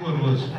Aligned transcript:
rigoroso. 0.00 0.50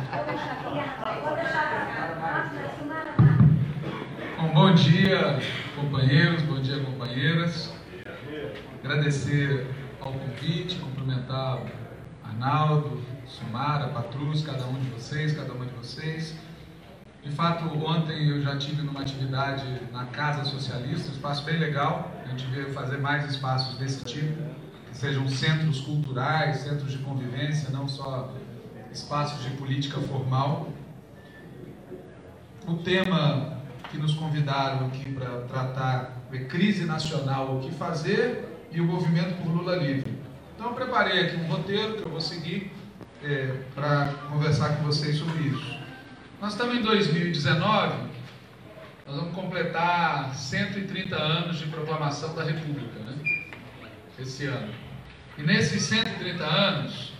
Bom, 4.36 4.48
bom 4.54 4.74
dia, 4.74 5.40
companheiros, 5.74 6.42
bom 6.42 6.60
dia, 6.60 6.78
companheiras. 6.80 7.72
Agradecer 8.84 9.66
ao 10.00 10.12
convite, 10.12 10.76
cumprimentar 10.76 11.60
Arnaldo, 12.22 13.02
Sumara, 13.26 13.88
Patrus, 13.88 14.44
cada 14.44 14.64
um 14.66 14.74
de 14.74 14.88
vocês, 14.90 15.32
cada 15.32 15.52
uma 15.52 15.66
de 15.66 15.72
vocês. 15.72 16.36
De 17.22 17.30
fato, 17.30 17.64
ontem 17.84 18.28
eu 18.28 18.40
já 18.40 18.56
tive 18.56 18.82
numa 18.82 19.00
atividade 19.00 19.64
na 19.92 20.06
Casa 20.06 20.44
Socialista, 20.44 21.10
um 21.10 21.14
espaço 21.14 21.44
bem 21.44 21.58
legal. 21.58 22.12
A 22.24 22.28
gente 22.28 22.46
veio 22.46 22.72
fazer 22.72 22.98
mais 22.98 23.28
espaços 23.30 23.76
desse 23.78 24.04
tipo, 24.04 24.42
que 24.88 24.96
sejam 24.96 25.28
centros 25.28 25.80
culturais, 25.80 26.58
centros 26.58 26.92
de 26.92 26.98
convivência, 26.98 27.70
não 27.70 27.88
só 27.88 28.32
espaços 28.92 29.42
de 29.42 29.50
política 29.56 30.00
formal. 30.00 30.70
O 32.66 32.74
tema 32.74 33.58
que 33.90 33.98
nos 33.98 34.14
convidaram 34.14 34.86
aqui 34.86 35.12
para 35.12 35.42
tratar 35.42 36.22
é 36.32 36.38
crise 36.44 36.84
nacional, 36.84 37.56
o 37.56 37.60
que 37.60 37.70
fazer 37.72 38.48
e 38.70 38.80
o 38.80 38.84
movimento 38.84 39.42
por 39.42 39.50
Lula 39.50 39.76
livre. 39.76 40.12
Então 40.54 40.68
eu 40.68 40.74
preparei 40.74 41.26
aqui 41.26 41.36
um 41.36 41.46
roteiro 41.46 41.94
que 41.94 42.06
eu 42.06 42.10
vou 42.10 42.20
seguir 42.20 42.72
é, 43.22 43.62
para 43.74 44.12
conversar 44.30 44.76
com 44.76 44.84
vocês 44.84 45.16
sobre 45.16 45.42
isso. 45.42 45.78
Nós 46.40 46.52
estamos 46.52 46.76
em 46.76 46.82
2019, 46.82 48.12
nós 49.06 49.16
vamos 49.16 49.34
completar 49.34 50.34
130 50.34 51.16
anos 51.16 51.58
de 51.58 51.66
proclamação 51.66 52.34
da 52.34 52.44
República, 52.44 52.98
né? 53.00 53.48
Esse 54.18 54.46
ano. 54.46 54.72
E 55.36 55.42
nesses 55.42 55.82
130 55.82 56.44
anos, 56.44 57.11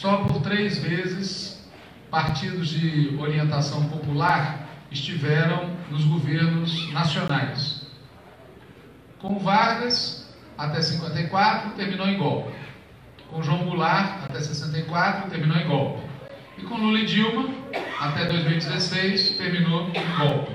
só 0.00 0.18
por 0.24 0.42
três 0.42 0.78
vezes 0.78 1.66
partidos 2.10 2.68
de 2.68 3.16
orientação 3.18 3.88
popular 3.88 4.68
estiveram 4.90 5.70
nos 5.90 6.04
governos 6.04 6.92
nacionais. 6.92 7.86
Com 9.18 9.38
Vargas, 9.38 10.28
até 10.56 10.82
54, 10.82 11.70
terminou 11.70 12.06
em 12.06 12.18
golpe. 12.18 12.52
Com 13.30 13.42
João 13.42 13.64
Goulart, 13.64 14.24
até 14.24 14.38
64, 14.38 15.30
terminou 15.30 15.56
em 15.56 15.66
golpe. 15.66 16.02
E 16.58 16.62
com 16.62 16.76
Lula 16.76 17.00
e 17.00 17.06
Dilma, 17.06 17.48
até 18.00 18.26
2016, 18.26 19.30
terminou 19.30 19.88
em 19.88 20.18
golpe. 20.18 20.52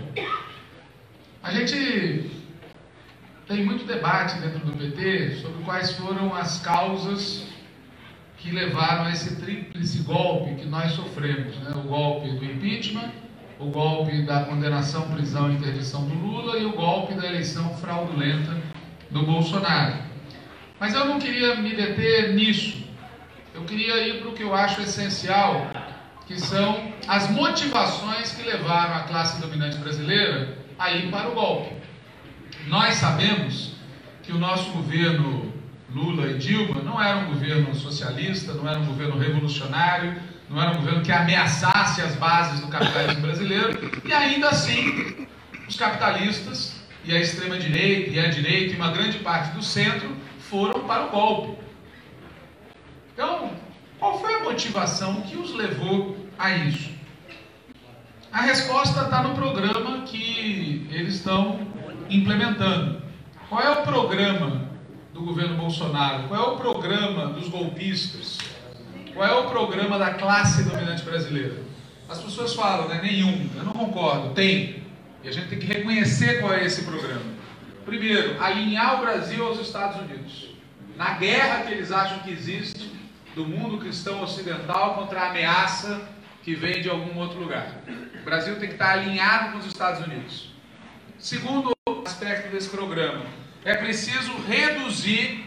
A 1.44 1.52
gente 1.52 2.32
tem 3.48 3.66
muito 3.66 3.86
debate 3.86 4.40
dentro 4.40 4.60
do 4.60 4.74
PT 4.74 5.40
sobre 5.42 5.64
quais 5.64 5.92
foram 5.94 6.34
as 6.34 6.60
causas 6.60 7.52
que 8.42 8.52
levaram 8.52 9.06
a 9.06 9.12
esse 9.12 9.36
tríplice 9.36 10.00
golpe 10.00 10.56
que 10.56 10.66
nós 10.66 10.92
sofremos. 10.94 11.56
Né? 11.58 11.72
O 11.76 11.88
golpe 11.88 12.30
do 12.32 12.44
impeachment, 12.44 13.12
o 13.60 13.68
golpe 13.68 14.24
da 14.24 14.46
condenação, 14.46 15.10
prisão 15.10 15.52
e 15.52 15.56
interdição 15.56 16.06
do 16.06 16.16
Lula 16.16 16.58
e 16.58 16.66
o 16.66 16.72
golpe 16.72 17.14
da 17.14 17.28
eleição 17.28 17.76
fraudulenta 17.78 18.58
do 19.12 19.24
Bolsonaro. 19.24 19.96
Mas 20.80 20.96
eu 20.96 21.06
não 21.06 21.20
queria 21.20 21.56
me 21.56 21.76
deter 21.76 22.34
nisso. 22.34 22.84
Eu 23.54 23.64
queria 23.64 24.08
ir 24.08 24.22
para 24.22 24.30
o 24.30 24.34
que 24.34 24.42
eu 24.42 24.56
acho 24.56 24.82
essencial, 24.82 25.68
que 26.26 26.40
são 26.40 26.92
as 27.08 27.30
motivações 27.30 28.32
que 28.32 28.42
levaram 28.42 28.96
a 28.96 29.02
classe 29.02 29.40
dominante 29.40 29.78
brasileira 29.78 30.58
a 30.80 30.92
ir 30.92 31.12
para 31.12 31.30
o 31.30 31.36
golpe. 31.36 31.76
Nós 32.66 32.96
sabemos 32.96 33.76
que 34.24 34.32
o 34.32 34.40
nosso 34.40 34.72
governo 34.72 35.51
Lula 35.94 36.32
e 36.32 36.38
Dilma 36.38 36.82
não 36.82 37.02
era 37.02 37.18
um 37.18 37.26
governo 37.26 37.76
socialista, 37.76 38.54
não 38.54 38.68
era 38.68 38.80
um 38.80 38.86
governo 38.86 39.18
revolucionário, 39.18 40.16
não 40.50 40.62
era 40.62 40.72
um 40.72 40.78
governo 40.78 41.02
que 41.02 41.12
ameaçasse 41.12 42.02
as 42.02 42.16
bases 42.16 42.62
do 42.62 42.68
capitalismo 42.68 43.22
brasileiro, 43.22 44.02
e 44.06 44.14
ainda 44.14 44.50
assim 44.50 45.28
os 45.68 45.76
capitalistas 45.76 46.82
e 47.04 47.16
a 47.16 47.20
extrema-direita 47.20 48.10
e 48.12 48.20
a 48.20 48.30
direita 48.30 48.74
e 48.74 48.76
uma 48.76 48.92
grande 48.92 49.20
parte 49.20 49.54
do 49.54 49.64
centro 49.64 50.16
foram 50.40 50.82
para 50.82 51.08
o 51.08 51.10
golpe. 51.10 51.62
Então, 53.14 53.52
qual 54.00 54.20
foi 54.20 54.34
a 54.36 54.44
motivação 54.44 55.22
que 55.22 55.36
os 55.36 55.54
levou 55.54 56.18
a 56.40 56.52
isso? 56.52 56.92
A 58.32 58.42
resposta 58.42 59.02
está 59.02 59.24
no 59.24 59.36
programa 59.36 60.04
que 60.04 60.88
eles 60.90 61.16
estão 61.16 61.68
implementando. 62.10 63.02
Qual 63.50 63.62
é 63.62 63.70
o 63.70 63.84
programa 63.84 64.71
do 65.14 65.22
governo 65.22 65.56
Bolsonaro? 65.56 66.28
Qual 66.28 66.42
é 66.42 66.54
o 66.54 66.58
programa 66.58 67.28
dos 67.28 67.48
golpistas? 67.50 68.38
Qual 69.14 69.26
é 69.28 69.34
o 69.34 69.50
programa 69.50 70.00
da 70.00 70.14
classe 70.14 70.64
dominante 70.64 71.04
brasileira? 71.04 71.58
As 72.10 72.20
pessoas 72.20 72.54
falam, 72.54 72.88
né? 72.88 73.02
Nenhum. 73.02 73.50
Eu 73.56 73.64
não 73.64 73.74
concordo. 73.74 74.34
Tem. 74.34 74.84
E 75.24 75.28
a 75.28 75.32
gente 75.32 75.48
tem 75.50 75.60
que 75.60 75.68
reconhecer 75.68 76.40
qual 76.40 76.54
é 76.54 76.66
esse 76.66 76.84
programa. 76.84 77.22
Primeiro, 77.86 78.42
alinhar 78.42 78.98
o 78.98 79.02
Brasil 79.02 79.46
aos 79.46 79.60
Estados 79.60 80.02
Unidos. 80.02 80.50
Na 80.96 81.14
guerra 81.14 81.66
que 81.66 81.74
eles 81.74 81.92
acham 81.92 82.20
que 82.20 82.32
existe 82.32 82.92
do 83.36 83.46
mundo 83.46 83.78
cristão 83.78 84.22
ocidental 84.22 84.96
contra 84.96 85.22
a 85.22 85.30
ameaça 85.30 86.02
que 86.44 86.56
vem 86.56 86.82
de 86.82 86.90
algum 86.90 87.18
outro 87.20 87.40
lugar. 87.40 87.82
O 88.22 88.26
Brasil 88.26 88.60
tem 88.60 88.68
que 88.68 88.76
estar 88.76 88.92
alinhado 88.92 89.52
com 89.52 89.60
os 89.60 89.66
Estados 89.66 90.06
Unidos. 90.06 90.52
Segundo 91.18 91.72
aspecto 92.06 92.52
desse 92.52 92.70
programa, 92.70 93.22
é 93.64 93.76
preciso 93.76 94.34
reduzir 94.48 95.46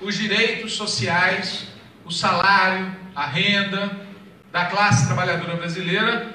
os 0.00 0.16
direitos 0.16 0.74
sociais, 0.74 1.68
o 2.04 2.10
salário, 2.10 2.94
a 3.14 3.26
renda 3.26 3.96
da 4.50 4.64
classe 4.66 5.06
trabalhadora 5.06 5.56
brasileira 5.56 6.34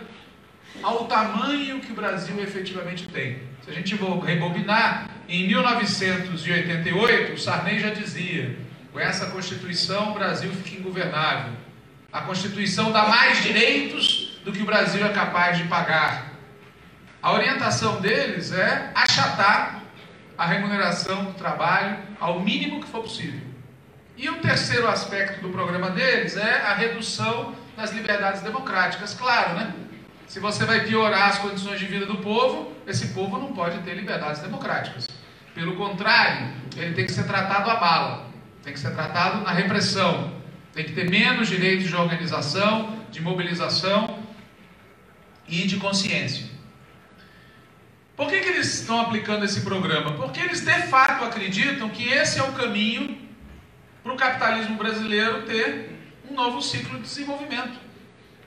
ao 0.82 1.06
tamanho 1.06 1.80
que 1.80 1.92
o 1.92 1.96
Brasil 1.96 2.42
efetivamente 2.42 3.08
tem. 3.08 3.40
Se 3.64 3.72
a 3.72 3.74
gente 3.74 3.96
rebobinar, 3.96 5.10
em 5.28 5.48
1988, 5.48 7.34
o 7.34 7.38
Sarney 7.38 7.80
já 7.80 7.90
dizia: 7.90 8.58
com 8.94 9.00
essa 9.00 9.26
Constituição 9.28 10.12
o 10.12 10.14
Brasil 10.14 10.52
fica 10.52 10.80
ingovernável. 10.80 11.54
A 12.14 12.22
Constituição 12.22 12.92
dá 12.92 13.08
mais 13.08 13.42
direitos 13.44 14.40
do 14.46 14.52
que 14.52 14.62
o 14.62 14.66
Brasil 14.66 15.06
é 15.06 15.10
capaz 15.10 15.58
de 15.58 15.66
pagar. 15.66 16.34
A 17.22 17.34
orientação 17.34 18.00
deles 18.00 18.52
é 18.54 18.92
achatar 18.94 19.82
a 20.38 20.46
remuneração 20.46 21.26
do 21.26 21.34
trabalho 21.34 21.98
ao 22.20 22.40
mínimo 22.40 22.82
que 22.82 22.88
for 22.88 23.02
possível. 23.02 23.42
E 24.18 24.30
o 24.30 24.36
terceiro 24.40 24.88
aspecto 24.88 25.42
do 25.42 25.50
programa 25.50 25.90
deles 25.90 26.38
é 26.38 26.62
a 26.62 26.74
redução 26.74 27.54
das 27.76 27.92
liberdades 27.92 28.42
democráticas. 28.42 29.14
Claro, 29.14 29.56
né? 29.56 29.74
Se 30.28 30.40
você 30.40 30.66
vai 30.66 30.86
piorar 30.86 31.30
as 31.30 31.38
condições 31.38 31.80
de 31.80 31.86
vida 31.86 32.06
do 32.06 32.18
povo, 32.18 32.74
esse 32.88 33.10
povo 33.10 33.38
não 33.38 33.54
pode 33.54 33.80
ter 33.80 33.94
liberdades 33.94 34.42
democráticas. 34.42 35.08
Pelo 35.54 35.76
contrário, 35.76 36.54
ele 36.76 36.94
tem 36.94 37.06
que 37.06 37.12
ser 37.12 37.24
tratado 37.24 37.70
à 37.70 37.76
bala, 37.76 38.30
tem 38.64 38.74
que 38.74 38.80
ser 38.80 38.92
tratado 38.92 39.44
na 39.44 39.52
repressão, 39.52 40.34
tem 40.74 40.84
que 40.84 40.94
ter 40.94 41.10
menos 41.10 41.48
direitos 41.48 41.88
de 41.88 41.96
organização, 41.96 42.98
de 43.12 43.22
mobilização 43.22 44.20
e 45.48 45.68
de 45.68 45.78
consciência. 45.78 46.55
Por 48.16 48.30
que, 48.30 48.40
que 48.40 48.48
eles 48.48 48.74
estão 48.80 49.02
aplicando 49.02 49.44
esse 49.44 49.62
programa? 49.62 50.14
Porque 50.14 50.40
eles 50.40 50.62
de 50.62 50.82
fato 50.84 51.26
acreditam 51.26 51.90
que 51.90 52.08
esse 52.08 52.40
é 52.40 52.44
o 52.44 52.54
caminho 52.54 53.18
para 54.02 54.14
o 54.14 54.16
capitalismo 54.16 54.78
brasileiro 54.78 55.44
ter 55.44 56.00
um 56.30 56.34
novo 56.34 56.62
ciclo 56.62 56.98
de 56.98 57.04
desenvolvimento. 57.04 57.78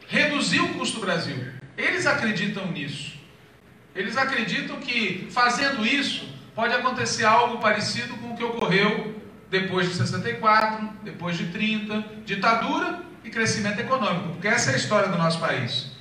Reduzir 0.07 0.61
o 0.61 0.75
custo 0.75 0.99
do 0.99 1.05
Brasil. 1.05 1.37
Eles 1.77 2.07
acreditam 2.07 2.67
nisso. 2.73 3.19
Eles 3.95 4.17
acreditam 4.17 4.77
que 4.77 5.29
fazendo 5.31 5.85
isso 5.85 6.27
pode 6.55 6.75
acontecer 6.75 7.25
algo 7.25 7.59
parecido 7.59 8.17
com 8.17 8.33
o 8.33 8.37
que 8.37 8.45
ocorreu 8.45 9.21
depois 9.51 9.89
de 9.89 9.95
64, 9.95 10.89
depois 11.03 11.37
de 11.37 11.47
30, 11.49 12.05
ditadura 12.25 13.03
e 13.23 13.31
crescimento 13.31 13.81
econômico, 13.81 14.31
porque 14.31 14.49
essa 14.49 14.71
é 14.71 14.75
a 14.75 14.77
história 14.77 15.09
do 15.09 15.19
nosso 15.19 15.39
país. 15.41 15.93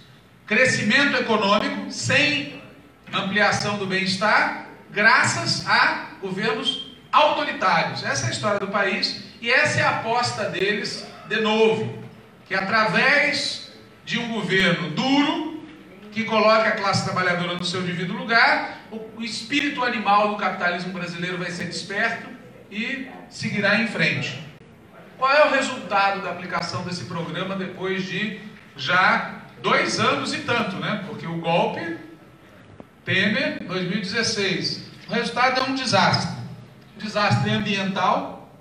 Crescimento 0.46 1.18
econômico 1.18 1.92
sem 1.92 2.57
ampliação 3.24 3.78
do 3.78 3.86
bem-estar, 3.86 4.68
graças 4.92 5.68
a 5.68 6.08
governos 6.22 6.88
autoritários. 7.12 8.04
Essa 8.04 8.26
é 8.26 8.30
a 8.30 8.32
história 8.32 8.60
do 8.60 8.68
país 8.68 9.24
e 9.42 9.52
essa 9.52 9.80
é 9.80 9.84
a 9.84 9.98
aposta 9.98 10.46
deles 10.46 11.06
de 11.28 11.42
novo, 11.42 12.04
que 12.46 12.56
através 12.56 13.72
de 14.06 14.18
um 14.18 14.34
governo 14.34 14.92
duro, 14.92 15.64
que 16.12 16.24
coloque 16.24 16.68
a 16.68 16.72
classe 16.72 17.04
trabalhadora 17.04 17.56
no 17.56 17.66
seu 17.66 17.82
devido 17.82 18.14
lugar, 18.14 18.78
o 18.92 19.22
espírito 19.22 19.84
animal 19.84 20.30
do 20.30 20.38
capitalismo 20.38 20.94
brasileiro 20.94 21.38
vai 21.38 21.52
ser 21.52 21.66
desperto 21.66 22.30
e 22.72 23.08
seguirá 23.30 23.80
em 23.80 23.88
frente. 23.88 24.44
Qual 25.18 25.32
é 25.32 25.48
o 25.48 25.52
resultado 25.52 26.22
da 26.22 26.32
aplicação 26.32 26.84
desse 26.84 27.06
programa 27.06 27.56
depois 27.56 28.06
de 28.06 28.40
já 28.76 29.42
dois 29.62 30.00
anos 30.00 30.34
e 30.34 30.40
tanto, 30.40 30.78
né? 30.78 31.04
Porque 31.08 31.26
o 31.26 31.38
golpe 31.38 31.98
Temer 33.08 33.64
2016. 33.64 34.82
O 35.08 35.14
resultado 35.14 35.62
é 35.62 35.64
um 35.64 35.74
desastre. 35.74 36.30
Um 36.98 37.00
desastre 37.00 37.50
ambiental, 37.52 38.52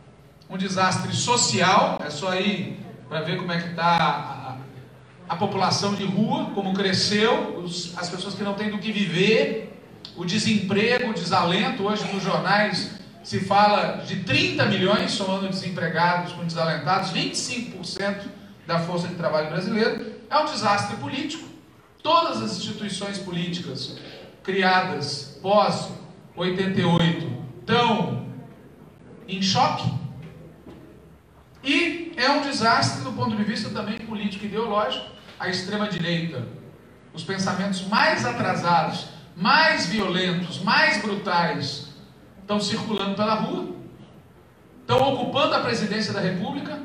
um 0.48 0.56
desastre 0.56 1.12
social, 1.16 1.98
é 2.00 2.10
só 2.10 2.32
ir 2.37 2.78
para 3.08 3.22
ver 3.22 3.38
como 3.38 3.50
é 3.50 3.60
que 3.60 3.70
está 3.70 4.56
a 5.28 5.34
população 5.34 5.96
de 5.96 6.04
rua, 6.04 6.52
como 6.54 6.72
cresceu, 6.75 7.58
os, 7.58 7.98
as 7.98 8.08
pessoas 8.08 8.37
que 8.37 8.44
não 8.44 8.54
têm 8.54 8.70
do 8.70 8.78
que 8.78 8.93
viver, 8.93 9.76
o 10.14 10.25
desemprego, 10.25 11.10
o 11.10 11.14
desalento. 11.14 11.82
Hoje 11.82 12.04
nos 12.14 12.22
jornais 12.22 12.93
se 13.25 13.40
fala 13.40 14.04
de 14.06 14.20
30 14.20 14.64
milhões 14.66 15.10
somando 15.10 15.48
desempregados 15.48 16.32
com 16.34 16.44
desalentados, 16.46 17.10
25% 17.10 18.20
da 18.64 18.78
força 18.78 19.08
de 19.08 19.16
trabalho 19.16 19.48
brasileira. 19.48 20.06
É 20.31 20.38
um 20.38 20.44
desastre 20.44 20.98
político. 20.98 21.48
Todas 22.00 22.40
as 22.40 22.58
instituições 22.58 23.19
políticas 23.19 23.98
criadas 24.46 25.40
pós 25.43 25.90
88 26.37 27.26
estão 27.58 28.25
em 29.26 29.43
choque. 29.43 29.93
E 31.64 32.12
é 32.16 32.31
um 32.31 32.43
desastre 32.43 33.02
do 33.02 33.12
ponto 33.12 33.37
de 33.37 33.43
vista 33.43 33.69
também 33.70 33.98
político 33.98 34.44
e 34.44 34.46
ideológico. 34.46 35.04
A 35.38 35.48
extrema-direita, 35.48 36.46
os 37.12 37.25
pensamentos 37.25 37.87
mais 37.88 38.25
atrasados, 38.25 39.08
mais 39.34 39.87
violentos, 39.87 40.62
mais 40.62 41.02
brutais, 41.02 41.88
estão 42.40 42.60
circulando 42.60 43.16
pela 43.16 43.34
rua, 43.34 43.75
estão 44.81 45.12
ocupando 45.12 45.56
a 45.56 45.60
presidência 45.60 46.12
da 46.12 46.20
República. 46.20 46.81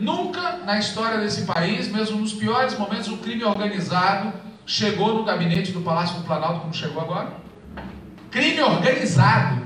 Nunca 0.00 0.56
na 0.58 0.78
história 0.78 1.20
desse 1.20 1.42
país, 1.42 1.86
mesmo 1.86 2.18
nos 2.18 2.32
piores 2.32 2.76
momentos, 2.76 3.08
o 3.08 3.18
crime 3.18 3.44
organizado 3.44 4.32
chegou 4.66 5.14
no 5.14 5.24
gabinete 5.24 5.72
do 5.72 5.80
Palácio 5.80 6.18
do 6.18 6.24
Planalto 6.24 6.60
como 6.60 6.74
chegou 6.74 7.02
agora. 7.02 7.36
Crime 8.30 8.60
organizado, 8.62 9.62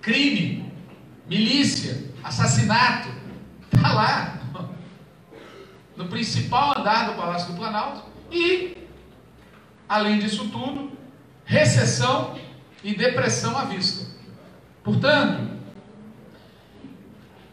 crime, 0.00 0.72
milícia, 1.28 2.10
assassinato, 2.22 3.08
está 3.72 3.92
lá, 3.92 4.38
no 5.96 6.06
principal 6.06 6.78
andar 6.78 7.10
do 7.10 7.16
Palácio 7.16 7.52
do 7.52 7.58
Planalto, 7.58 8.02
e, 8.30 8.76
além 9.88 10.18
disso 10.18 10.48
tudo, 10.48 10.90
recessão 11.44 12.38
e 12.82 12.94
depressão 12.94 13.56
à 13.56 13.64
vista. 13.64 14.10
Portanto, 14.82 15.52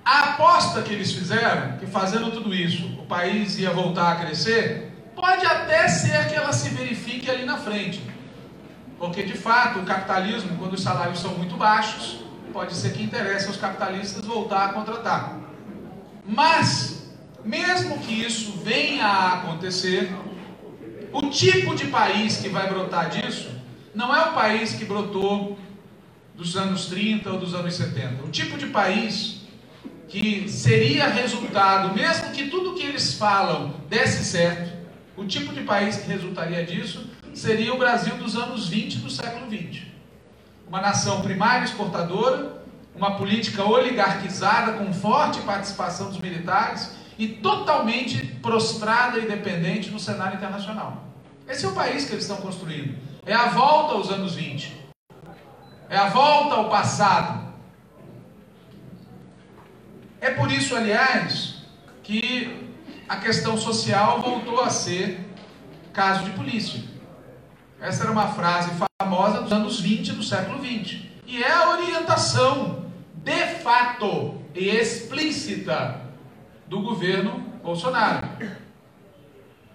a 0.03 0.31
aposta 0.31 0.81
que 0.81 0.93
eles 0.93 1.11
fizeram, 1.11 1.77
que 1.77 1.85
fazendo 1.85 2.31
tudo 2.31 2.53
isso, 2.55 2.87
o 2.99 3.05
país 3.05 3.59
ia 3.59 3.71
voltar 3.71 4.13
a 4.13 4.15
crescer, 4.15 4.88
pode 5.19 5.45
até 5.45 5.87
ser 5.87 6.27
que 6.29 6.35
ela 6.35 6.53
se 6.53 6.69
verifique 6.69 7.29
ali 7.29 7.45
na 7.45 7.57
frente. 7.57 8.01
Porque, 8.97 9.23
de 9.23 9.37
fato, 9.37 9.79
o 9.79 9.85
capitalismo, 9.85 10.57
quando 10.57 10.73
os 10.73 10.81
salários 10.81 11.19
são 11.19 11.31
muito 11.35 11.55
baixos, 11.55 12.23
pode 12.51 12.73
ser 12.73 12.93
que 12.93 13.03
interesse 13.03 13.47
aos 13.47 13.57
capitalistas 13.57 14.25
voltar 14.25 14.65
a 14.65 14.73
contratar. 14.73 15.37
Mas, 16.25 17.11
mesmo 17.43 17.99
que 17.99 18.13
isso 18.13 18.59
venha 18.63 19.05
a 19.05 19.33
acontecer, 19.35 20.11
o 21.11 21.29
tipo 21.29 21.75
de 21.75 21.87
país 21.87 22.37
que 22.37 22.49
vai 22.49 22.67
brotar 22.69 23.09
disso 23.09 23.49
não 23.95 24.15
é 24.15 24.29
o 24.29 24.33
país 24.33 24.73
que 24.73 24.85
brotou 24.85 25.57
dos 26.35 26.55
anos 26.55 26.85
30 26.85 27.29
ou 27.31 27.39
dos 27.39 27.53
anos 27.53 27.75
70. 27.75 28.23
O 28.23 28.29
tipo 28.29 28.57
de 28.57 28.67
país 28.67 29.41
que 30.07 30.49
seria 30.49 31.07
resultado, 31.07 31.93
mesmo 31.93 32.31
que 32.31 32.49
tudo 32.49 32.73
que 32.73 32.83
eles 32.83 33.13
falam 33.13 33.75
desse 33.87 34.25
certo, 34.25 34.78
o 35.19 35.27
tipo 35.27 35.53
de 35.53 35.61
país 35.61 35.97
que 35.97 36.07
resultaria 36.07 36.65
disso 36.65 37.09
seria 37.33 37.73
o 37.73 37.77
Brasil 37.77 38.15
dos 38.17 38.35
anos 38.35 38.67
20 38.67 38.99
do 38.99 39.09
século 39.09 39.47
20 39.47 39.89
uma 40.69 40.79
nação 40.79 41.21
primária 41.21 41.65
exportadora, 41.65 42.61
uma 42.95 43.17
política 43.17 43.63
oligarquizada 43.65 44.73
com 44.73 44.93
forte 44.93 45.41
participação 45.41 46.09
dos 46.09 46.19
militares 46.19 46.95
e 47.17 47.27
totalmente 47.27 48.23
prostrada 48.35 49.17
e 49.17 49.27
dependente 49.27 49.89
no 49.89 49.99
cenário 49.99 50.37
internacional. 50.37 51.05
Esse 51.47 51.65
é 51.65 51.67
o 51.67 51.73
país 51.73 52.05
que 52.05 52.11
eles 52.11 52.23
estão 52.23 52.37
construindo. 52.37 52.95
É 53.25 53.33
a 53.33 53.47
volta 53.47 53.95
aos 53.95 54.11
anos 54.11 54.35
20. 54.35 54.77
É 55.89 55.97
a 55.97 56.09
volta 56.09 56.55
ao 56.55 56.69
passado. 56.69 57.49
É 60.21 60.29
por 60.29 60.51
isso, 60.51 60.75
aliás, 60.75 61.63
que 62.03 62.68
a 63.09 63.15
questão 63.15 63.57
social 63.57 64.21
voltou 64.21 64.61
a 64.61 64.69
ser 64.69 65.19
caso 65.91 66.23
de 66.25 66.29
polícia. 66.31 66.79
Essa 67.81 68.03
era 68.03 68.11
uma 68.11 68.27
frase 68.27 68.69
famosa 69.01 69.41
dos 69.41 69.51
anos 69.51 69.79
20 69.79 70.13
do 70.13 70.21
século 70.21 70.59
20. 70.59 71.21
E 71.25 71.41
é 71.41 71.51
a 71.51 71.71
orientação 71.71 72.85
de 73.15 73.45
fato 73.63 74.35
e 74.53 74.69
explícita 74.69 76.01
do 76.67 76.81
governo 76.81 77.39
Bolsonaro. 77.63 78.27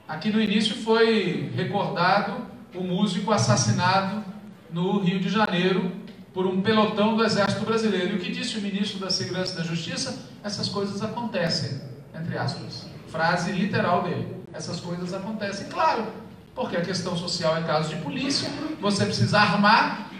Aqui 0.06 0.30
no 0.30 0.40
início 0.40 0.76
foi 0.76 1.50
recordado 1.56 2.46
o 2.72 2.84
músico 2.84 3.32
assassinado 3.32 4.24
no 4.70 5.00
Rio 5.00 5.18
de 5.18 5.28
Janeiro 5.28 5.90
por 6.32 6.46
um 6.46 6.60
pelotão 6.60 7.16
do 7.16 7.24
Exército 7.24 7.64
Brasileiro. 7.64 8.14
E 8.14 8.16
o 8.16 8.20
que 8.20 8.30
disse 8.30 8.58
o 8.58 8.60
ministro 8.60 9.00
da 9.00 9.10
Segurança 9.10 9.54
e 9.54 9.56
da 9.56 9.64
Justiça? 9.64 10.30
Essas 10.42 10.68
coisas 10.68 11.02
acontecem, 11.02 11.80
entre 12.14 12.38
aspas. 12.38 12.93
Frase 13.14 13.52
literal 13.52 14.02
dele. 14.02 14.44
Essas 14.52 14.80
coisas 14.80 15.14
acontecem. 15.14 15.68
Claro, 15.68 16.04
porque 16.52 16.76
a 16.76 16.80
questão 16.80 17.16
social 17.16 17.56
é 17.56 17.62
caso 17.62 17.94
de 17.94 18.02
polícia, 18.02 18.50
você 18.80 19.04
precisa 19.04 19.38
armar 19.38 20.10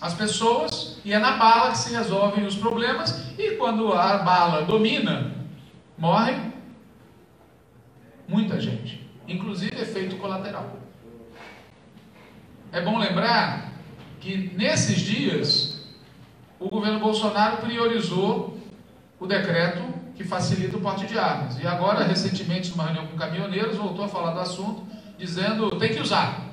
as 0.00 0.14
pessoas 0.14 1.00
e 1.04 1.12
é 1.12 1.18
na 1.18 1.32
bala 1.32 1.72
que 1.72 1.78
se 1.78 1.92
resolvem 1.92 2.46
os 2.46 2.54
problemas. 2.54 3.24
E 3.36 3.56
quando 3.56 3.92
a 3.92 4.18
bala 4.18 4.62
domina, 4.62 5.34
morre 5.98 6.36
muita 8.28 8.60
gente, 8.60 9.04
inclusive 9.26 9.74
efeito 9.76 10.14
colateral. 10.18 10.78
É 12.70 12.80
bom 12.80 12.98
lembrar 12.98 13.72
que 14.20 14.52
nesses 14.56 15.00
dias 15.00 15.84
o 16.60 16.68
governo 16.68 17.00
Bolsonaro 17.00 17.56
priorizou 17.56 18.56
o 19.18 19.26
decreto 19.26 19.82
que 20.18 20.24
facilita 20.24 20.76
o 20.76 20.80
porte 20.80 21.06
de 21.06 21.16
armas. 21.16 21.56
E 21.60 21.66
agora, 21.66 22.04
recentemente, 22.04 22.70
numa 22.70 22.86
reunião 22.86 23.06
com 23.06 23.16
caminhoneiros, 23.16 23.76
voltou 23.76 24.04
a 24.04 24.08
falar 24.08 24.32
do 24.32 24.40
assunto 24.40 24.84
dizendo 25.16 25.70
tem 25.78 25.94
que 25.94 26.00
usar. 26.00 26.44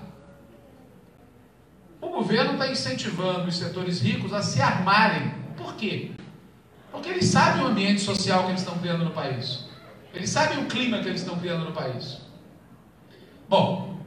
O 2.00 2.10
governo 2.10 2.54
está 2.54 2.68
incentivando 2.68 3.48
os 3.48 3.58
setores 3.58 4.00
ricos 4.00 4.32
a 4.32 4.44
se 4.44 4.62
armarem. 4.62 5.34
Por 5.58 5.74
quê? 5.74 6.12
Porque 6.92 7.10
eles 7.10 7.26
sabem 7.26 7.64
o 7.64 7.68
ambiente 7.68 8.02
social 8.02 8.44
que 8.44 8.52
eles 8.52 8.62
estão 8.62 8.78
criando 8.78 9.04
no 9.04 9.10
país. 9.10 9.66
Eles 10.14 10.30
sabem 10.30 10.60
o 10.60 10.68
clima 10.68 11.00
que 11.00 11.08
eles 11.08 11.22
estão 11.22 11.38
criando 11.40 11.66
no 11.66 11.72
país. 11.72 12.20
Bom, 13.50 14.00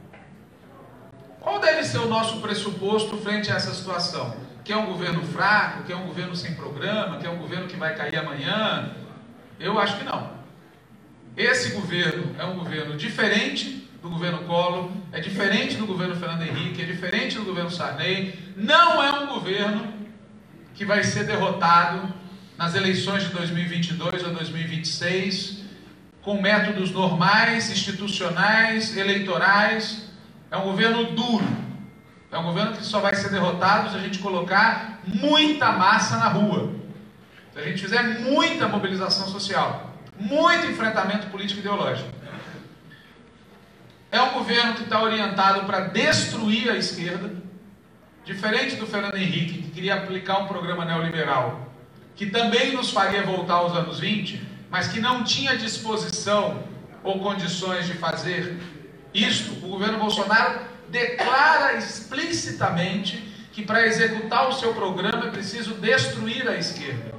qual 1.41 1.59
deve 1.59 1.83
ser 1.83 1.97
o 1.97 2.07
nosso 2.07 2.39
pressuposto 2.39 3.17
frente 3.17 3.51
a 3.51 3.55
essa 3.55 3.73
situação? 3.73 4.33
Que 4.63 4.71
é 4.71 4.77
um 4.77 4.85
governo 4.85 5.21
fraco, 5.21 5.83
que 5.83 5.91
é 5.91 5.95
um 5.97 6.07
governo 6.07 6.33
sem 6.33 6.55
programa, 6.55 7.17
que 7.17 7.27
é 7.27 7.29
um 7.29 7.37
governo 7.37 7.67
que 7.67 7.75
vai 7.75 7.93
cair 7.93 8.15
amanhã? 8.15 8.95
Eu 9.59 9.77
acho 9.77 9.97
que 9.97 10.05
não. 10.05 10.31
Esse 11.35 11.71
governo 11.71 12.35
é 12.39 12.45
um 12.45 12.57
governo 12.57 12.95
diferente 12.95 13.89
do 14.01 14.09
governo 14.09 14.39
Collor, 14.39 14.89
é 15.11 15.19
diferente 15.19 15.75
do 15.75 15.85
governo 15.85 16.15
Fernando 16.15 16.43
Henrique, 16.43 16.81
é 16.81 16.85
diferente 16.85 17.35
do 17.35 17.43
governo 17.43 17.69
Sarney. 17.69 18.37
Não 18.55 19.03
é 19.03 19.11
um 19.19 19.27
governo 19.27 19.93
que 20.73 20.85
vai 20.85 21.03
ser 21.03 21.25
derrotado 21.25 22.13
nas 22.57 22.73
eleições 22.73 23.23
de 23.23 23.29
2022 23.29 24.23
ou 24.23 24.33
2026 24.33 25.59
com 26.21 26.41
métodos 26.41 26.91
normais, 26.91 27.69
institucionais, 27.69 28.95
eleitorais. 28.95 30.09
É 30.49 30.57
um 30.57 30.63
governo 30.63 31.11
duro. 31.11 31.47
É 32.31 32.37
um 32.37 32.43
governo 32.43 32.73
que 32.73 32.85
só 32.85 32.99
vai 32.99 33.15
ser 33.15 33.29
derrotado 33.29 33.89
se 33.89 33.97
a 33.97 33.99
gente 33.99 34.19
colocar 34.19 35.01
muita 35.05 35.71
massa 35.71 36.17
na 36.17 36.29
rua. 36.29 36.78
A 37.59 37.63
gente 37.63 37.81
fizer 37.81 38.01
muita 38.21 38.69
mobilização 38.69 39.27
social, 39.27 39.93
muito 40.17 40.65
enfrentamento 40.65 41.27
político 41.27 41.59
ideológico. 41.59 42.09
É 44.09 44.21
um 44.21 44.31
governo 44.31 44.75
que 44.75 44.83
está 44.83 45.03
orientado 45.03 45.65
para 45.65 45.81
destruir 45.81 46.71
a 46.71 46.77
esquerda, 46.77 47.31
diferente 48.23 48.77
do 48.77 48.87
Fernando 48.87 49.17
Henrique, 49.17 49.61
que 49.61 49.71
queria 49.71 49.95
aplicar 49.95 50.39
um 50.39 50.47
programa 50.47 50.85
neoliberal, 50.85 51.69
que 52.15 52.27
também 52.27 52.71
nos 52.71 52.91
faria 52.91 53.23
voltar 53.23 53.55
aos 53.55 53.75
anos 53.75 53.99
20, 53.99 54.41
mas 54.69 54.87
que 54.87 55.01
não 55.01 55.23
tinha 55.25 55.57
disposição 55.57 56.63
ou 57.03 57.19
condições 57.19 57.87
de 57.87 57.93
fazer 57.93 58.57
isto. 59.13 59.65
O 59.65 59.69
governo 59.69 59.99
Bolsonaro 59.99 60.61
declara 60.89 61.75
explicitamente 61.75 63.17
que 63.51 63.63
para 63.63 63.85
executar 63.85 64.47
o 64.47 64.53
seu 64.53 64.73
programa 64.73 65.27
é 65.27 65.29
preciso 65.29 65.73
destruir 65.73 66.47
a 66.47 66.55
esquerda. 66.55 67.18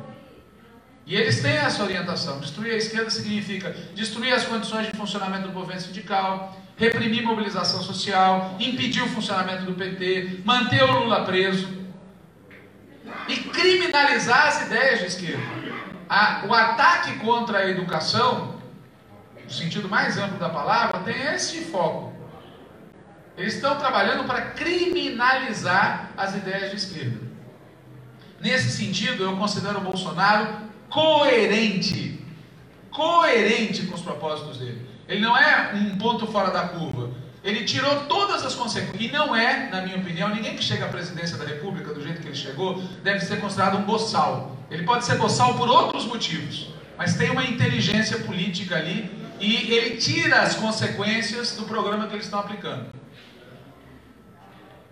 E 1.10 1.16
eles 1.16 1.42
têm 1.42 1.56
essa 1.56 1.82
orientação. 1.82 2.38
Destruir 2.38 2.72
a 2.72 2.76
esquerda 2.76 3.10
significa 3.10 3.74
destruir 3.96 4.32
as 4.32 4.44
condições 4.44 4.86
de 4.86 4.96
funcionamento 4.96 5.48
do 5.48 5.52
movimento 5.52 5.82
sindical, 5.82 6.56
reprimir 6.76 7.24
mobilização 7.24 7.82
social, 7.82 8.56
impedir 8.60 9.02
o 9.02 9.08
funcionamento 9.08 9.64
do 9.64 9.74
PT, 9.74 10.42
manter 10.44 10.84
o 10.84 11.00
Lula 11.00 11.24
preso 11.24 11.68
e 13.26 13.36
criminalizar 13.36 14.46
as 14.46 14.66
ideias 14.66 15.00
de 15.00 15.06
esquerda. 15.06 15.42
A, 16.08 16.44
o 16.46 16.54
ataque 16.54 17.18
contra 17.18 17.58
a 17.58 17.68
educação 17.68 18.60
no 19.42 19.50
sentido 19.50 19.88
mais 19.88 20.16
amplo 20.16 20.38
da 20.38 20.48
palavra, 20.48 21.00
tem 21.00 21.20
esse 21.34 21.64
foco. 21.64 22.12
Eles 23.36 23.54
estão 23.54 23.76
trabalhando 23.76 24.22
para 24.22 24.42
criminalizar 24.52 26.10
as 26.16 26.36
ideias 26.36 26.70
de 26.70 26.76
esquerda. 26.76 27.18
Nesse 28.40 28.70
sentido, 28.70 29.24
eu 29.24 29.36
considero 29.36 29.78
o 29.78 29.80
Bolsonaro 29.80 30.69
coerente. 30.90 32.22
Coerente 32.90 33.86
com 33.86 33.94
os 33.94 34.02
propósitos 34.02 34.58
dele. 34.58 34.86
Ele 35.08 35.20
não 35.20 35.36
é 35.36 35.72
um 35.74 35.96
ponto 35.96 36.26
fora 36.26 36.50
da 36.50 36.68
curva. 36.68 37.10
Ele 37.42 37.64
tirou 37.64 38.04
todas 38.04 38.44
as 38.44 38.54
consequências. 38.54 39.00
E 39.00 39.10
não 39.10 39.34
é, 39.34 39.70
na 39.70 39.80
minha 39.80 39.96
opinião, 39.96 40.28
ninguém 40.28 40.54
que 40.54 40.62
chega 40.62 40.84
à 40.84 40.88
presidência 40.88 41.38
da 41.38 41.44
República 41.44 41.94
do 41.94 42.02
jeito 42.02 42.20
que 42.20 42.28
ele 42.28 42.36
chegou 42.36 42.82
deve 43.02 43.20
ser 43.20 43.40
considerado 43.40 43.78
um 43.78 43.82
boçal. 43.82 44.56
Ele 44.70 44.82
pode 44.82 45.04
ser 45.04 45.16
boçal 45.16 45.54
por 45.54 45.68
outros 45.68 46.04
motivos, 46.04 46.68
mas 46.98 47.16
tem 47.16 47.30
uma 47.30 47.44
inteligência 47.44 48.18
política 48.18 48.76
ali 48.76 49.10
e 49.40 49.72
ele 49.72 49.96
tira 49.96 50.42
as 50.42 50.54
consequências 50.54 51.56
do 51.56 51.64
programa 51.64 52.06
que 52.06 52.14
eles 52.14 52.26
estão 52.26 52.40
aplicando. 52.40 52.86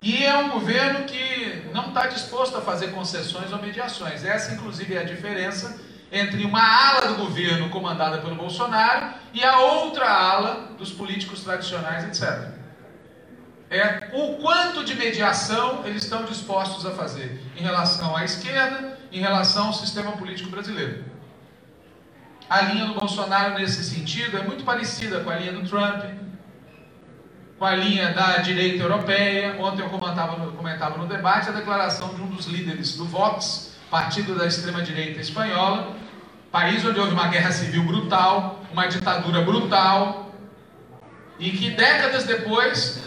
E 0.01 0.25
é 0.25 0.37
um 0.39 0.51
governo 0.51 1.05
que 1.05 1.65
não 1.73 1.89
está 1.89 2.07
disposto 2.07 2.57
a 2.57 2.61
fazer 2.61 2.89
concessões 2.93 3.53
ou 3.53 3.61
mediações. 3.61 4.25
Essa, 4.25 4.55
inclusive, 4.55 4.95
é 4.95 5.01
a 5.01 5.05
diferença 5.05 5.79
entre 6.11 6.45
uma 6.45 6.61
ala 6.61 7.09
do 7.09 7.15
governo 7.15 7.69
comandada 7.69 8.19
pelo 8.19 8.35
Bolsonaro 8.35 9.15
e 9.33 9.45
a 9.45 9.59
outra 9.59 10.09
ala 10.09 10.73
dos 10.79 10.91
políticos 10.91 11.45
tradicionais, 11.45 12.05
etc. 12.05 12.49
É 13.71 14.11
o 14.15 14.37
quanto 14.37 14.83
de 14.83 14.95
mediação 14.95 15.83
eles 15.85 16.05
estão 16.05 16.25
dispostos 16.25 16.87
a 16.87 16.93
fazer 16.93 17.39
em 17.55 17.63
relação 17.63 18.17
à 18.17 18.25
esquerda, 18.25 18.99
em 19.13 19.21
relação 19.21 19.67
ao 19.67 19.75
sistema 19.75 20.13
político 20.13 20.49
brasileiro. 20.49 21.05
A 22.49 22.63
linha 22.63 22.87
do 22.87 22.95
Bolsonaro 22.95 23.59
nesse 23.59 23.85
sentido 23.85 24.39
é 24.39 24.43
muito 24.43 24.65
parecida 24.65 25.21
com 25.21 25.29
a 25.29 25.37
linha 25.37 25.53
do 25.53 25.69
Trump, 25.69 26.03
com 27.59 27.65
a 27.65 27.75
linha 27.75 28.15
da 28.15 28.39
direita 28.39 28.83
europeia. 28.83 29.57
Ontem 29.61 29.83
eu 29.83 29.91
comentava 29.91 30.39
no, 30.39 30.53
comentava 30.53 30.97
no 30.97 31.07
debate 31.07 31.51
a 31.51 31.53
declaração 31.53 32.15
de 32.15 32.23
um 32.23 32.27
dos 32.29 32.47
líderes 32.47 32.97
do 32.97 33.05
Vox, 33.05 33.75
partido 33.91 34.35
da 34.35 34.47
extrema-direita 34.47 35.21
espanhola, 35.21 35.97
país 36.51 36.85
onde 36.85 36.99
houve 37.01 37.13
uma 37.13 37.29
guerra 37.29 37.51
civil 37.51 37.85
brutal, 37.85 38.63
uma 38.73 38.87
ditadura 38.87 39.43
brutal, 39.43 40.35
e 41.39 41.51
que 41.51 41.71
décadas 41.71 42.25
depois 42.25 43.05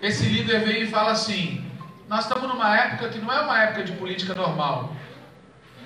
esse 0.00 0.24
líder 0.24 0.60
vem 0.64 0.82
e 0.82 0.86
fala 0.86 1.12
assim: 1.12 1.64
nós 2.08 2.24
estamos 2.24 2.48
numa 2.48 2.76
época 2.76 3.08
que 3.08 3.18
não 3.18 3.32
é 3.32 3.40
uma 3.40 3.62
época 3.62 3.84
de 3.84 3.92
política 3.92 4.34
normal. 4.34 4.94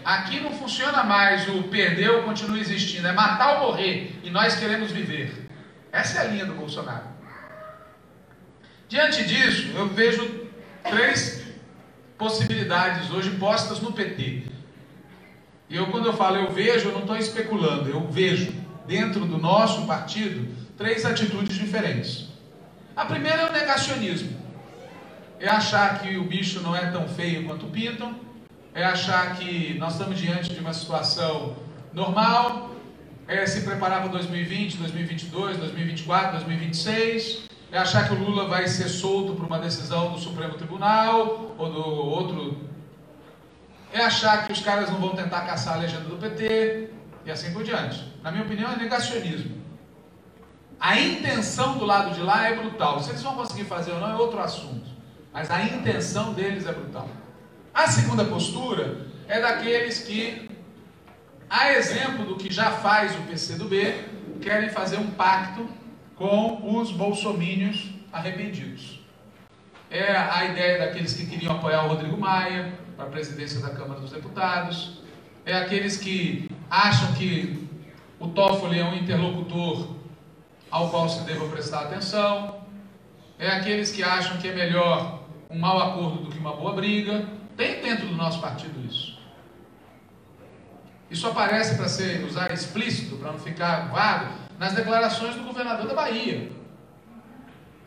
Aqui 0.05 0.39
não 0.41 0.53
funciona 0.53 1.03
mais 1.03 1.49
o 1.49 1.65
perder 1.65 2.11
ou 2.11 2.23
continua 2.23 2.59
existindo, 2.59 3.09
é 3.09 3.13
matar 3.13 3.61
ou 3.61 3.69
morrer, 3.69 4.19
e 4.23 4.31
nós 4.31 4.55
queremos 4.57 4.93
viver. 4.93 5.49
Essa 5.91 6.19
é 6.19 6.21
a 6.23 6.25
linha 6.25 6.47
do 6.47 6.55
Bolsonaro. 6.55 7.05
Diante 8.89 9.25
disso, 9.25 9.73
eu 9.75 9.89
vejo 9.89 10.47
três 10.85 11.46
possibilidades 12.19 13.11
hoje 13.11 13.31
postas 13.33 13.81
no 13.81 13.93
PT. 13.93 14.45
E 15.69 15.77
eu, 15.77 15.89
quando 15.89 16.07
eu 16.07 16.13
falo 16.13 16.37
eu 16.37 16.53
vejo, 16.53 16.89
eu 16.89 16.93
não 16.93 17.01
estou 17.01 17.17
especulando, 17.17 17.89
eu 17.89 18.07
vejo 18.09 18.53
dentro 18.87 19.25
do 19.25 19.37
nosso 19.37 19.87
partido 19.87 20.49
três 20.77 21.05
atitudes 21.05 21.57
diferentes. 21.57 22.29
A 22.95 23.05
primeira 23.05 23.43
é 23.43 23.51
o 23.51 23.53
negacionismo. 23.53 24.37
É 25.39 25.49
achar 25.49 26.01
que 26.01 26.17
o 26.17 26.25
bicho 26.25 26.61
não 26.61 26.75
é 26.75 26.91
tão 26.91 27.09
feio 27.09 27.45
quanto 27.45 27.67
pintam, 27.67 28.15
é 28.75 28.85
achar 28.85 29.37
que 29.37 29.75
nós 29.79 29.93
estamos 29.93 30.19
diante 30.19 30.53
de 30.53 30.61
uma 30.61 30.73
situação 30.73 31.57
normal, 31.93 32.75
é 33.29 33.45
se 33.45 33.63
preparar 33.63 34.03
para 34.03 34.13
2020, 34.13 34.77
2022, 34.77 35.59
2024, 35.59 36.33
2026, 36.33 37.43
é 37.71 37.79
achar 37.79 38.07
que 38.07 38.15
o 38.15 38.19
Lula 38.19 38.47
vai 38.47 38.69
ser 38.69 38.89
solto 38.89 39.35
por 39.35 39.45
uma 39.45 39.59
decisão 39.59 40.13
do 40.13 40.19
Supremo 40.19 40.55
Tribunal 40.55 41.55
ou 41.59 41.71
do 41.71 41.81
outro. 41.81 42.61
É 43.93 44.05
achar 44.05 44.47
que 44.47 44.53
os 44.53 44.61
caras 44.61 44.91
não 44.91 45.01
vão 45.01 45.17
tentar 45.17 45.41
caçar 45.43 45.75
a 45.75 45.79
legenda 45.79 46.09
do 46.09 46.17
PT 46.17 46.91
e 47.25 47.31
assim 47.31 47.53
por 47.53 47.65
diante. 47.65 48.05
Na 48.23 48.31
minha 48.31 48.45
opinião, 48.45 48.71
é 48.71 48.77
negacionismo. 48.77 49.63
A 50.79 50.99
intenção 51.01 51.79
do 51.79 51.85
lado 51.85 52.15
de 52.15 52.21
lá 52.21 52.47
é 52.47 52.55
brutal. 52.55 53.01
Se 53.01 53.11
eles 53.11 53.23
vão 53.23 53.35
conseguir 53.35 53.65
fazer 53.65 53.93
ou 53.93 54.01
não 54.01 54.11
é 54.11 54.15
outro 54.15 54.39
assunto. 54.41 54.89
Mas 55.33 55.51
a 55.51 55.63
intenção 55.63 56.33
deles 56.33 56.67
é 56.67 56.73
brutal. 56.73 57.09
A 57.75 57.89
segunda 57.89 58.25
postura 58.25 59.07
é 59.27 59.41
daqueles 59.41 59.99
que, 59.99 60.49
a 61.49 61.73
exemplo 61.73 62.25
do 62.25 62.37
que 62.37 62.53
já 62.53 62.71
faz 62.71 63.15
o 63.17 63.23
PCdoB, 63.23 64.05
querem 64.41 64.71
fazer 64.71 64.99
um 64.99 65.11
pacto 65.11 65.69
com 66.17 66.79
os 66.79 66.91
bolsomínios 66.91 67.91
arrependidos. 68.13 69.01
É 69.91 70.17
a 70.17 70.45
ideia 70.47 70.79
daqueles 70.79 71.13
que 71.13 71.27
queriam 71.27 71.55
apoiar 71.55 71.85
o 71.85 71.89
Rodrigo 71.89 72.19
Maia 72.19 72.73
para 72.97 73.07
a 73.07 73.11
presidência 73.11 73.61
da 73.61 73.71
Câmara 73.71 74.01
dos 74.01 74.11
Deputados. 74.11 75.01
É 75.45 75.55
aqueles 75.55 75.97
que 75.97 76.51
acham 76.69 77.13
que 77.13 77.69
o 78.19 78.29
Toffoli 78.29 78.81
é 78.81 78.85
um 78.85 78.95
interlocutor 78.95 79.95
ao 80.71 80.91
qual 80.91 81.09
se 81.09 81.23
deva 81.25 81.47
prestar 81.49 81.83
atenção. 81.83 82.57
É 83.39 83.49
aqueles 83.49 83.93
que 83.93 84.03
acham 84.03 84.39
que 84.39 84.49
é 84.49 84.55
melhor 84.55 85.23
um 85.51 85.59
mau 85.59 85.79
acordo 85.79 86.25
do 86.25 86.31
que 86.31 86.39
uma 86.39 86.57
boa 86.57 86.73
briga. 86.73 87.29
Tem 87.57 87.81
dentro 87.83 88.07
do 88.07 88.15
nosso 88.15 88.41
partido 88.41 88.85
isso. 88.91 89.17
Isso 91.11 91.29
aparece 91.29 91.77
para 91.77 91.89
ser 91.89 92.25
usar 92.25 92.51
explícito, 92.53 93.17
para 93.17 93.31
não 93.31 93.39
ficar 93.39 93.89
vago, 93.93 94.46
nas 94.59 94.73
declarações 94.73 95.35
do 95.35 95.45
governador 95.45 95.87
da 95.87 95.95
Bahia, 95.95 96.51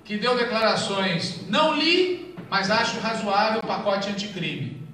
que 0.04 0.18
deu 0.18 0.38
declarações, 0.38 1.48
não 1.48 1.74
li, 1.74 2.36
mas 2.50 2.72
acho 2.72 3.00
razoável 3.00 3.60
o 3.60 3.68
pacote 3.68 4.10
anticrime. 4.10 4.88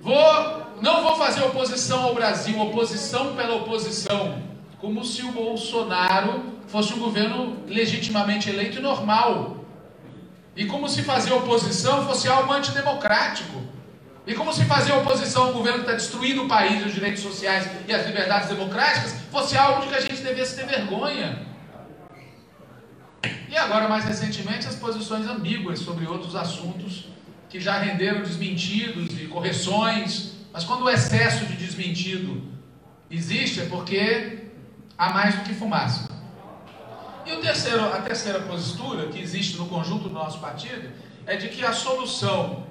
Vou, 0.00 0.62
não 0.80 1.02
vou 1.02 1.16
fazer 1.16 1.42
oposição 1.44 2.04
ao 2.04 2.14
Brasil, 2.14 2.60
oposição 2.60 3.34
pela 3.34 3.56
oposição, 3.56 4.42
como 4.78 5.04
se 5.04 5.22
o 5.22 5.32
Bolsonaro 5.32 6.56
fosse 6.68 6.92
um 6.92 6.98
governo 6.98 7.64
legitimamente 7.66 8.48
eleito 8.48 8.78
e 8.78 8.82
normal. 8.82 9.64
E 10.54 10.66
como 10.66 10.88
se 10.88 11.02
fazer 11.02 11.32
oposição 11.32 12.06
fosse 12.06 12.28
algo 12.28 12.52
antidemocrático. 12.52 13.60
E 14.26 14.34
como 14.34 14.52
se 14.52 14.64
fazer 14.64 14.92
oposição 14.92 15.44
a 15.44 15.48
um 15.50 15.52
governo 15.52 15.78
que 15.78 15.84
está 15.84 15.92
destruindo 15.92 16.44
o 16.44 16.48
país, 16.48 16.84
os 16.84 16.92
direitos 16.92 17.22
sociais 17.22 17.70
e 17.86 17.94
as 17.94 18.06
liberdades 18.06 18.48
democráticas, 18.48 19.14
fosse 19.30 19.56
algo 19.56 19.82
de 19.82 19.88
que 19.88 19.94
a 19.94 20.00
gente 20.00 20.20
devesse 20.20 20.56
ter 20.56 20.66
vergonha. 20.66 21.46
E 23.48 23.56
agora, 23.56 23.88
mais 23.88 24.04
recentemente, 24.04 24.66
as 24.66 24.74
posições 24.74 25.26
ambíguas 25.28 25.78
sobre 25.78 26.06
outros 26.06 26.34
assuntos 26.34 27.06
que 27.48 27.60
já 27.60 27.78
renderam 27.78 28.22
desmentidos 28.22 29.16
e 29.20 29.26
correções. 29.26 30.32
Mas 30.52 30.64
quando 30.64 30.82
o 30.82 30.90
excesso 30.90 31.46
de 31.46 31.54
desmentido 31.54 32.42
existe, 33.08 33.60
é 33.60 33.66
porque 33.66 34.48
há 34.98 35.10
mais 35.10 35.36
do 35.36 35.42
que 35.42 35.54
fumaça. 35.54 36.08
E 37.24 37.36
terceiro, 37.36 37.84
a 37.84 38.00
terceira 38.00 38.40
postura 38.40 39.06
que 39.06 39.20
existe 39.20 39.56
no 39.56 39.66
conjunto 39.66 40.08
do 40.08 40.14
nosso 40.14 40.38
partido 40.40 40.90
é 41.26 41.36
de 41.36 41.48
que 41.48 41.64
a 41.64 41.72
solução 41.72 42.66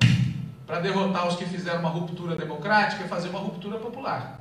para 0.66 0.80
derrotar 0.80 1.28
os 1.28 1.36
que 1.36 1.46
fizeram 1.46 1.80
uma 1.80 1.90
ruptura 1.90 2.36
democrática 2.36 3.04
é 3.04 3.08
fazer 3.08 3.30
uma 3.30 3.40
ruptura 3.40 3.78
popular. 3.78 4.40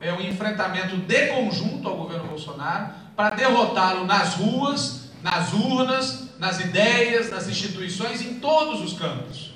É 0.00 0.12
um 0.12 0.20
enfrentamento 0.20 0.96
de 0.96 1.26
conjunto 1.28 1.88
ao 1.88 1.96
governo 1.96 2.28
Bolsonaro 2.28 2.92
para 3.16 3.34
derrotá-lo 3.34 4.04
nas 4.04 4.34
ruas, 4.34 5.10
nas 5.22 5.52
urnas, 5.52 6.38
nas 6.38 6.60
ideias, 6.60 7.30
nas 7.30 7.48
instituições, 7.48 8.22
em 8.22 8.38
todos 8.38 8.80
os 8.80 8.98
campos. 8.98 9.54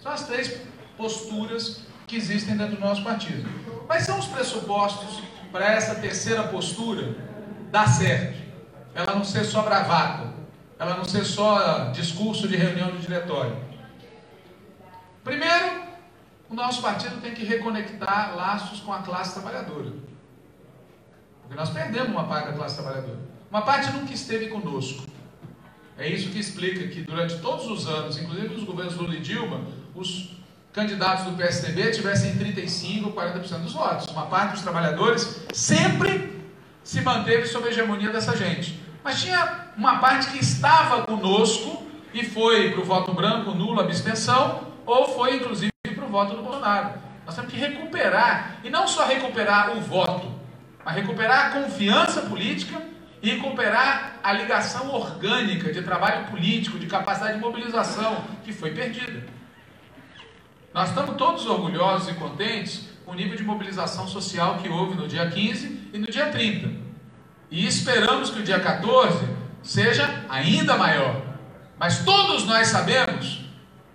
São 0.00 0.12
as 0.12 0.26
três 0.26 0.60
posturas 0.96 1.80
que 2.06 2.16
existem 2.16 2.56
dentro 2.56 2.76
do 2.76 2.80
nosso 2.80 3.02
partido. 3.02 3.48
Quais 3.86 4.04
são 4.04 4.18
os 4.18 4.26
pressupostos 4.26 5.22
para 5.50 5.72
essa 5.72 5.96
terceira 5.96 6.44
postura 6.44 7.16
dar 7.70 7.88
certo? 7.88 8.44
Ela 8.94 9.14
não 9.14 9.24
ser 9.24 9.44
só 9.44 9.62
bravata, 9.62 10.32
ela 10.78 10.96
não 10.96 11.04
ser 11.04 11.24
só 11.24 11.90
discurso 11.90 12.46
de 12.46 12.56
reunião 12.56 12.92
de 12.92 12.98
diretório 12.98 13.73
Primeiro, 15.24 15.82
o 16.50 16.54
nosso 16.54 16.82
partido 16.82 17.20
tem 17.22 17.34
que 17.34 17.44
reconectar 17.44 18.36
laços 18.36 18.80
com 18.80 18.92
a 18.92 18.98
classe 18.98 19.32
trabalhadora. 19.32 19.90
Porque 21.40 21.54
nós 21.56 21.70
perdemos 21.70 22.10
uma 22.10 22.24
parte 22.24 22.48
da 22.48 22.52
classe 22.52 22.76
trabalhadora. 22.76 23.18
Uma 23.50 23.62
parte 23.62 23.90
nunca 23.92 24.12
esteve 24.12 24.48
conosco. 24.48 25.06
É 25.96 26.08
isso 26.08 26.28
que 26.30 26.38
explica 26.38 26.86
que 26.88 27.02
durante 27.02 27.38
todos 27.38 27.66
os 27.66 27.86
anos, 27.86 28.18
inclusive 28.18 28.48
nos 28.48 28.64
governos 28.64 28.96
Lula 28.96 29.14
e 29.14 29.20
Dilma, 29.20 29.62
os 29.94 30.34
candidatos 30.72 31.24
do 31.24 31.32
PSDB 31.36 31.92
tivessem 31.92 32.36
35% 32.36 33.06
ou 33.06 33.12
40% 33.12 33.62
dos 33.62 33.72
votos. 33.72 34.06
Uma 34.08 34.26
parte 34.26 34.52
dos 34.52 34.62
trabalhadores 34.62 35.46
sempre 35.54 36.42
se 36.82 37.00
manteve 37.00 37.46
sob 37.46 37.66
a 37.66 37.70
hegemonia 37.70 38.10
dessa 38.10 38.36
gente. 38.36 38.78
Mas 39.02 39.22
tinha 39.22 39.68
uma 39.76 39.98
parte 39.98 40.30
que 40.30 40.38
estava 40.38 41.02
conosco 41.02 41.82
e 42.12 42.24
foi 42.24 42.72
para 42.72 42.80
o 42.80 42.84
voto 42.84 43.12
branco, 43.14 43.52
nulo, 43.52 43.80
abstenção, 43.80 44.73
ou 44.86 45.08
foi 45.08 45.36
inclusive 45.36 45.72
para 45.94 46.04
o 46.04 46.08
voto 46.08 46.36
do 46.36 46.42
Bolsonaro. 46.42 46.94
Nós 47.24 47.34
temos 47.34 47.52
que 47.52 47.58
recuperar, 47.58 48.56
e 48.62 48.70
não 48.70 48.86
só 48.86 49.06
recuperar 49.06 49.76
o 49.76 49.80
voto, 49.80 50.32
mas 50.84 50.94
recuperar 50.94 51.46
a 51.46 51.50
confiança 51.62 52.22
política 52.22 52.80
e 53.22 53.30
recuperar 53.30 54.16
a 54.22 54.32
ligação 54.32 54.92
orgânica 54.92 55.72
de 55.72 55.80
trabalho 55.80 56.26
político, 56.26 56.78
de 56.78 56.86
capacidade 56.86 57.34
de 57.34 57.40
mobilização, 57.40 58.22
que 58.44 58.52
foi 58.52 58.72
perdida. 58.72 59.24
Nós 60.74 60.90
estamos 60.90 61.16
todos 61.16 61.46
orgulhosos 61.46 62.08
e 62.08 62.14
contentes 62.14 62.90
com 63.04 63.12
o 63.12 63.14
nível 63.14 63.36
de 63.36 63.44
mobilização 63.44 64.06
social 64.06 64.58
que 64.58 64.68
houve 64.68 64.96
no 64.96 65.08
dia 65.08 65.26
15 65.26 65.90
e 65.92 65.98
no 65.98 66.06
dia 66.06 66.26
30. 66.26 66.68
E 67.50 67.66
esperamos 67.66 68.30
que 68.30 68.40
o 68.40 68.42
dia 68.42 68.60
14 68.60 69.26
seja 69.62 70.24
ainda 70.28 70.76
maior. 70.76 71.22
Mas 71.78 72.04
todos 72.04 72.44
nós 72.44 72.68
sabemos 72.68 73.43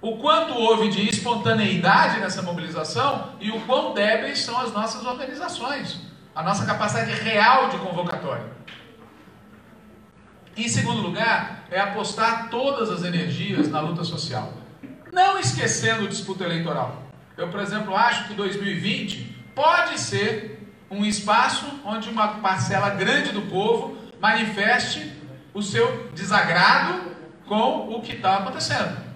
o 0.01 0.17
quanto 0.17 0.53
houve 0.53 0.89
de 0.89 1.09
espontaneidade 1.09 2.19
nessa 2.19 2.41
mobilização 2.41 3.33
e 3.39 3.51
o 3.51 3.59
quão 3.61 3.93
débeis 3.93 4.39
são 4.39 4.57
as 4.57 4.71
nossas 4.71 5.05
organizações, 5.05 5.99
a 6.33 6.41
nossa 6.41 6.65
capacidade 6.65 7.11
real 7.11 7.69
de 7.69 7.77
convocatória. 7.77 8.45
Em 10.55 10.67
segundo 10.67 11.01
lugar, 11.01 11.65
é 11.69 11.79
apostar 11.79 12.49
todas 12.49 12.89
as 12.89 13.03
energias 13.03 13.69
na 13.69 13.81
luta 13.81 14.03
social. 14.03 14.53
Não 15.11 15.39
esquecendo 15.39 16.05
a 16.05 16.09
disputa 16.09 16.43
eleitoral. 16.43 17.03
Eu, 17.37 17.49
por 17.49 17.59
exemplo, 17.59 17.95
acho 17.95 18.27
que 18.27 18.33
2020 18.33 19.37
pode 19.55 19.99
ser 19.99 20.73
um 20.89 21.05
espaço 21.05 21.65
onde 21.85 22.09
uma 22.09 22.39
parcela 22.39 22.89
grande 22.91 23.31
do 23.31 23.43
povo 23.43 23.97
manifeste 24.19 25.11
o 25.53 25.61
seu 25.61 26.09
desagrado 26.13 27.09
com 27.47 27.89
o 27.95 28.01
que 28.01 28.13
está 28.13 28.37
acontecendo. 28.37 29.08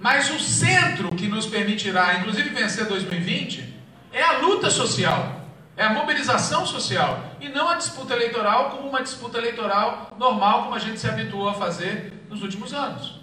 Mas 0.00 0.30
o 0.30 0.38
centro 0.38 1.10
que 1.14 1.26
nos 1.26 1.46
permitirá, 1.46 2.14
inclusive, 2.18 2.50
vencer 2.50 2.86
2020 2.86 3.74
é 4.12 4.22
a 4.22 4.38
luta 4.38 4.70
social. 4.70 5.38
É 5.76 5.84
a 5.84 5.92
mobilização 5.92 6.66
social 6.66 7.36
e 7.40 7.48
não 7.48 7.68
a 7.68 7.76
disputa 7.76 8.12
eleitoral 8.12 8.70
como 8.70 8.88
uma 8.88 9.00
disputa 9.00 9.38
eleitoral 9.38 10.10
normal, 10.18 10.64
como 10.64 10.74
a 10.74 10.78
gente 10.78 10.98
se 10.98 11.08
habituou 11.08 11.48
a 11.48 11.54
fazer 11.54 12.12
nos 12.28 12.42
últimos 12.42 12.74
anos. 12.74 13.20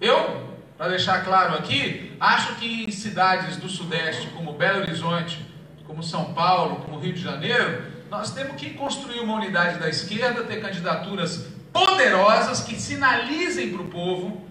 Eu, 0.00 0.58
para 0.76 0.88
deixar 0.88 1.24
claro 1.24 1.54
aqui, 1.54 2.16
acho 2.18 2.56
que 2.56 2.84
em 2.84 2.90
cidades 2.90 3.56
do 3.56 3.68
Sudeste, 3.68 4.26
como 4.34 4.54
Belo 4.54 4.80
Horizonte, 4.80 5.46
como 5.86 6.02
São 6.02 6.34
Paulo, 6.34 6.76
como 6.76 6.98
Rio 6.98 7.12
de 7.12 7.22
Janeiro, 7.22 7.84
nós 8.10 8.32
temos 8.32 8.56
que 8.56 8.70
construir 8.70 9.20
uma 9.20 9.36
unidade 9.36 9.78
da 9.78 9.88
esquerda, 9.88 10.42
ter 10.42 10.60
candidaturas 10.60 11.46
poderosas 11.72 12.62
que 12.62 12.74
sinalizem 12.74 13.72
para 13.72 13.82
o 13.82 13.88
povo, 13.88 14.44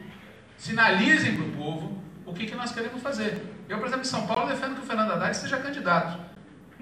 sinalizem 0.63 1.35
para 1.35 1.43
o 1.43 1.51
povo 1.51 2.01
o 2.25 2.33
que, 2.33 2.45
que 2.45 2.55
nós 2.55 2.71
queremos 2.71 3.01
fazer. 3.01 3.43
Eu, 3.67 3.79
por 3.79 3.87
exemplo, 3.87 4.05
em 4.05 4.09
São 4.09 4.25
Paulo, 4.25 4.47
defendo 4.47 4.75
que 4.75 4.81
o 4.81 4.85
Fernando 4.85 5.11
Haddad 5.11 5.35
seja 5.35 5.57
candidato. 5.57 6.17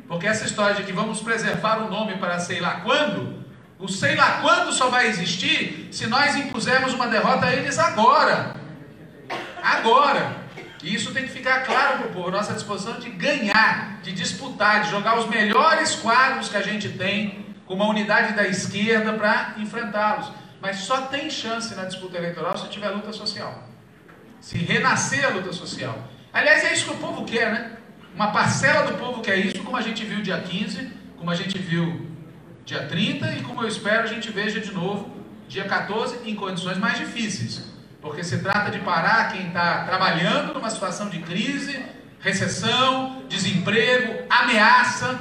Porque 0.08 0.28
essa 0.28 0.46
história 0.46 0.76
de 0.76 0.84
que 0.84 0.94
vamos 0.94 1.20
preservar 1.22 1.78
o 1.80 1.90
nome 1.90 2.18
para 2.18 2.40
sei 2.40 2.60
lá 2.60 2.82
quando, 2.82 3.44
o 3.80 3.88
sei 3.88 4.16
lá 4.16 4.40
quando 4.42 4.72
só 4.72 4.90
vai 4.90 5.08
existir 5.08 5.88
se 5.92 6.06
nós 6.06 6.36
impusermos 6.36 6.94
uma 6.94 7.08
derrota 7.08 7.48
a 7.48 7.56
eles 7.56 7.80
agora. 7.80 8.56
Agora. 9.64 10.42
E 10.84 10.94
isso 10.94 11.12
tem 11.12 11.24
que 11.24 11.30
ficar 11.30 11.62
claro 11.62 12.00
para 12.00 12.08
o 12.08 12.14
povo, 12.14 12.30
nossa 12.30 12.54
disposição 12.54 13.00
de 13.00 13.10
ganhar, 13.10 14.00
de 14.04 14.12
disputar, 14.12 14.84
de 14.84 14.92
jogar 14.92 15.18
os 15.18 15.28
melhores 15.28 15.96
quadros 15.96 16.50
que 16.50 16.58
a 16.58 16.62
gente 16.62 16.90
tem 16.90 17.48
com 17.66 17.74
uma 17.74 17.88
unidade 17.88 18.34
da 18.34 18.48
esquerda 18.48 19.14
para 19.14 19.56
enfrentá-los. 19.58 20.32
Mas 20.62 20.78
só 20.78 21.02
tem 21.08 21.32
chance 21.32 21.74
na 21.74 21.86
disputa 21.86 22.18
eleitoral 22.18 22.56
se 22.56 22.68
tiver 22.70 22.90
luta 22.90 23.12
social. 23.12 23.71
Se 24.42 24.58
renascer 24.58 25.24
a 25.26 25.30
luta 25.30 25.54
social. 25.54 26.10
Aliás, 26.34 26.64
é 26.66 26.74
isso 26.74 26.86
que 26.86 26.92
o 26.92 26.98
povo 26.98 27.24
quer, 27.24 27.52
né? 27.52 27.78
Uma 28.14 28.32
parcela 28.32 28.92
do 28.92 28.98
povo 28.98 29.22
quer 29.22 29.38
isso, 29.38 29.64
como 29.64 29.78
a 29.78 29.82
gente 29.82 30.04
viu 30.04 30.22
dia 30.22 30.40
15, 30.40 30.92
como 31.18 31.32
a 31.32 31.36
gente 31.36 31.58
viu 31.58 32.10
dia 32.66 32.86
30 32.88 33.34
e 33.36 33.42
como 33.44 33.62
eu 33.62 33.68
espero 33.68 34.04
a 34.04 34.08
gente 34.08 34.30
veja 34.32 34.60
de 34.60 34.72
novo 34.72 35.22
dia 35.48 35.66
14 35.66 36.30
em 36.30 36.36
condições 36.36 36.78
mais 36.78 36.98
difíceis. 36.98 37.66
Porque 38.02 38.24
se 38.24 38.40
trata 38.40 38.72
de 38.72 38.80
parar 38.80 39.32
quem 39.32 39.48
está 39.48 39.84
trabalhando 39.84 40.54
numa 40.54 40.70
situação 40.70 41.10
de 41.10 41.20
crise, 41.20 41.86
recessão, 42.20 43.24
desemprego, 43.28 44.26
ameaça. 44.30 45.20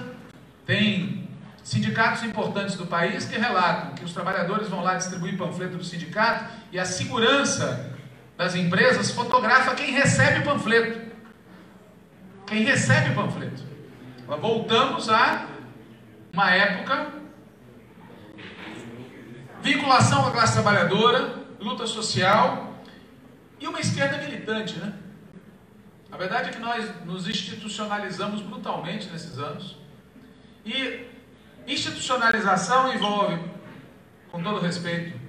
Tem 0.64 1.28
sindicatos 1.62 2.22
importantes 2.22 2.76
do 2.76 2.86
país 2.86 3.24
que 3.26 3.36
relatam 3.36 3.94
que 3.94 4.04
os 4.04 4.12
trabalhadores 4.12 4.68
vão 4.68 4.82
lá 4.82 4.94
distribuir 4.94 5.36
panfleto 5.36 5.76
do 5.76 5.84
sindicato 5.84 6.44
e 6.72 6.78
a 6.78 6.84
segurança 6.84 7.92
das 8.40 8.54
empresas 8.54 9.10
fotografa 9.10 9.74
quem 9.74 9.90
recebe 9.90 10.42
panfleto 10.42 11.10
quem 12.46 12.64
recebe 12.64 13.14
panfleto. 13.14 13.62
Voltamos 14.26 15.10
a 15.10 15.46
uma 16.32 16.50
época 16.50 17.12
vinculação 19.60 20.22
com 20.22 20.28
a 20.30 20.32
classe 20.32 20.54
trabalhadora, 20.54 21.34
luta 21.60 21.86
social 21.86 22.82
e 23.60 23.68
uma 23.68 23.78
esquerda 23.78 24.16
militante, 24.16 24.78
né? 24.78 24.94
A 26.10 26.16
verdade 26.16 26.48
é 26.48 26.52
que 26.52 26.60
nós 26.60 26.88
nos 27.04 27.28
institucionalizamos 27.28 28.40
brutalmente 28.40 29.06
nesses 29.10 29.38
anos. 29.38 29.76
E 30.64 31.06
institucionalização 31.66 32.90
envolve, 32.90 33.38
com 34.32 34.42
todo 34.42 34.60
respeito 34.60 35.19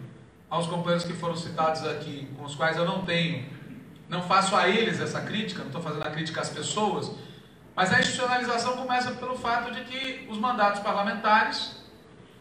aos 0.51 0.67
companheiros 0.67 1.03
que 1.03 1.13
foram 1.13 1.35
citados 1.35 1.83
aqui, 1.87 2.27
com 2.37 2.45
os 2.45 2.53
quais 2.53 2.77
eu 2.77 2.85
não 2.85 3.03
tenho 3.03 3.59
não 4.11 4.21
faço 4.21 4.53
a 4.57 4.67
eles 4.67 4.99
essa 4.99 5.21
crítica, 5.21 5.61
não 5.61 5.67
estou 5.67 5.81
fazendo 5.81 6.03
a 6.03 6.11
crítica 6.11 6.41
às 6.41 6.49
pessoas, 6.49 7.11
mas 7.73 7.93
a 7.93 7.99
institucionalização 8.01 8.75
começa 8.75 9.11
pelo 9.11 9.37
fato 9.37 9.71
de 9.71 9.85
que 9.85 10.27
os 10.29 10.37
mandatos 10.37 10.81
parlamentares 10.81 11.77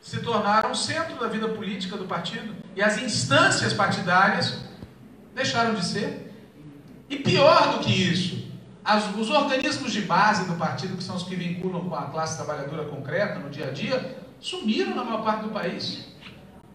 se 0.03 0.21
tornaram 0.21 0.73
o 0.73 0.75
centro 0.75 1.15
da 1.21 1.29
vida 1.29 1.49
política 1.49 1.97
do 1.97 2.07
partido 2.07 2.57
e 2.75 2.83
as 2.83 3.01
instâncias 3.01 3.73
partidárias 3.73 4.65
deixaram 5.33 5.75
de 5.75 5.85
ser. 5.85 6.35
E 7.09 7.19
pior 7.19 7.75
do 7.75 7.79
que 7.85 7.93
isso, 7.93 8.51
as, 8.85 9.15
os 9.15 9.31
organismos 9.31 9.93
de 9.93 10.03
base 10.03 10.47
do 10.47 10.55
partido, 10.55 10.97
que 10.97 11.05
são 11.05 11.15
os 11.15 11.23
que 11.23 11.37
vinculam 11.37 11.89
com 11.89 11.95
a 11.95 12.07
classe 12.07 12.37
trabalhadora 12.37 12.85
concreta 12.87 13.39
no 13.39 13.49
dia 13.49 13.69
a 13.69 13.71
dia, 13.71 14.19
sumiram 14.41 14.97
na 14.97 15.05
maior 15.05 15.23
parte 15.23 15.45
do 15.45 15.51
país. 15.51 16.09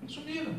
Sumiram. 0.08 0.54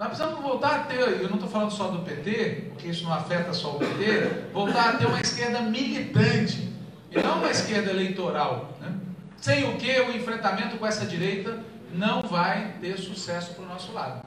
Nós 0.00 0.08
precisamos 0.08 0.40
voltar 0.40 0.76
a 0.76 0.78
ter, 0.84 0.98
eu 0.98 1.28
não 1.28 1.34
estou 1.34 1.46
falando 1.46 1.70
só 1.72 1.88
do 1.88 1.98
PT, 1.98 2.68
porque 2.70 2.88
isso 2.88 3.04
não 3.04 3.12
afeta 3.12 3.52
só 3.52 3.72
o 3.72 3.78
PT, 3.78 4.46
voltar 4.50 4.94
a 4.94 4.96
ter 4.96 5.04
uma 5.04 5.20
esquerda 5.20 5.60
militante 5.60 6.72
e 7.10 7.22
não 7.22 7.36
uma 7.36 7.50
esquerda 7.50 7.90
eleitoral. 7.90 8.78
Né? 8.80 8.94
Sem 9.36 9.68
o 9.68 9.76
que 9.76 10.00
o 10.00 10.16
enfrentamento 10.16 10.78
com 10.78 10.86
essa 10.86 11.04
direita 11.04 11.62
não 11.92 12.22
vai 12.22 12.76
ter 12.80 12.96
sucesso 12.96 13.52
para 13.52 13.62
o 13.62 13.68
nosso 13.68 13.92
lado. 13.92 14.24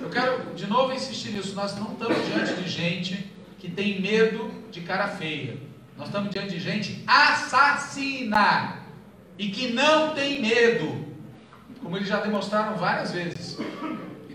Eu 0.00 0.08
quero 0.08 0.54
de 0.54 0.66
novo 0.66 0.94
insistir 0.94 1.32
nisso, 1.32 1.54
nós 1.54 1.76
não 1.76 1.92
estamos 1.92 2.16
diante 2.28 2.54
de 2.54 2.66
gente 2.66 3.30
que 3.58 3.70
tem 3.70 4.00
medo 4.00 4.50
de 4.70 4.80
cara 4.80 5.08
feia. 5.08 5.58
Nós 5.94 6.06
estamos 6.06 6.30
diante 6.30 6.54
de 6.54 6.58
gente 6.58 7.04
assassina 7.06 8.78
e 9.36 9.50
que 9.50 9.74
não 9.74 10.14
tem 10.14 10.40
medo, 10.40 11.04
como 11.82 11.98
eles 11.98 12.08
já 12.08 12.18
demonstraram 12.18 12.78
várias 12.78 13.12
vezes. 13.12 13.58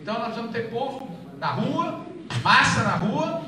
Então 0.08 0.20
nós 0.20 0.38
vamos 0.38 0.54
ter 0.54 0.70
povo 0.70 1.06
na 1.38 1.48
rua, 1.48 2.00
massa 2.42 2.82
na 2.82 2.96
rua, 2.96 3.42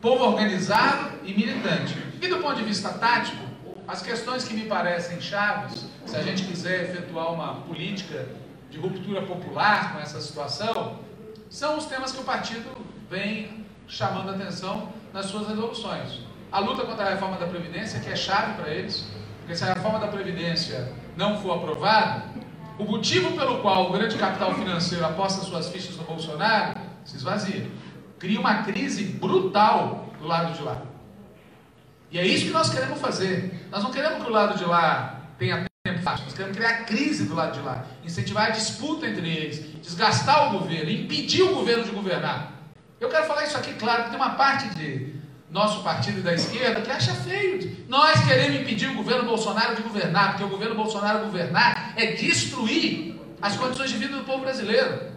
povo 0.00 0.22
organizado 0.26 1.10
e 1.24 1.34
militante. 1.34 2.00
E 2.22 2.28
do 2.28 2.38
ponto 2.38 2.54
de 2.54 2.62
vista 2.62 2.90
tático, 2.90 3.42
as 3.88 4.00
questões 4.00 4.44
que 4.44 4.54
me 4.54 4.66
parecem 4.66 5.20
chaves, 5.20 5.84
se 6.06 6.16
a 6.16 6.22
gente 6.22 6.44
quiser 6.44 6.84
efetuar 6.84 7.32
uma 7.32 7.54
política 7.62 8.28
de 8.70 8.78
ruptura 8.78 9.22
popular 9.22 9.94
com 9.94 9.98
essa 9.98 10.20
situação, 10.20 11.00
são 11.50 11.76
os 11.76 11.86
temas 11.86 12.12
que 12.12 12.20
o 12.20 12.24
partido 12.24 12.70
vem 13.10 13.66
chamando 13.88 14.30
atenção 14.30 14.88
nas 15.12 15.26
suas 15.26 15.48
resoluções. 15.48 16.20
A 16.52 16.60
luta 16.60 16.86
contra 16.86 17.06
a 17.06 17.10
reforma 17.10 17.38
da 17.38 17.46
Previdência, 17.48 17.98
que 17.98 18.08
é 18.08 18.14
chave 18.14 18.52
para 18.52 18.70
eles, 18.70 19.04
porque 19.40 19.56
se 19.56 19.64
a 19.64 19.74
reforma 19.74 19.98
da 19.98 20.06
Previdência 20.06 20.92
não 21.16 21.42
for 21.42 21.56
aprovada, 21.56 22.26
o 22.82 22.90
motivo 22.90 23.32
pelo 23.36 23.60
qual 23.60 23.88
o 23.88 23.92
grande 23.92 24.16
capital 24.16 24.54
financeiro 24.54 25.04
aposta 25.04 25.44
suas 25.44 25.68
fichas 25.68 25.96
no 25.96 26.02
Bolsonaro 26.02 26.78
se 27.04 27.16
esvazia. 27.16 27.70
Cria 28.18 28.40
uma 28.40 28.64
crise 28.64 29.04
brutal 29.04 30.12
do 30.18 30.26
lado 30.26 30.56
de 30.56 30.62
lá. 30.62 30.82
E 32.10 32.18
é 32.18 32.26
isso 32.26 32.46
que 32.46 32.50
nós 32.50 32.70
queremos 32.70 33.00
fazer. 33.00 33.68
Nós 33.70 33.82
não 33.82 33.90
queremos 33.90 34.22
que 34.22 34.28
o 34.28 34.32
lado 34.32 34.58
de 34.58 34.64
lá 34.64 35.20
tenha 35.38 35.64
tempo 35.84 36.02
fácil. 36.02 36.24
Nós 36.24 36.34
queremos 36.34 36.56
criar 36.56 36.84
crise 36.84 37.24
do 37.24 37.34
lado 37.34 37.52
de 37.52 37.60
lá. 37.60 37.86
Incentivar 38.04 38.46
a 38.46 38.50
disputa 38.50 39.06
entre 39.06 39.28
eles. 39.28 39.80
Desgastar 39.80 40.48
o 40.48 40.58
governo. 40.58 40.90
Impedir 40.90 41.42
o 41.42 41.54
governo 41.54 41.84
de 41.84 41.90
governar. 41.90 42.52
Eu 43.00 43.08
quero 43.08 43.26
falar 43.26 43.44
isso 43.44 43.56
aqui 43.56 43.74
claro, 43.74 44.02
porque 44.02 44.16
tem 44.16 44.26
uma 44.26 44.34
parte 44.34 44.68
de 44.74 45.14
nosso 45.52 45.82
partido 45.82 46.22
da 46.22 46.32
esquerda 46.32 46.80
que 46.80 46.90
acha 46.90 47.12
feio. 47.14 47.84
Nós 47.86 48.24
queremos 48.24 48.62
impedir 48.62 48.88
o 48.88 48.94
governo 48.94 49.24
Bolsonaro 49.24 49.76
de 49.76 49.82
governar, 49.82 50.30
porque 50.30 50.44
o 50.44 50.48
governo 50.48 50.74
Bolsonaro 50.74 51.26
governar 51.26 51.92
é 51.94 52.12
destruir 52.12 53.20
as 53.40 53.54
condições 53.56 53.90
de 53.90 53.98
vida 53.98 54.16
do 54.16 54.24
povo 54.24 54.40
brasileiro. 54.40 55.12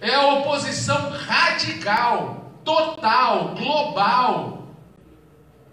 É 0.00 0.14
a 0.14 0.26
oposição 0.34 1.10
radical, 1.10 2.52
total, 2.64 3.56
global. 3.56 4.68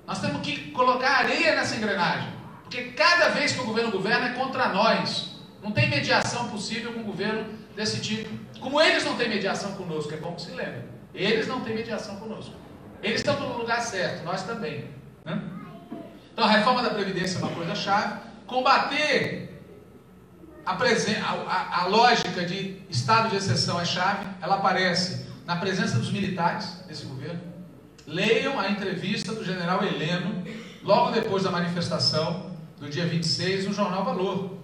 Nós 0.08 0.20
temos 0.20 0.42
que 0.42 0.72
colocar 0.72 1.20
areia 1.20 1.56
nessa 1.56 1.76
engrenagem. 1.76 2.30
Porque 2.64 2.86
cada 2.92 3.30
vez 3.30 3.52
que 3.52 3.62
o 3.62 3.66
governo 3.66 3.92
governa 3.92 4.30
é 4.30 4.34
contra 4.34 4.70
nós. 4.70 5.30
Não 5.62 5.72
tem 5.72 5.88
mediação 5.88 6.50
possível 6.50 6.92
com 6.92 7.02
um 7.02 7.04
governo 7.04 7.46
desse 7.76 8.02
tipo. 8.02 8.30
Como 8.60 8.82
eles 8.82 9.06
não 9.06 9.16
têm 9.16 9.30
mediação 9.30 9.74
conosco, 9.74 10.12
é 10.12 10.18
bom 10.18 10.34
que 10.34 10.42
se 10.42 10.52
lembre. 10.52 10.86
Eles 11.14 11.48
não 11.48 11.62
têm 11.62 11.76
mediação 11.76 12.16
conosco. 12.16 12.56
Eles 13.02 13.22
estão 13.22 13.40
no 13.40 13.58
lugar 13.58 13.82
certo, 13.82 14.24
nós 14.24 14.44
também. 14.44 14.86
Né? 15.26 15.42
Então 16.32 16.46
a 16.46 16.50
reforma 16.50 16.82
da 16.82 16.92
Previdência 16.92 17.38
é 17.38 17.42
uma 17.42 17.52
coisa 17.52 17.76
chave. 17.76 18.20
Combater 18.46 19.52
a, 20.66 20.74
a, 20.74 21.82
a, 21.82 21.88
lógica 21.88 22.46
de 22.46 22.82
estado 22.90 23.30
de 23.30 23.36
exceção 23.38 23.80
é 23.80 23.86
chave, 23.86 24.26
ela 24.42 24.56
aparece 24.56 25.26
na 25.46 25.56
presença 25.56 25.98
dos 25.98 26.12
militares 26.12 26.84
desse 26.88 27.06
governo. 27.06 27.42
Leiam 28.06 28.60
a 28.60 28.70
entrevista 28.70 29.34
do 29.34 29.44
general 29.44 29.84
Heleno, 29.84 30.44
logo 30.84 31.12
depois 31.12 31.44
da 31.44 31.52
manifestação 31.52 32.52
do 32.80 32.90
dia 32.90 33.06
26, 33.06 33.68
no 33.68 33.74
jornal 33.74 34.04
Valor. 34.04 34.58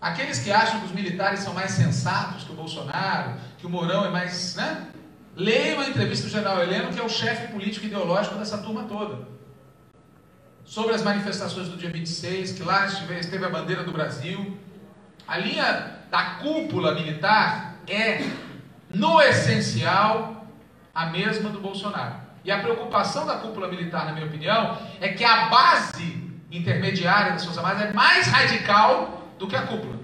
Aqueles 0.00 0.38
que 0.38 0.50
acham 0.50 0.80
que 0.80 0.86
os 0.86 0.92
militares 0.92 1.40
são 1.40 1.52
mais 1.52 1.72
sensatos 1.72 2.44
que 2.44 2.52
o 2.52 2.54
Bolsonaro, 2.54 3.34
que 3.58 3.66
o 3.66 3.70
Mourão 3.70 4.04
é 4.04 4.10
mais. 4.10 4.54
Né? 4.56 4.86
Leiam 5.40 5.80
a 5.80 5.88
entrevista 5.88 6.26
do 6.26 6.30
general 6.30 6.62
Heleno, 6.62 6.92
que 6.92 7.00
é 7.00 7.02
o 7.02 7.08
chefe 7.08 7.50
político 7.50 7.86
ideológico 7.86 8.34
dessa 8.34 8.58
turma 8.58 8.82
toda. 8.82 9.26
Sobre 10.66 10.94
as 10.94 11.02
manifestações 11.02 11.66
do 11.66 11.78
dia 11.78 11.90
26, 11.90 12.52
que 12.52 12.62
lá 12.62 12.84
esteve 12.84 13.42
a 13.46 13.48
bandeira 13.48 13.82
do 13.82 13.90
Brasil, 13.90 14.58
a 15.26 15.38
linha 15.38 15.96
da 16.10 16.34
cúpula 16.42 16.94
militar 16.94 17.76
é, 17.88 18.22
no 18.92 19.18
essencial, 19.22 20.46
a 20.94 21.06
mesma 21.06 21.48
do 21.48 21.58
Bolsonaro. 21.58 22.16
E 22.44 22.50
a 22.50 22.60
preocupação 22.60 23.24
da 23.24 23.36
cúpula 23.36 23.66
militar, 23.66 24.04
na 24.04 24.12
minha 24.12 24.26
opinião, 24.26 24.76
é 25.00 25.08
que 25.08 25.24
a 25.24 25.48
base 25.48 26.22
intermediária 26.52 27.32
das 27.32 27.46
Forças 27.46 27.64
Armadas 27.64 27.88
é 27.88 27.92
mais 27.94 28.26
radical 28.26 29.26
do 29.38 29.48
que 29.48 29.56
a 29.56 29.62
cúpula. 29.62 29.98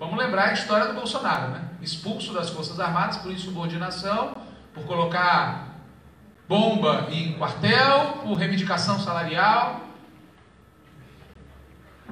Vamos 0.00 0.18
lembrar 0.18 0.48
a 0.48 0.52
história 0.54 0.88
do 0.88 0.94
Bolsonaro, 0.94 1.52
né? 1.52 1.68
Expulso 1.80 2.32
das 2.32 2.50
Forças 2.50 2.80
Armadas 2.80 3.18
por 3.18 3.30
insubordinação, 3.30 4.42
por 4.74 4.84
colocar 4.84 5.76
bomba 6.48 7.08
em 7.10 7.32
quartel, 7.34 8.18
por 8.22 8.34
reivindicação 8.34 8.98
salarial, 9.00 9.86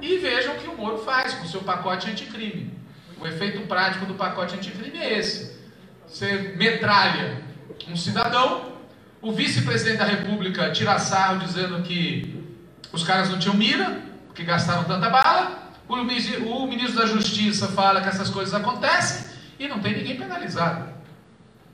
e 0.01 0.17
vejam 0.17 0.55
o 0.55 0.57
que 0.57 0.67
o 0.67 0.75
Moro 0.75 0.97
faz 0.99 1.33
com 1.35 1.43
o 1.43 1.47
seu 1.47 1.61
pacote 1.61 2.09
anticrime. 2.09 2.73
O 3.19 3.27
efeito 3.27 3.67
prático 3.67 4.05
do 4.05 4.15
pacote 4.15 4.55
anticrime 4.55 4.97
é 4.97 5.19
esse: 5.19 5.59
você 6.07 6.55
metralha 6.57 7.43
um 7.87 7.95
cidadão, 7.95 8.73
o 9.21 9.31
vice-presidente 9.31 9.97
da 9.97 10.05
República 10.05 10.71
tira 10.71 10.97
sarro 10.97 11.39
dizendo 11.39 11.83
que 11.83 12.43
os 12.91 13.03
caras 13.03 13.29
não 13.29 13.37
tinham 13.37 13.55
mira, 13.55 14.01
porque 14.27 14.43
gastaram 14.43 14.83
tanta 14.85 15.09
bala, 15.09 15.71
o 15.87 16.67
ministro 16.67 16.95
da 16.95 17.05
Justiça 17.05 17.67
fala 17.67 18.01
que 18.01 18.09
essas 18.09 18.29
coisas 18.29 18.53
acontecem 18.53 19.31
e 19.59 19.67
não 19.67 19.79
tem 19.79 19.95
ninguém 19.97 20.17
penalizado. 20.17 20.89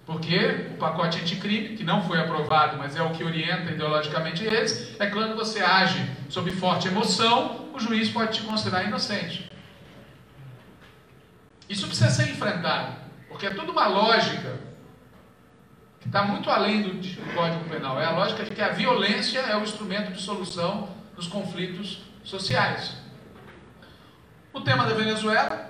Porque 0.08 0.70
o 0.72 0.78
pacote 0.78 1.20
anticrime, 1.20 1.76
que 1.76 1.84
não 1.84 2.02
foi 2.02 2.18
aprovado, 2.18 2.78
mas 2.78 2.96
é 2.96 3.04
o 3.04 3.12
que 3.12 3.26
orienta 3.26 3.72
ideologicamente 3.72 4.42
eles, 4.42 4.96
é 4.98 5.08
quando 5.08 5.36
você 5.36 5.60
age 5.60 6.02
sob 6.30 6.50
forte 6.52 6.88
emoção, 6.88 7.68
o 7.74 7.80
juiz 7.80 8.10
pode 8.10 8.40
te 8.40 8.44
considerar 8.44 8.86
inocente. 8.86 9.52
Isso 11.68 11.86
precisa 11.88 12.10
ser 12.10 12.30
enfrentado, 12.30 12.96
porque 13.28 13.48
é 13.48 13.50
tudo 13.50 13.74
uma 13.74 13.86
lógica 13.86 14.58
que 16.00 16.08
está 16.08 16.24
muito 16.24 16.50
além 16.50 16.84
do, 16.84 16.94
do 16.94 17.34
Código 17.34 17.66
Penal. 17.66 18.00
É 18.00 18.06
a 18.06 18.12
lógica 18.12 18.46
de 18.46 18.56
que 18.56 18.62
a 18.62 18.70
violência 18.70 19.40
é 19.40 19.58
o 19.58 19.64
instrumento 19.64 20.14
de 20.14 20.22
solução 20.22 20.88
dos 21.18 21.28
conflitos 21.28 22.02
sociais. 22.24 22.96
O 24.54 24.62
tema 24.62 24.86
da 24.86 24.94
Venezuela 24.94 25.70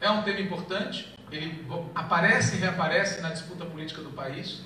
é 0.00 0.08
um 0.08 0.22
tema 0.22 0.38
importante 0.38 1.13
ele 1.30 1.66
aparece 1.94 2.56
e 2.56 2.60
reaparece 2.60 3.20
na 3.20 3.30
disputa 3.30 3.64
política 3.64 4.02
do 4.02 4.10
país, 4.10 4.60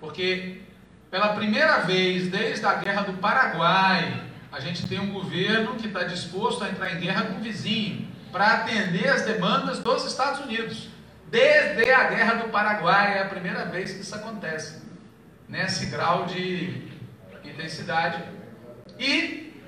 porque 0.00 0.62
pela 1.10 1.34
primeira 1.34 1.78
vez 1.80 2.28
desde 2.28 2.64
a 2.64 2.74
guerra 2.74 3.02
do 3.02 3.14
Paraguai, 3.14 4.24
a 4.50 4.60
gente 4.60 4.86
tem 4.86 4.98
um 4.98 5.12
governo 5.12 5.76
que 5.76 5.86
está 5.86 6.04
disposto 6.04 6.64
a 6.64 6.70
entrar 6.70 6.92
em 6.94 7.00
guerra 7.00 7.26
com 7.26 7.38
o 7.38 7.40
vizinho 7.40 8.08
para 8.30 8.54
atender 8.54 9.08
as 9.08 9.22
demandas 9.22 9.78
dos 9.78 10.04
Estados 10.04 10.40
Unidos. 10.40 10.88
Desde 11.30 11.90
a 11.90 12.08
guerra 12.08 12.34
do 12.34 12.48
Paraguai 12.48 13.18
é 13.18 13.22
a 13.22 13.26
primeira 13.26 13.64
vez 13.66 13.92
que 13.92 14.00
isso 14.00 14.14
acontece, 14.14 14.82
nesse 15.48 15.86
grau 15.86 16.26
de 16.26 16.90
intensidade. 17.44 18.22
E, 18.98 19.60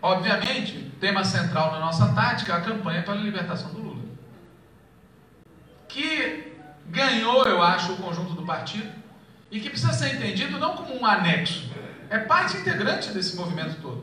obviamente, 0.00 0.92
tema 1.00 1.24
central 1.24 1.72
na 1.72 1.80
nossa 1.80 2.12
tática 2.14 2.52
é 2.52 2.56
a 2.56 2.60
campanha 2.60 3.02
pela 3.02 3.16
libertação 3.16 3.72
do 3.72 3.80
Lula 3.80 3.91
que 5.92 6.52
ganhou, 6.88 7.44
eu 7.44 7.62
acho, 7.62 7.92
o 7.92 7.96
conjunto 7.96 8.32
do 8.32 8.42
partido 8.42 8.90
e 9.50 9.60
que 9.60 9.68
precisa 9.68 9.92
ser 9.92 10.14
entendido 10.14 10.58
não 10.58 10.74
como 10.74 10.98
um 10.98 11.04
anexo, 11.04 11.70
é 12.08 12.18
parte 12.18 12.56
integrante 12.56 13.10
desse 13.10 13.36
movimento 13.36 13.80
todo. 13.80 14.02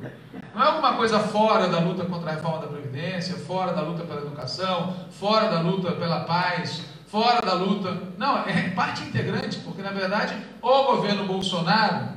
Não 0.53 0.63
é 0.63 0.67
alguma 0.67 0.93
coisa 0.93 1.19
fora 1.19 1.67
da 1.67 1.79
luta 1.79 2.05
contra 2.05 2.31
a 2.31 2.33
reforma 2.35 2.59
da 2.59 2.67
Previdência, 2.67 3.35
fora 3.35 3.73
da 3.73 3.81
luta 3.81 4.03
pela 4.03 4.21
educação, 4.21 4.95
fora 5.11 5.49
da 5.49 5.59
luta 5.59 5.91
pela 5.91 6.21
paz, 6.21 6.81
fora 7.07 7.41
da 7.41 7.53
luta. 7.53 7.97
Não, 8.17 8.39
é 8.47 8.69
parte 8.69 9.03
integrante, 9.03 9.59
porque 9.59 9.81
na 9.81 9.91
verdade 9.91 10.35
o 10.61 10.83
governo 10.83 11.25
Bolsonaro 11.25 12.09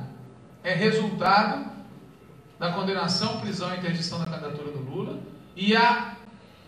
é 0.63 0.73
resultado 0.73 1.71
da 2.59 2.71
condenação, 2.71 3.39
prisão 3.41 3.73
e 3.73 3.77
interdição 3.77 4.19
da 4.19 4.25
candidatura 4.25 4.71
do 4.71 4.79
Lula 4.79 5.19
e 5.55 5.75
a 5.75 6.15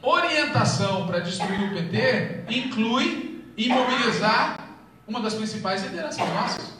orientação 0.05 1.07
para 1.07 1.19
destruir 1.19 1.71
o 1.71 1.73
PT 1.73 2.45
inclui 2.49 3.43
imobilizar 3.57 4.59
uma 5.07 5.19
das 5.19 5.33
principais 5.33 5.83
lideranças 5.83 6.27
nossas. 6.29 6.77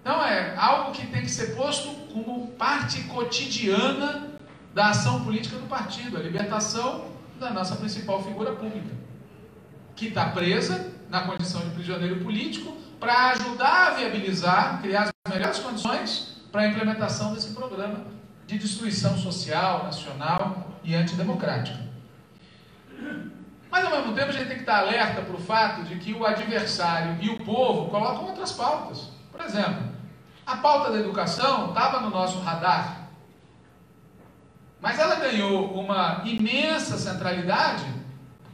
Então 0.00 0.24
é 0.24 0.54
algo 0.56 0.92
que 0.92 1.06
tem 1.08 1.22
que 1.22 1.30
ser 1.30 1.56
posto 1.56 1.88
como 2.12 2.48
parte 2.52 3.02
cotidiana 3.04 4.38
da 4.72 4.90
ação 4.90 5.24
política 5.24 5.56
do 5.56 5.66
partido, 5.66 6.16
a 6.16 6.20
libertação 6.20 7.10
da 7.40 7.50
nossa 7.50 7.74
principal 7.76 8.22
figura 8.22 8.52
pública, 8.52 8.94
que 9.96 10.06
está 10.06 10.26
presa 10.26 10.92
na 11.10 11.22
condição 11.22 11.60
de 11.62 11.70
prisioneiro 11.70 12.20
político 12.22 12.76
para 13.00 13.30
ajudar 13.30 13.88
a 13.88 13.90
viabilizar, 13.94 14.80
criar 14.80 15.02
as 15.02 15.32
melhores 15.32 15.58
condições 15.58 16.36
para 16.52 16.62
a 16.62 16.68
implementação 16.68 17.34
desse 17.34 17.52
programa 17.52 18.15
de 18.46 18.58
destruição 18.58 19.18
social, 19.18 19.84
nacional 19.84 20.78
e 20.84 20.94
antidemocrática. 20.94 21.84
Mas 23.70 23.84
ao 23.84 23.90
mesmo 23.90 24.14
tempo 24.14 24.28
a 24.28 24.32
gente 24.32 24.46
tem 24.46 24.56
que 24.56 24.62
estar 24.62 24.78
alerta 24.78 25.22
para 25.22 25.34
o 25.34 25.40
fato 25.40 25.82
de 25.82 25.96
que 25.96 26.12
o 26.12 26.24
adversário 26.24 27.18
e 27.20 27.28
o 27.28 27.44
povo 27.44 27.90
colocam 27.90 28.26
outras 28.26 28.52
pautas. 28.52 29.10
Por 29.30 29.40
exemplo, 29.40 29.84
a 30.46 30.56
pauta 30.56 30.92
da 30.92 31.00
educação 31.00 31.68
estava 31.68 32.00
no 32.00 32.10
nosso 32.10 32.38
radar, 32.40 33.08
mas 34.80 34.98
ela 34.98 35.16
ganhou 35.16 35.72
uma 35.72 36.22
imensa 36.24 36.96
centralidade, 36.96 37.84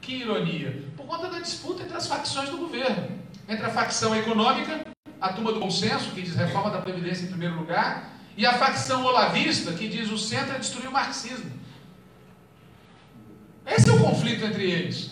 que 0.01 0.15
ironia, 0.15 0.85
por 0.97 1.07
conta 1.07 1.29
da 1.29 1.39
disputa 1.39 1.83
entre 1.83 1.97
as 1.97 2.07
facções 2.07 2.49
do 2.49 2.57
governo. 2.57 3.21
Entre 3.49 3.65
a 3.67 3.71
facção 3.71 4.17
econômica, 4.17 4.87
a 5.21 5.33
turma 5.33 5.53
do 5.53 5.61
consenso, 5.61 6.11
que 6.13 6.23
diz 6.23 6.35
reforma 6.35 6.71
da 6.71 6.81
Previdência 6.81 7.25
em 7.25 7.29
primeiro 7.29 7.57
lugar, 7.57 8.12
e 8.37 8.47
a 8.47 8.55
facção 8.55 9.05
olavista, 9.05 9.73
que 9.73 9.89
diz 9.89 10.11
o 10.11 10.19
centro 10.19 10.55
é 10.55 10.59
destruir 10.59 10.89
o 10.89 10.93
marxismo. 10.93 11.51
Esse 13.67 13.89
é 13.89 13.93
o 13.93 14.01
conflito 14.01 14.45
entre 14.45 14.71
eles. 14.71 15.11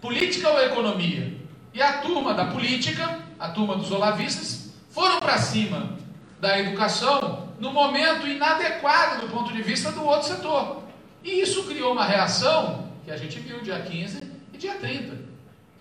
Política 0.00 0.48
ou 0.50 0.60
economia? 0.60 1.36
E 1.74 1.82
a 1.82 1.98
turma 1.98 2.34
da 2.34 2.46
política, 2.46 3.20
a 3.38 3.48
turma 3.48 3.76
dos 3.76 3.90
olavistas, 3.90 4.72
foram 4.90 5.20
para 5.20 5.38
cima 5.38 5.96
da 6.40 6.58
educação 6.58 7.48
no 7.58 7.72
momento 7.72 8.26
inadequado 8.26 9.26
do 9.26 9.32
ponto 9.32 9.52
de 9.52 9.62
vista 9.62 9.90
do 9.90 10.04
outro 10.04 10.28
setor. 10.28 10.82
E 11.24 11.40
isso 11.40 11.64
criou 11.64 11.92
uma 11.92 12.04
reação 12.04 12.88
que 13.04 13.10
a 13.10 13.16
gente 13.16 13.38
viu 13.40 13.60
dia 13.60 13.80
15 13.80 14.22
e 14.52 14.58
dia 14.58 14.74
30. 14.74 15.16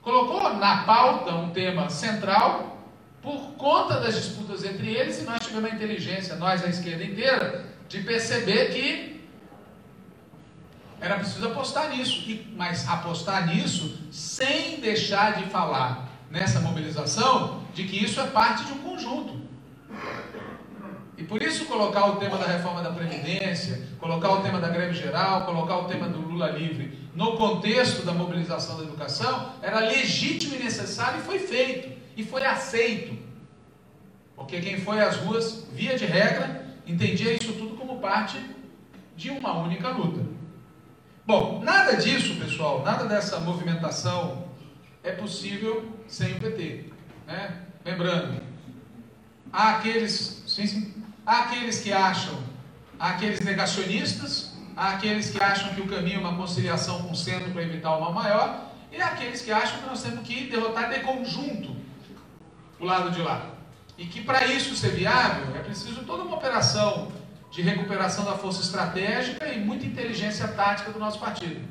Colocou 0.02 0.54
na 0.56 0.84
pauta 0.84 1.36
um 1.36 1.50
tema 1.52 1.90
central 1.90 2.77
por 3.22 3.54
conta 3.58 4.00
das 4.00 4.16
disputas 4.16 4.64
entre 4.64 4.94
eles, 4.94 5.20
e 5.22 5.24
nós 5.24 5.40
tivemos 5.46 5.72
a 5.72 5.76
inteligência, 5.76 6.36
nós, 6.36 6.64
a 6.64 6.68
esquerda 6.68 7.04
inteira, 7.04 7.66
de 7.90 8.02
perceber 8.02 8.72
que 8.72 9.18
era 11.00 11.16
preciso 11.16 11.46
apostar 11.48 11.90
nisso, 11.90 12.24
e, 12.30 12.54
mas 12.56 12.88
apostar 12.88 13.48
nisso 13.48 14.00
sem 14.12 14.80
deixar 14.80 15.42
de 15.42 15.50
falar 15.50 16.10
nessa 16.30 16.60
mobilização 16.60 17.64
de 17.74 17.84
que 17.84 18.04
isso 18.04 18.20
é 18.20 18.28
parte 18.28 18.66
de 18.66 18.74
um 18.74 18.80
conjunto. 18.80 19.48
E 21.18 21.24
por 21.24 21.42
isso 21.42 21.66
colocar 21.66 22.12
o 22.12 22.16
tema 22.18 22.38
da 22.38 22.46
reforma 22.46 22.82
da 22.82 22.92
Previdência, 22.92 23.88
colocar 24.00 24.32
o 24.34 24.42
tema 24.42 24.60
da 24.60 24.70
greve 24.70 24.94
geral, 24.94 25.46
colocar 25.46 25.78
o 25.78 25.86
tema 25.86 26.08
do 26.08 26.20
Lula 26.20 26.52
livre 26.52 27.08
no 27.16 27.36
contexto 27.36 28.06
da 28.06 28.14
mobilização 28.14 28.78
da 28.78 28.84
educação, 28.84 29.52
era 29.62 29.80
legítimo 29.80 30.56
e 30.56 30.60
necessário 30.60 31.20
e 31.20 31.24
foi 31.24 31.40
feito 31.40 31.97
e 32.18 32.24
foi 32.24 32.44
aceito. 32.44 33.16
Porque 34.36 34.60
quem 34.60 34.82
foi 34.82 35.00
às 35.00 35.18
ruas, 35.18 35.68
via 35.72 35.96
de 35.96 36.06
regra, 36.06 36.66
entendia 36.86 37.34
isso 37.34 37.54
tudo 37.54 37.78
como 37.78 38.00
parte 38.00 38.44
de 39.16 39.30
uma 39.30 39.54
única 39.60 39.90
luta. 39.90 40.26
Bom, 41.26 41.62
nada 41.64 41.96
disso, 41.96 42.36
pessoal, 42.40 42.84
nada 42.84 43.06
dessa 43.06 43.40
movimentação 43.40 44.48
é 45.04 45.12
possível 45.12 45.92
sem 46.08 46.34
o 46.34 46.40
PT. 46.40 46.86
Né? 47.28 47.62
Lembrando, 47.86 48.42
há 49.52 49.76
aqueles, 49.76 50.44
sim, 50.48 50.66
sim, 50.66 51.04
há 51.26 51.44
aqueles 51.44 51.82
que 51.82 51.92
acham, 51.92 52.40
há 53.00 53.10
aqueles 53.10 53.42
negacionistas, 53.42 54.56
há 54.76 54.92
aqueles 54.92 55.30
que 55.30 55.42
acham 55.42 55.74
que 55.76 55.82
o 55.82 55.88
caminho 55.88 56.18
é 56.18 56.20
uma 56.20 56.38
conciliação 56.38 57.04
com 57.04 57.12
o 57.12 57.16
centro 57.16 57.52
para 57.52 57.64
evitar 57.64 57.96
o 57.96 58.02
mal 58.02 58.14
maior, 58.14 58.72
e 58.92 59.02
há 59.02 59.08
aqueles 59.08 59.42
que 59.42 59.52
acham 59.52 59.80
que 59.80 59.86
nós 59.86 60.02
temos 60.02 60.26
que 60.26 60.48
derrotar 60.48 60.90
de 60.90 61.02
conjunto 61.02 61.77
o 62.80 62.86
lado 62.86 63.12
de 63.12 63.22
lá. 63.22 63.52
E 63.98 64.06
que 64.06 64.22
para 64.22 64.46
isso 64.46 64.76
ser 64.76 64.92
viável 64.92 65.56
é 65.56 65.60
preciso 65.60 66.04
toda 66.04 66.24
uma 66.24 66.36
operação 66.36 67.12
de 67.52 67.62
recuperação 67.62 68.26
da 68.26 68.34
força 68.34 68.62
estratégica 68.62 69.48
e 69.48 69.60
muita 69.60 69.86
inteligência 69.86 70.48
tática 70.50 70.92
do 70.92 71.00
nosso 71.00 71.20
partido. 71.20 71.62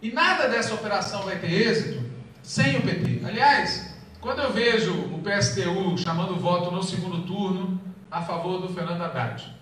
E 0.00 0.10
nada 0.10 0.48
dessa 0.48 0.74
operação 0.74 1.22
vai 1.22 1.38
ter 1.38 1.52
êxito 1.52 2.02
sem 2.42 2.76
o 2.76 2.82
PT. 2.82 3.24
Aliás, 3.24 3.94
quando 4.20 4.40
eu 4.40 4.52
vejo 4.52 4.92
o 4.92 5.22
PSTU 5.22 5.96
chamando 5.96 6.36
voto 6.36 6.70
no 6.70 6.82
segundo 6.82 7.24
turno 7.24 7.80
a 8.10 8.22
favor 8.22 8.60
do 8.60 8.74
Fernando 8.74 9.02
Haddad, 9.02 9.56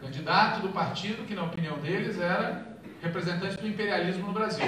candidato 0.00 0.60
do 0.60 0.68
partido 0.68 1.26
que, 1.26 1.34
na 1.34 1.44
opinião 1.44 1.78
deles, 1.78 2.20
era 2.20 2.76
representante 3.02 3.56
do 3.56 3.66
imperialismo 3.66 4.26
no 4.26 4.32
Brasil. 4.32 4.64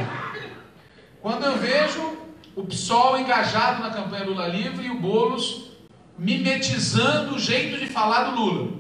Quando 1.21 1.45
eu 1.45 1.57
vejo 1.59 2.26
o 2.57 2.65
PSOL 2.65 3.19
engajado 3.19 3.83
na 3.83 3.91
campanha 3.91 4.25
Lula 4.25 4.49
Livre 4.49 4.87
e 4.87 4.91
o 4.91 4.99
Boulos 4.99 5.73
mimetizando 6.19 7.35
o 7.35 7.39
jeito 7.39 7.79
de 7.79 7.87
falar 7.87 8.31
do 8.31 8.41
Lula. 8.41 8.77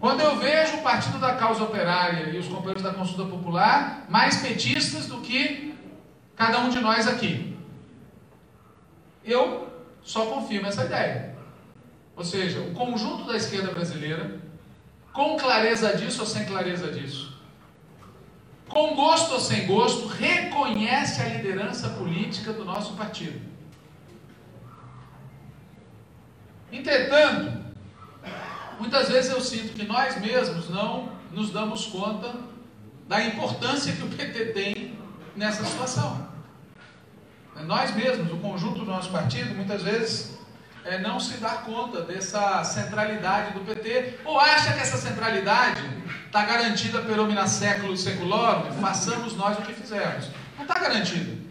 Quando 0.00 0.20
eu 0.20 0.36
vejo 0.36 0.78
o 0.78 0.82
Partido 0.82 1.18
da 1.18 1.36
Causa 1.36 1.62
Operária 1.62 2.30
e 2.30 2.38
os 2.38 2.48
companheiros 2.48 2.82
da 2.82 2.92
Consulta 2.92 3.24
Popular 3.30 4.04
mais 4.08 4.38
petistas 4.38 5.06
do 5.06 5.20
que 5.20 5.72
cada 6.34 6.58
um 6.58 6.70
de 6.70 6.80
nós 6.80 7.06
aqui, 7.06 7.56
eu 9.24 9.72
só 10.02 10.26
confirmo 10.26 10.66
essa 10.66 10.84
ideia. 10.84 11.36
Ou 12.16 12.24
seja, 12.24 12.60
o 12.60 12.72
conjunto 12.72 13.24
da 13.24 13.36
esquerda 13.36 13.70
brasileira, 13.70 14.40
com 15.12 15.36
clareza 15.36 15.96
disso 15.96 16.22
ou 16.22 16.26
sem 16.26 16.44
clareza 16.44 16.90
disso, 16.90 17.31
com 18.72 18.94
gosto 18.94 19.34
ou 19.34 19.40
sem 19.40 19.66
gosto, 19.66 20.06
reconhece 20.06 21.20
a 21.20 21.28
liderança 21.28 21.90
política 21.90 22.52
do 22.52 22.64
nosso 22.64 22.94
partido. 22.94 23.38
Entretanto, 26.72 27.62
muitas 28.80 29.10
vezes 29.10 29.30
eu 29.30 29.40
sinto 29.42 29.74
que 29.74 29.84
nós 29.84 30.18
mesmos 30.18 30.70
não 30.70 31.12
nos 31.30 31.50
damos 31.50 31.86
conta 31.86 32.34
da 33.06 33.22
importância 33.22 33.92
que 33.92 34.02
o 34.02 34.08
PT 34.08 34.46
tem 34.52 34.98
nessa 35.36 35.64
situação. 35.64 36.28
Nós 37.66 37.94
mesmos, 37.94 38.32
o 38.32 38.38
conjunto 38.38 38.78
do 38.78 38.86
nosso 38.86 39.10
partido, 39.10 39.54
muitas 39.54 39.82
vezes 39.82 40.38
é, 40.84 40.98
não 40.98 41.20
se 41.20 41.36
dá 41.38 41.50
conta 41.50 42.02
dessa 42.02 42.64
centralidade 42.64 43.52
do 43.54 43.60
PT, 43.60 44.18
ou 44.24 44.38
acha 44.38 44.72
que 44.72 44.80
essa 44.80 44.96
centralidade 44.96 45.82
está 46.26 46.44
garantida 46.44 47.00
pelo 47.02 47.24
omina 47.24 47.46
século 47.46 47.96
seculorum, 47.96 48.72
façamos 48.80 49.36
nós 49.36 49.58
o 49.58 49.62
que 49.62 49.72
fizermos. 49.72 50.28
Não 50.56 50.64
está 50.64 50.78
garantida. 50.78 51.42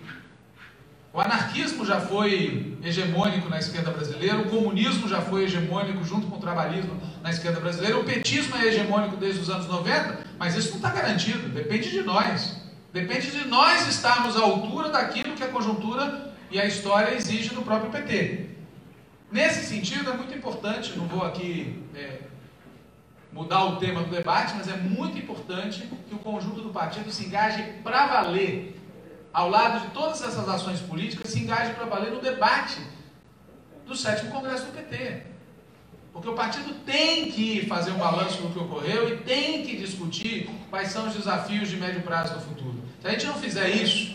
O 1.13 1.19
anarquismo 1.19 1.85
já 1.85 1.99
foi 1.99 2.77
hegemônico 2.81 3.49
na 3.49 3.59
esquerda 3.59 3.91
brasileira, 3.91 4.39
o 4.39 4.49
comunismo 4.49 5.09
já 5.09 5.21
foi 5.21 5.43
hegemônico 5.43 6.03
junto 6.05 6.27
com 6.27 6.37
o 6.37 6.39
trabalhismo 6.39 6.99
na 7.21 7.29
esquerda 7.29 7.59
brasileira, 7.59 7.99
o 7.99 8.05
petismo 8.05 8.55
é 8.55 8.65
hegemônico 8.65 9.17
desde 9.17 9.41
os 9.41 9.49
anos 9.49 9.67
90, 9.67 10.19
mas 10.39 10.55
isso 10.55 10.69
não 10.69 10.77
está 10.77 10.89
garantido, 10.89 11.49
depende 11.49 11.89
de 11.89 12.01
nós. 12.01 12.61
Depende 12.93 13.29
de 13.31 13.47
nós 13.47 13.87
estarmos 13.87 14.35
à 14.35 14.41
altura 14.41 14.89
daquilo 14.89 15.35
que 15.35 15.43
a 15.43 15.47
conjuntura 15.47 16.33
e 16.49 16.59
a 16.59 16.65
história 16.65 17.13
exigem 17.13 17.53
do 17.55 17.61
próprio 17.61 17.91
PT. 17.91 18.51
Nesse 19.31 19.65
sentido, 19.65 20.09
é 20.09 20.13
muito 20.13 20.35
importante, 20.35 20.97
não 20.97 21.07
vou 21.07 21.25
aqui 21.25 21.81
é, 21.95 22.19
mudar 23.31 23.63
o 23.63 23.77
tema 23.77 24.03
do 24.03 24.11
debate, 24.11 24.53
mas 24.57 24.67
é 24.67 24.75
muito 24.75 25.17
importante 25.17 25.89
que 26.09 26.13
o 26.13 26.19
conjunto 26.19 26.59
do 26.59 26.69
partido 26.69 27.09
se 27.09 27.25
engaje 27.25 27.63
para 27.81 28.07
valer, 28.07 28.77
ao 29.31 29.49
lado 29.49 29.87
de 29.87 29.93
todas 29.93 30.21
essas 30.21 30.49
ações 30.49 30.81
políticas, 30.81 31.31
se 31.31 31.39
engaje 31.39 31.73
para 31.73 31.85
valer 31.85 32.11
no 32.11 32.19
debate 32.19 32.81
do 33.87 33.95
sétimo 33.95 34.31
congresso 34.31 34.65
do 34.65 34.73
PT. 34.73 35.23
Porque 36.11 36.27
o 36.27 36.33
partido 36.33 36.73
tem 36.85 37.31
que 37.31 37.65
fazer 37.67 37.91
um 37.91 37.97
balanço 37.97 38.41
do 38.41 38.49
que 38.49 38.59
ocorreu 38.59 39.13
e 39.13 39.17
tem 39.19 39.65
que 39.65 39.77
discutir 39.77 40.49
quais 40.69 40.89
são 40.89 41.07
os 41.07 41.13
desafios 41.13 41.69
de 41.69 41.77
médio 41.77 42.01
prazo 42.01 42.33
do 42.33 42.41
futuro. 42.41 42.81
Se 42.99 43.07
a 43.07 43.11
gente 43.11 43.25
não 43.27 43.35
fizer 43.35 43.69
isso, 43.69 44.13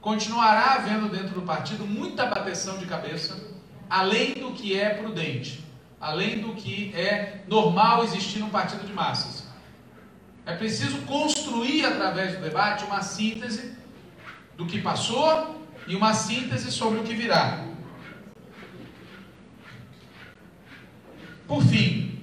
continuará 0.00 0.74
havendo 0.74 1.08
dentro 1.08 1.28
do 1.28 1.42
partido 1.42 1.86
muita 1.86 2.26
bateção 2.26 2.76
de 2.78 2.86
cabeça 2.86 3.51
além 3.92 4.32
do 4.32 4.52
que 4.52 4.80
é 4.80 4.88
prudente, 4.94 5.62
além 6.00 6.40
do 6.40 6.54
que 6.54 6.94
é 6.96 7.42
normal 7.46 8.02
existir 8.02 8.38
num 8.38 8.48
partido 8.48 8.86
de 8.86 8.92
massas. 8.94 9.46
É 10.46 10.56
preciso 10.56 11.02
construir 11.02 11.84
através 11.84 12.34
do 12.34 12.40
debate 12.40 12.84
uma 12.84 13.02
síntese 13.02 13.76
do 14.56 14.64
que 14.64 14.80
passou 14.80 15.62
e 15.86 15.94
uma 15.94 16.14
síntese 16.14 16.72
sobre 16.72 17.00
o 17.00 17.02
que 17.02 17.14
virá. 17.14 17.66
Por 21.46 21.62
fim, 21.62 22.18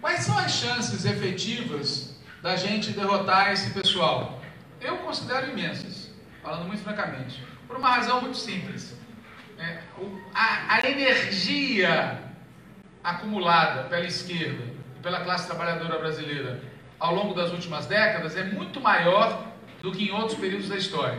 quais 0.00 0.24
são 0.24 0.38
as 0.38 0.52
chances 0.52 1.04
efetivas 1.04 2.18
da 2.40 2.56
gente 2.56 2.92
derrotar 2.92 3.52
esse 3.52 3.72
pessoal? 3.72 4.40
Eu 4.80 4.96
considero 5.00 5.50
imensas, 5.50 6.10
falando 6.42 6.66
muito 6.66 6.82
francamente, 6.82 7.44
por 7.68 7.76
uma 7.76 7.90
razão 7.90 8.22
muito 8.22 8.38
simples 8.38 8.98
a, 10.34 10.76
a 10.76 10.88
energia 10.88 12.22
acumulada 13.02 13.84
pela 13.84 14.04
esquerda 14.04 14.62
e 14.96 15.02
pela 15.02 15.20
classe 15.20 15.46
trabalhadora 15.46 15.98
brasileira 15.98 16.62
ao 16.98 17.14
longo 17.14 17.34
das 17.34 17.50
últimas 17.50 17.86
décadas 17.86 18.36
é 18.36 18.44
muito 18.44 18.80
maior 18.80 19.46
do 19.82 19.90
que 19.90 20.04
em 20.04 20.12
outros 20.12 20.38
períodos 20.38 20.68
da 20.68 20.76
história. 20.76 21.18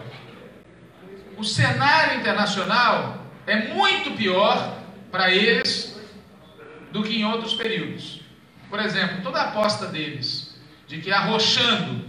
O 1.38 1.44
cenário 1.44 2.20
internacional 2.20 3.26
é 3.48 3.74
muito 3.74 4.12
pior 4.12 4.78
para 5.12 5.32
eles 5.32 6.00
do 6.92 7.04
que 7.04 7.20
em 7.20 7.26
outros 7.26 7.54
períodos. 7.56 8.22
Por 8.70 8.80
exemplo, 8.80 9.22
toda 9.24 9.40
a 9.40 9.50
aposta 9.50 9.88
deles 9.88 10.56
de 10.88 11.02
que 11.02 11.12
arrochando 11.12 12.06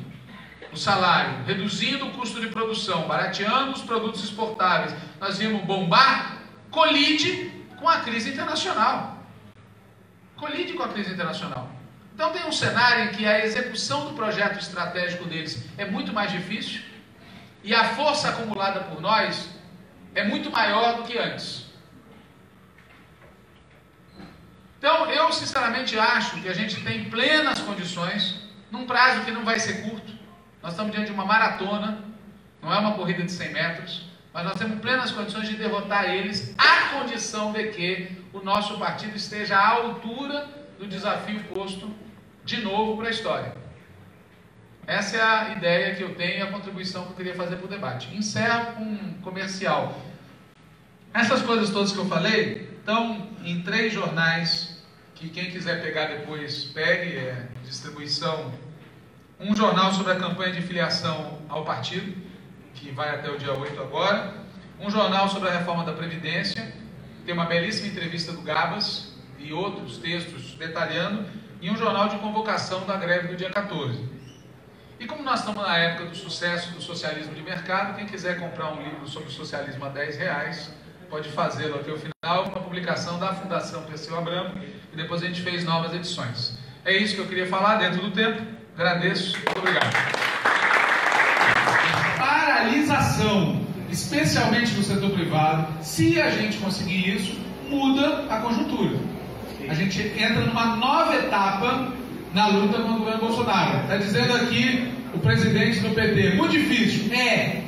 o 0.72 0.76
salário, 0.76 1.44
reduzindo 1.44 2.06
o 2.06 2.10
custo 2.10 2.40
de 2.40 2.48
produção, 2.48 3.06
barateando 3.06 3.72
os 3.72 3.82
produtos 3.82 4.24
exportáveis, 4.24 4.94
nós 5.20 5.40
íamos 5.40 5.64
bombar, 5.64 6.41
colide 6.72 7.52
com 7.78 7.88
a 7.88 8.00
crise 8.00 8.30
internacional. 8.30 9.18
Colide 10.36 10.72
com 10.72 10.82
a 10.82 10.88
crise 10.88 11.12
internacional. 11.12 11.70
Então 12.14 12.32
tem 12.32 12.44
um 12.44 12.52
cenário 12.52 13.04
em 13.04 13.08
que 13.10 13.24
a 13.26 13.44
execução 13.44 14.06
do 14.06 14.14
projeto 14.14 14.58
estratégico 14.58 15.24
deles 15.26 15.64
é 15.78 15.84
muito 15.84 16.12
mais 16.12 16.32
difícil 16.32 16.82
e 17.62 17.74
a 17.74 17.84
força 17.94 18.30
acumulada 18.30 18.80
por 18.80 19.00
nós 19.00 19.48
é 20.14 20.24
muito 20.24 20.50
maior 20.50 20.96
do 20.96 21.04
que 21.04 21.16
antes. 21.16 21.66
Então 24.78 25.08
eu 25.10 25.32
sinceramente 25.32 25.96
acho 25.98 26.40
que 26.40 26.48
a 26.48 26.54
gente 26.54 26.82
tem 26.82 27.08
plenas 27.08 27.60
condições, 27.60 28.42
num 28.70 28.84
prazo 28.84 29.24
que 29.24 29.30
não 29.30 29.44
vai 29.44 29.60
ser 29.60 29.82
curto, 29.88 30.12
nós 30.62 30.72
estamos 30.72 30.92
diante 30.92 31.06
de 31.06 31.12
uma 31.12 31.24
maratona, 31.24 32.04
não 32.60 32.72
é 32.72 32.78
uma 32.78 32.94
corrida 32.94 33.22
de 33.22 33.30
100 33.30 33.52
metros, 33.52 34.11
mas 34.32 34.44
nós 34.44 34.58
temos 34.58 34.80
plenas 34.80 35.10
condições 35.10 35.48
de 35.48 35.56
derrotar 35.56 36.06
eles, 36.06 36.54
à 36.56 36.98
condição 36.98 37.52
de 37.52 37.68
que 37.68 38.08
o 38.32 38.40
nosso 38.40 38.78
partido 38.78 39.16
esteja 39.16 39.56
à 39.56 39.68
altura 39.68 40.48
do 40.78 40.86
desafio 40.86 41.42
posto 41.44 41.90
de 42.44 42.62
novo 42.62 42.96
para 42.96 43.08
a 43.08 43.10
história. 43.10 43.54
Essa 44.86 45.16
é 45.16 45.22
a 45.22 45.52
ideia 45.52 45.94
que 45.94 46.02
eu 46.02 46.14
tenho 46.14 46.38
e 46.38 46.42
a 46.42 46.50
contribuição 46.50 47.04
que 47.04 47.10
eu 47.10 47.16
queria 47.16 47.34
fazer 47.34 47.56
para 47.56 47.66
o 47.66 47.68
debate. 47.68 48.14
Encerro 48.16 48.72
com 48.74 48.82
um 48.82 49.14
comercial. 49.22 49.96
Essas 51.14 51.42
coisas 51.42 51.70
todas 51.70 51.92
que 51.92 51.98
eu 51.98 52.06
falei 52.06 52.68
estão 52.78 53.28
em 53.44 53.62
três 53.62 53.92
jornais 53.92 54.82
que 55.14 55.28
quem 55.28 55.50
quiser 55.50 55.80
pegar 55.82 56.06
depois 56.06 56.64
pegue, 56.64 57.16
é 57.16 57.48
distribuição 57.64 58.52
um 59.38 59.54
jornal 59.54 59.92
sobre 59.92 60.12
a 60.12 60.16
campanha 60.16 60.52
de 60.52 60.62
filiação 60.62 61.38
ao 61.48 61.64
partido, 61.64 62.16
que 62.82 62.90
vai 62.90 63.14
até 63.14 63.30
o 63.30 63.38
dia 63.38 63.52
8 63.52 63.80
agora, 63.80 64.34
um 64.80 64.90
jornal 64.90 65.28
sobre 65.28 65.48
a 65.48 65.52
reforma 65.52 65.84
da 65.84 65.92
Previdência, 65.92 66.74
tem 67.24 67.32
uma 67.32 67.44
belíssima 67.44 67.86
entrevista 67.86 68.32
do 68.32 68.42
Gabas 68.42 69.14
e 69.38 69.52
outros 69.52 69.98
textos 69.98 70.54
detalhando, 70.54 71.24
e 71.60 71.70
um 71.70 71.76
jornal 71.76 72.08
de 72.08 72.16
convocação 72.18 72.84
da 72.84 72.96
greve 72.96 73.28
do 73.28 73.36
dia 73.36 73.48
14. 73.48 74.04
E 74.98 75.06
como 75.06 75.22
nós 75.22 75.40
estamos 75.40 75.62
na 75.62 75.76
época 75.76 76.06
do 76.06 76.16
sucesso 76.16 76.72
do 76.72 76.82
socialismo 76.82 77.32
de 77.34 77.42
mercado, 77.42 77.96
quem 77.96 78.06
quiser 78.06 78.40
comprar 78.40 78.72
um 78.72 78.82
livro 78.82 79.06
sobre 79.06 79.28
o 79.28 79.32
socialismo 79.32 79.84
a 79.84 79.88
10 79.88 80.16
reais, 80.16 80.74
pode 81.08 81.28
fazê-lo 81.28 81.76
até 81.76 81.92
o 81.92 81.98
final, 81.98 82.48
uma 82.48 82.60
publicação 82.60 83.18
da 83.20 83.32
Fundação 83.32 83.84
Perseu 83.84 84.18
Abramo, 84.18 84.60
e 84.92 84.96
depois 84.96 85.22
a 85.22 85.26
gente 85.26 85.40
fez 85.40 85.64
novas 85.64 85.94
edições. 85.94 86.58
É 86.84 86.96
isso 86.96 87.14
que 87.14 87.20
eu 87.20 87.28
queria 87.28 87.46
falar 87.46 87.76
dentro 87.76 88.00
do 88.00 88.10
tempo. 88.10 88.42
Agradeço. 88.76 89.36
Muito 89.36 89.58
obrigado. 89.58 90.61
Paralisação, 92.62 93.60
especialmente 93.90 94.72
no 94.74 94.84
setor 94.84 95.10
privado, 95.10 95.66
se 95.82 96.20
a 96.20 96.30
gente 96.30 96.58
conseguir 96.58 97.16
isso, 97.16 97.36
muda 97.68 98.24
a 98.30 98.36
conjuntura. 98.36 98.96
A 99.68 99.74
gente 99.74 100.00
entra 100.00 100.42
numa 100.42 100.76
nova 100.76 101.16
etapa 101.16 101.92
na 102.32 102.46
luta 102.46 102.78
contra 102.78 102.92
o 102.92 102.98
governo 102.98 103.20
Bolsonaro. 103.20 103.80
Está 103.80 103.96
dizendo 103.96 104.32
aqui 104.36 104.92
o 105.12 105.18
presidente 105.18 105.80
do 105.80 105.90
PT, 105.90 106.36
muito 106.36 106.52
difícil. 106.52 107.12
É, 107.12 107.62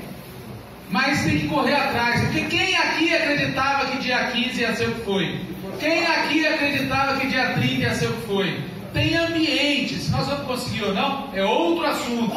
mas 0.91 1.25
tem 1.25 1.41
que 1.41 1.49
correr 1.49 1.75
atrás, 1.75 2.21
porque 2.21 2.43
quem 2.43 2.77
aqui 2.77 3.13
acreditava 3.13 3.87
que 3.87 3.99
dia 3.99 4.31
15 4.31 4.61
ia 4.61 4.77
ser 4.77 4.89
o 4.91 4.93
que 4.93 5.01
foi? 5.01 5.41
Quem 5.81 6.07
aqui 6.07 6.47
acreditava 6.47 7.19
que 7.19 7.27
dia 7.27 7.53
30 7.55 7.67
ia 7.67 7.95
ser 7.95 8.07
o 8.07 8.13
que 8.13 8.27
foi? 8.29 8.61
Tem 8.95 9.17
ambiente, 9.17 9.97
se 9.97 10.11
nós 10.11 10.27
vamos 10.29 10.47
conseguir 10.47 10.85
ou 10.85 10.95
não, 10.95 11.29
é 11.35 11.45
outro 11.45 11.85
assunto. 11.85 12.33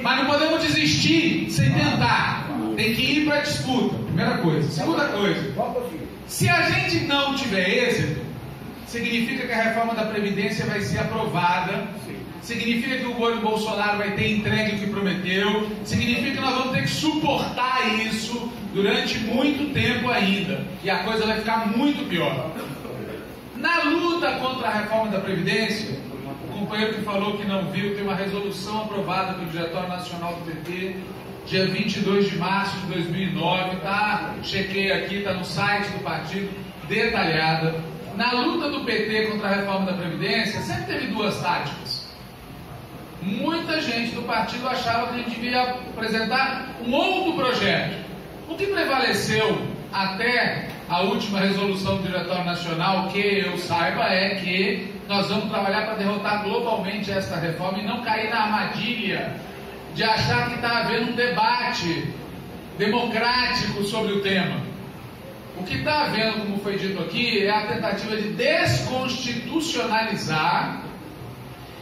Mas 0.00 0.18
não 0.18 0.26
podemos 0.26 0.62
desistir 0.62 1.50
sem 1.50 1.70
tentar. 1.72 2.48
Tem 2.76 2.94
que 2.94 3.02
ir 3.02 3.26
para 3.26 3.38
a 3.38 3.40
disputa, 3.40 3.96
primeira 4.04 4.38
coisa. 4.38 4.70
Segunda 4.70 5.04
coisa, 5.08 5.52
se 6.28 6.48
a 6.48 6.62
gente 6.70 7.00
não 7.06 7.34
tiver 7.34 7.88
êxito, 7.88 8.20
significa 8.86 9.46
que 9.46 9.52
a 9.52 9.62
reforma 9.62 9.94
da 9.94 10.04
Previdência 10.04 10.64
vai 10.66 10.80
ser 10.80 11.00
aprovada. 11.00 11.88
Significa 12.42 12.98
que 12.98 13.06
o 13.06 13.14
governo 13.14 13.42
Bolsonaro 13.42 13.98
vai 13.98 14.12
ter 14.12 14.30
entregue 14.30 14.76
o 14.76 14.78
que 14.78 14.86
prometeu, 14.86 15.68
significa 15.84 16.30
que 16.30 16.40
nós 16.40 16.54
vamos 16.54 16.76
ter 16.76 16.82
que 16.82 16.88
suportar 16.88 17.98
isso 18.06 18.52
durante 18.72 19.18
muito 19.18 19.74
tempo 19.74 20.08
ainda, 20.08 20.64
e 20.84 20.88
a 20.88 20.98
coisa 20.98 21.26
vai 21.26 21.38
ficar 21.38 21.66
muito 21.76 22.08
pior. 22.08 22.52
Na 23.66 23.82
luta 23.82 24.30
contra 24.38 24.68
a 24.68 24.70
reforma 24.70 25.10
da 25.10 25.18
Previdência, 25.18 25.98
o 26.48 26.56
companheiro 26.56 26.94
que 26.94 27.00
falou 27.00 27.36
que 27.36 27.44
não 27.44 27.66
viu, 27.72 27.96
tem 27.96 28.04
uma 28.04 28.14
resolução 28.14 28.82
aprovada 28.82 29.34
pelo 29.34 29.50
Diretório 29.50 29.88
Nacional 29.88 30.34
do 30.34 30.44
PT, 30.44 30.94
dia 31.46 31.66
22 31.66 32.30
de 32.30 32.38
março 32.38 32.76
de 32.82 32.86
2009, 32.92 33.76
tá? 33.78 34.36
Chequei 34.44 34.92
aqui, 34.92 35.22
tá 35.22 35.32
no 35.32 35.44
site 35.44 35.88
do 35.88 35.98
partido, 36.04 36.48
detalhada. 36.86 37.74
Na 38.14 38.30
luta 38.34 38.70
do 38.70 38.84
PT 38.84 39.32
contra 39.32 39.48
a 39.48 39.54
reforma 39.56 39.86
da 39.86 39.94
Previdência, 39.94 40.60
sempre 40.60 40.84
teve 40.84 41.08
duas 41.08 41.40
táticas 41.40 42.06
muita 43.22 43.80
gente 43.80 44.14
do 44.14 44.22
partido 44.22 44.68
achava 44.68 45.08
que 45.08 45.14
a 45.14 45.18
gente 45.18 45.30
devia 45.30 45.62
apresentar 45.62 46.68
um 46.86 46.92
outro 46.92 47.32
projeto. 47.32 47.96
O 48.48 48.54
que 48.54 48.66
prevaleceu 48.66 49.66
até 49.96 50.68
a 50.88 51.00
última 51.00 51.40
resolução 51.40 51.96
do 51.96 52.02
Diretório 52.02 52.44
Nacional, 52.44 53.08
que 53.08 53.18
eu 53.18 53.56
saiba, 53.56 54.04
é 54.04 54.34
que 54.36 54.92
nós 55.08 55.28
vamos 55.28 55.48
trabalhar 55.48 55.86
para 55.86 55.94
derrotar 55.94 56.44
globalmente 56.44 57.10
esta 57.10 57.36
reforma 57.36 57.78
e 57.78 57.86
não 57.86 58.02
cair 58.02 58.28
na 58.28 58.42
armadilha 58.42 59.34
de 59.94 60.04
achar 60.04 60.50
que 60.50 60.56
está 60.56 60.80
havendo 60.80 61.12
um 61.12 61.14
debate 61.14 62.12
democrático 62.76 63.82
sobre 63.84 64.12
o 64.12 64.20
tema. 64.20 64.60
O 65.56 65.62
que 65.62 65.76
está 65.76 66.02
havendo, 66.02 66.40
como 66.40 66.58
foi 66.58 66.76
dito 66.76 67.00
aqui, 67.00 67.46
é 67.46 67.50
a 67.50 67.66
tentativa 67.66 68.14
de 68.16 68.34
desconstitucionalizar 68.34 70.82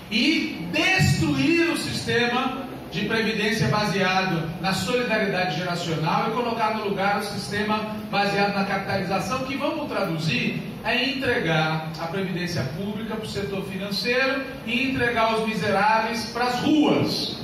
e 0.09 0.69
destruir 0.73 1.71
o 1.71 1.77
sistema 1.77 2.64
de 2.95 3.07
previdência 3.07 3.67
baseado 3.67 4.49
na 4.61 4.73
solidariedade 4.73 5.57
geracional 5.57 6.29
e 6.29 6.33
colocar 6.33 6.77
no 6.77 6.85
lugar 6.85 7.19
o 7.19 7.25
sistema 7.25 7.97
baseado 8.09 8.55
na 8.55 8.65
capitalização, 8.65 9.41
que 9.41 9.57
vamos 9.57 9.89
traduzir 9.89 10.63
é 10.85 11.11
entregar 11.11 11.91
a 11.99 12.07
previdência 12.07 12.63
pública 12.77 13.17
para 13.17 13.25
o 13.25 13.29
setor 13.29 13.65
financeiro 13.65 14.45
e 14.65 14.91
entregar 14.91 15.35
os 15.35 15.49
miseráveis 15.49 16.27
para 16.27 16.45
as 16.45 16.61
ruas. 16.61 17.39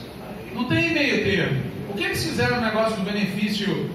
Não 0.54 0.68
tem 0.68 0.92
meio 0.92 1.24
termo. 1.24 1.62
O 1.88 1.94
que 1.94 2.04
eles 2.04 2.22
fizeram 2.22 2.56
no 2.56 2.62
negócio 2.62 2.96
do 2.96 3.02
benefício 3.02 3.90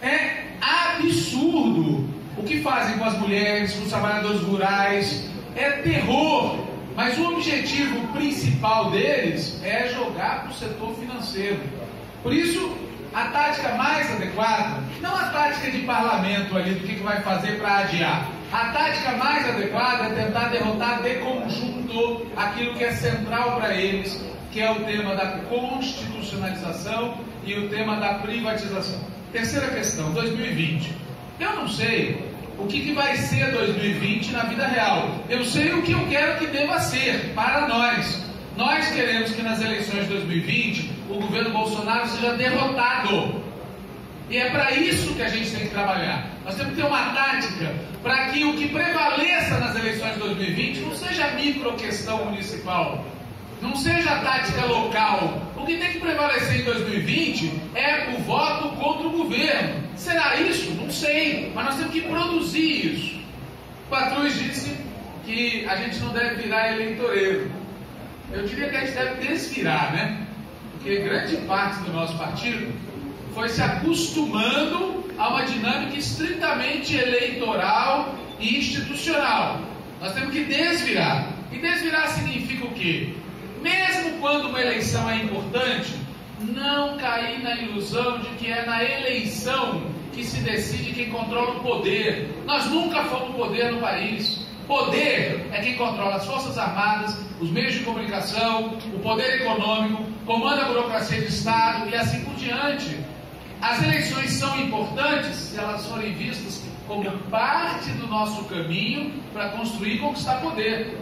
é 0.00 0.44
absurdo. 0.60 2.08
O 2.36 2.44
que 2.44 2.60
fazem 2.60 2.98
com 2.98 3.04
as 3.04 3.18
mulheres, 3.18 3.72
com 3.72 3.82
os 3.82 3.88
trabalhadores 3.88 4.42
rurais, 4.42 5.28
é 5.56 5.70
terror. 5.70 6.69
Mas 6.96 7.16
o 7.18 7.32
objetivo 7.32 8.06
principal 8.08 8.90
deles 8.90 9.60
é 9.62 9.88
jogar 9.88 10.42
para 10.42 10.50
o 10.50 10.54
setor 10.54 10.94
financeiro. 10.94 11.60
Por 12.22 12.32
isso, 12.32 12.76
a 13.14 13.24
tática 13.26 13.74
mais 13.74 14.10
adequada, 14.12 14.82
não 15.00 15.14
a 15.16 15.26
tática 15.30 15.70
de 15.70 15.78
parlamento 15.80 16.56
ali 16.56 16.74
do 16.74 16.86
que, 16.86 16.94
que 16.96 17.02
vai 17.02 17.20
fazer 17.22 17.58
para 17.58 17.78
adiar. 17.78 18.30
A 18.52 18.66
tática 18.66 19.12
mais 19.12 19.48
adequada 19.48 20.04
é 20.04 20.24
tentar 20.24 20.48
derrotar 20.48 21.02
de 21.02 21.14
conjunto 21.16 22.26
aquilo 22.36 22.74
que 22.74 22.84
é 22.84 22.92
central 22.92 23.56
para 23.56 23.74
eles, 23.74 24.24
que 24.52 24.60
é 24.60 24.70
o 24.70 24.84
tema 24.84 25.14
da 25.14 25.38
constitucionalização 25.48 27.18
e 27.44 27.54
o 27.54 27.68
tema 27.68 27.96
da 27.96 28.14
privatização. 28.14 29.00
Terceira 29.32 29.68
questão, 29.68 30.12
2020. 30.12 30.92
Eu 31.38 31.54
não 31.54 31.68
sei 31.68 32.29
o 32.60 32.66
que, 32.66 32.80
que 32.80 32.92
vai 32.92 33.16
ser 33.16 33.50
2020 33.52 34.32
na 34.32 34.42
vida 34.44 34.66
real. 34.66 35.24
Eu 35.28 35.44
sei 35.44 35.72
o 35.72 35.82
que 35.82 35.92
eu 35.92 36.06
quero 36.08 36.38
que 36.38 36.46
deva 36.46 36.78
ser 36.78 37.32
para 37.34 37.66
nós. 37.66 38.22
Nós 38.56 38.86
queremos 38.90 39.30
que 39.30 39.42
nas 39.42 39.60
eleições 39.60 40.02
de 40.02 40.14
2020 40.14 40.90
o 41.08 41.14
governo 41.14 41.50
Bolsonaro 41.50 42.06
seja 42.08 42.34
derrotado. 42.34 43.42
E 44.28 44.36
é 44.36 44.50
para 44.50 44.72
isso 44.72 45.14
que 45.14 45.22
a 45.22 45.28
gente 45.28 45.50
tem 45.50 45.60
que 45.60 45.70
trabalhar. 45.70 46.30
Nós 46.44 46.54
temos 46.54 46.74
que 46.74 46.80
ter 46.80 46.86
uma 46.86 47.12
tática 47.12 47.74
para 48.02 48.26
que 48.28 48.44
o 48.44 48.54
que 48.54 48.68
prevaleça 48.68 49.58
nas 49.58 49.74
eleições 49.76 50.14
de 50.14 50.20
2020 50.20 50.80
não 50.80 50.94
seja 50.94 51.28
micro 51.32 51.72
questão 51.72 52.26
municipal, 52.26 53.04
não 53.60 53.76
seja 53.76 54.10
a 54.10 54.20
tática 54.20 54.64
local. 54.64 55.42
O 55.56 55.66
que 55.66 55.76
tem 55.76 55.92
que 55.92 56.00
prevalecer 56.00 56.60
em 56.60 56.64
2020 56.64 57.52
é 57.74 58.14
o 58.16 58.22
voto 58.22 58.68
contra 58.76 59.06
o 59.06 59.10
governo. 59.10 59.82
Será 59.96 60.36
isso? 60.36 60.70
Não 60.72 60.90
sei, 60.90 61.52
mas 61.54 61.66
nós 61.66 61.76
temos 61.76 61.92
que 61.92 62.00
produzir 62.00 62.94
isso. 62.94 63.20
Patrus 63.90 64.38
disse 64.38 64.76
que 65.26 65.66
a 65.66 65.76
gente 65.76 65.98
não 65.98 66.12
deve 66.12 66.42
virar 66.42 66.72
eleitoreiro. 66.72 67.50
Eu 68.32 68.46
diria 68.46 68.70
que 68.70 68.76
a 68.76 68.80
gente 68.80 68.92
deve 68.92 69.26
desvirar, 69.26 69.92
né? 69.92 70.26
Porque 70.72 70.96
grande 71.00 71.36
parte 71.38 71.80
do 71.82 71.92
nosso 71.92 72.16
partido 72.16 72.72
foi 73.34 73.48
se 73.48 73.60
acostumando 73.60 75.04
a 75.18 75.28
uma 75.28 75.42
dinâmica 75.44 75.96
estritamente 75.96 76.96
eleitoral 76.96 78.14
e 78.38 78.58
institucional. 78.58 79.60
Nós 80.00 80.14
temos 80.14 80.32
que 80.32 80.44
desvirar. 80.44 81.28
E 81.52 81.58
desvirar 81.58 82.08
significa 82.08 82.64
o 82.64 82.70
quê? 82.70 83.14
Mesmo 83.60 84.18
quando 84.20 84.48
uma 84.48 84.60
eleição 84.60 85.08
é 85.10 85.16
importante, 85.16 85.94
não 86.40 86.96
cair 86.96 87.42
na 87.42 87.54
ilusão 87.56 88.18
de 88.18 88.28
que 88.30 88.50
é 88.50 88.64
na 88.64 88.82
eleição 88.82 89.82
que 90.12 90.24
se 90.24 90.40
decide 90.40 90.92
quem 90.92 91.10
controla 91.10 91.56
o 91.56 91.60
poder. 91.60 92.42
Nós 92.46 92.66
nunca 92.66 93.04
fomos 93.04 93.36
poder 93.36 93.72
no 93.72 93.80
país. 93.80 94.46
Poder 94.66 95.48
é 95.52 95.60
quem 95.60 95.76
controla 95.76 96.16
as 96.16 96.26
Forças 96.26 96.56
Armadas, 96.56 97.16
os 97.40 97.50
meios 97.50 97.74
de 97.74 97.80
comunicação, 97.80 98.78
o 98.94 98.98
poder 99.00 99.40
econômico, 99.40 100.04
comanda 100.24 100.62
a 100.62 100.64
burocracia 100.66 101.20
de 101.20 101.26
Estado 101.26 101.88
e 101.90 101.96
assim 101.96 102.24
por 102.24 102.34
diante. 102.34 102.96
As 103.60 103.82
eleições 103.82 104.30
são 104.30 104.58
importantes 104.60 105.34
se 105.34 105.58
elas 105.58 105.86
forem 105.86 106.12
vistas 106.12 106.62
como 106.86 107.10
parte 107.30 107.90
do 107.92 108.06
nosso 108.06 108.44
caminho 108.44 109.12
para 109.32 109.50
construir 109.50 109.96
e 109.96 109.98
conquistar 109.98 110.40
poder. 110.40 110.96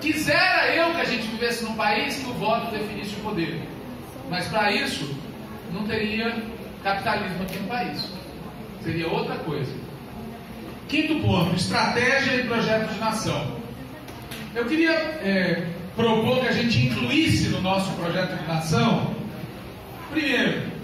Quisera 0.00 0.74
eu 0.74 0.94
que 0.94 1.00
a 1.00 1.04
gente 1.04 1.26
vivesse 1.28 1.64
num 1.64 1.74
país 1.76 2.16
que 2.16 2.28
o 2.28 2.34
voto 2.34 2.70
definisse 2.70 3.14
o 3.16 3.20
poder. 3.20 3.60
Mas 4.28 4.46
para 4.48 4.72
isso, 4.72 5.14
não 5.72 5.86
teria 5.86 6.42
capitalismo 6.82 7.42
aqui 7.42 7.58
no 7.58 7.68
país. 7.68 8.08
Seria 8.82 9.08
outra 9.08 9.36
coisa. 9.36 9.72
Quinto 10.88 11.20
ponto: 11.20 11.54
estratégia 11.54 12.36
e 12.36 12.46
projeto 12.46 12.92
de 12.92 12.98
nação. 12.98 13.56
Eu 14.54 14.64
queria 14.64 14.92
é, 14.92 15.66
propor 15.94 16.40
que 16.40 16.48
a 16.48 16.52
gente 16.52 16.86
incluísse 16.86 17.48
no 17.48 17.60
nosso 17.60 17.92
projeto 17.92 18.36
de 18.36 18.46
nação, 18.46 19.14
primeiro, 20.10 20.75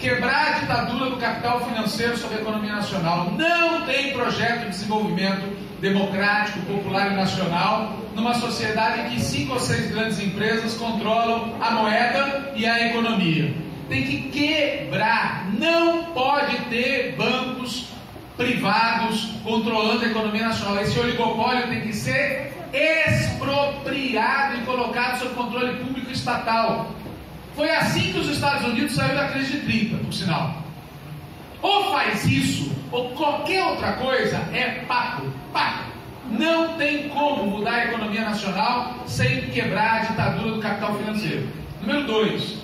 quebrar 0.00 0.48
a 0.48 0.58
ditadura 0.60 1.10
do 1.10 1.16
capital 1.18 1.60
financeiro 1.66 2.16
sobre 2.16 2.38
a 2.38 2.40
economia 2.40 2.72
nacional. 2.72 3.32
Não 3.36 3.84
tem 3.84 4.12
projeto 4.12 4.60
de 4.60 4.70
desenvolvimento 4.70 5.56
democrático, 5.80 6.60
popular 6.60 7.12
e 7.12 7.16
nacional, 7.16 7.96
numa 8.14 8.34
sociedade 8.34 9.02
em 9.02 9.10
que 9.10 9.20
cinco 9.20 9.52
ou 9.52 9.60
seis 9.60 9.90
grandes 9.90 10.18
empresas 10.18 10.74
controlam 10.74 11.54
a 11.60 11.70
moeda 11.70 12.52
e 12.56 12.66
a 12.66 12.88
economia. 12.88 13.54
Tem 13.88 14.04
que 14.04 14.30
quebrar. 14.30 15.50
Não 15.58 16.04
pode 16.06 16.56
ter 16.70 17.14
bancos 17.16 17.88
privados 18.36 19.32
controlando 19.44 20.04
a 20.04 20.08
economia 20.08 20.48
nacional. 20.48 20.82
Esse 20.82 20.98
oligopólio 20.98 21.68
tem 21.68 21.82
que 21.82 21.92
ser 21.92 22.54
expropriado 22.72 24.56
e 24.56 24.64
colocado 24.64 25.18
sob 25.18 25.34
controle 25.34 25.76
público 25.84 26.10
estatal. 26.10 26.90
Foi 27.54 27.70
assim 27.70 28.12
que 28.12 28.18
os 28.18 28.28
Estados 28.28 28.66
Unidos 28.66 28.94
saíram 28.94 29.16
da 29.16 29.28
crise 29.28 29.52
de 29.52 29.60
30, 29.60 29.96
por 29.98 30.12
sinal. 30.12 30.62
Ou 31.62 31.90
faz 31.92 32.24
isso, 32.24 32.72
ou 32.90 33.10
qualquer 33.10 33.64
outra 33.64 33.92
coisa 33.92 34.36
é 34.52 34.84
papo, 34.86 35.26
papo. 35.52 35.90
Não 36.30 36.76
tem 36.76 37.08
como 37.08 37.46
mudar 37.46 37.74
a 37.74 37.84
economia 37.86 38.22
nacional 38.22 39.04
sem 39.06 39.42
quebrar 39.50 39.96
a 39.96 40.04
ditadura 40.04 40.52
do 40.52 40.60
capital 40.60 40.96
financeiro. 40.96 41.48
Número 41.82 42.06
dois, 42.06 42.60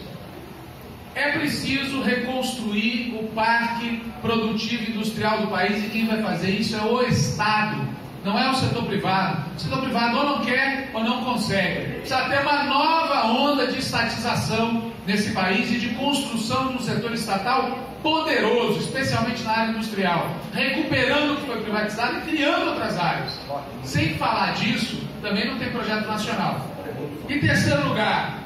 é 1.17 1.33
preciso 1.33 2.03
reconstruir 2.03 3.19
o 3.19 3.29
parque 3.35 4.03
produtivo 4.21 4.91
industrial 4.91 5.41
do 5.41 5.49
país 5.49 5.83
e 5.85 5.89
quem 5.89 6.07
vai 6.07 6.23
fazer 6.23 6.51
isso 6.51 6.77
é 6.77 6.83
o 6.83 7.03
Estado, 7.03 7.89
não 8.27 8.37
é 8.37 8.51
o 8.51 8.55
setor 8.57 8.85
privado. 8.87 9.45
O 9.57 9.61
setor 9.61 9.81
privado 9.83 10.19
ou 10.19 10.25
não 10.25 10.45
quer 10.45 10.91
ou 10.93 11.05
não 11.05 11.23
consegue. 11.25 12.01
Precisa 12.01 12.29
ter 12.29 12.41
uma 12.41 12.65
nova 12.65 13.27
onda 13.29 13.69
de 13.69 13.79
estatização 13.79 14.91
nesse 15.07 15.31
país 15.31 15.71
e 15.71 15.79
de 15.79 15.91
construção 15.91 16.69
de 16.69 16.75
um 16.75 16.81
setor 16.81 17.13
estatal 17.13 17.79
poderoso, 18.03 18.81
especialmente 18.81 19.45
na 19.45 19.53
área 19.53 19.71
industrial, 19.71 20.37
recuperando 20.53 21.35
o 21.35 21.37
que 21.37 21.47
foi 21.47 21.63
privatizado 21.63 22.19
e 22.19 22.21
criando 22.23 22.71
outras 22.71 22.99
áreas. 22.99 23.41
Sem 23.85 24.17
falar 24.17 24.55
disso, 24.55 25.01
também 25.23 25.47
não 25.47 25.57
tem 25.57 25.71
projeto 25.71 26.09
nacional. 26.09 26.67
Em 27.29 27.39
terceiro 27.39 27.89
lugar, 27.89 28.41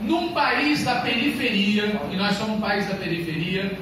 num 0.00 0.32
país 0.32 0.82
da 0.82 0.96
periferia, 0.96 2.00
e 2.10 2.16
nós 2.16 2.36
somos 2.36 2.56
um 2.56 2.60
país 2.60 2.88
da 2.88 2.94
periferia, 2.94 3.78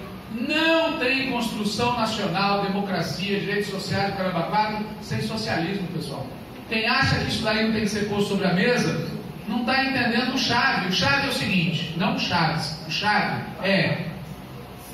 não 0.49 0.99
tem 0.99 1.31
construção 1.31 1.97
nacional, 1.97 2.63
democracia, 2.63 3.41
direitos 3.41 3.71
sociais, 3.71 4.15
caramba, 4.15 4.83
sem 5.01 5.21
socialismo, 5.23 5.87
pessoal. 5.89 6.27
Quem 6.69 6.87
acha 6.87 7.17
que 7.21 7.29
isso 7.29 7.43
daí 7.43 7.65
não 7.65 7.73
tem 7.73 7.83
que 7.83 7.89
ser 7.89 8.09
posto 8.09 8.31
sobre 8.31 8.47
a 8.47 8.53
mesa, 8.53 9.09
não 9.49 9.61
está 9.61 9.85
entendendo 9.85 10.35
o 10.35 10.39
chave. 10.39 10.89
O 10.89 10.93
chave 10.93 11.27
é 11.27 11.31
o 11.31 11.33
seguinte, 11.33 11.95
não 11.97 12.15
o 12.15 12.19
chave, 12.19 12.61
o 12.87 12.91
chave 12.91 13.43
é 13.63 14.07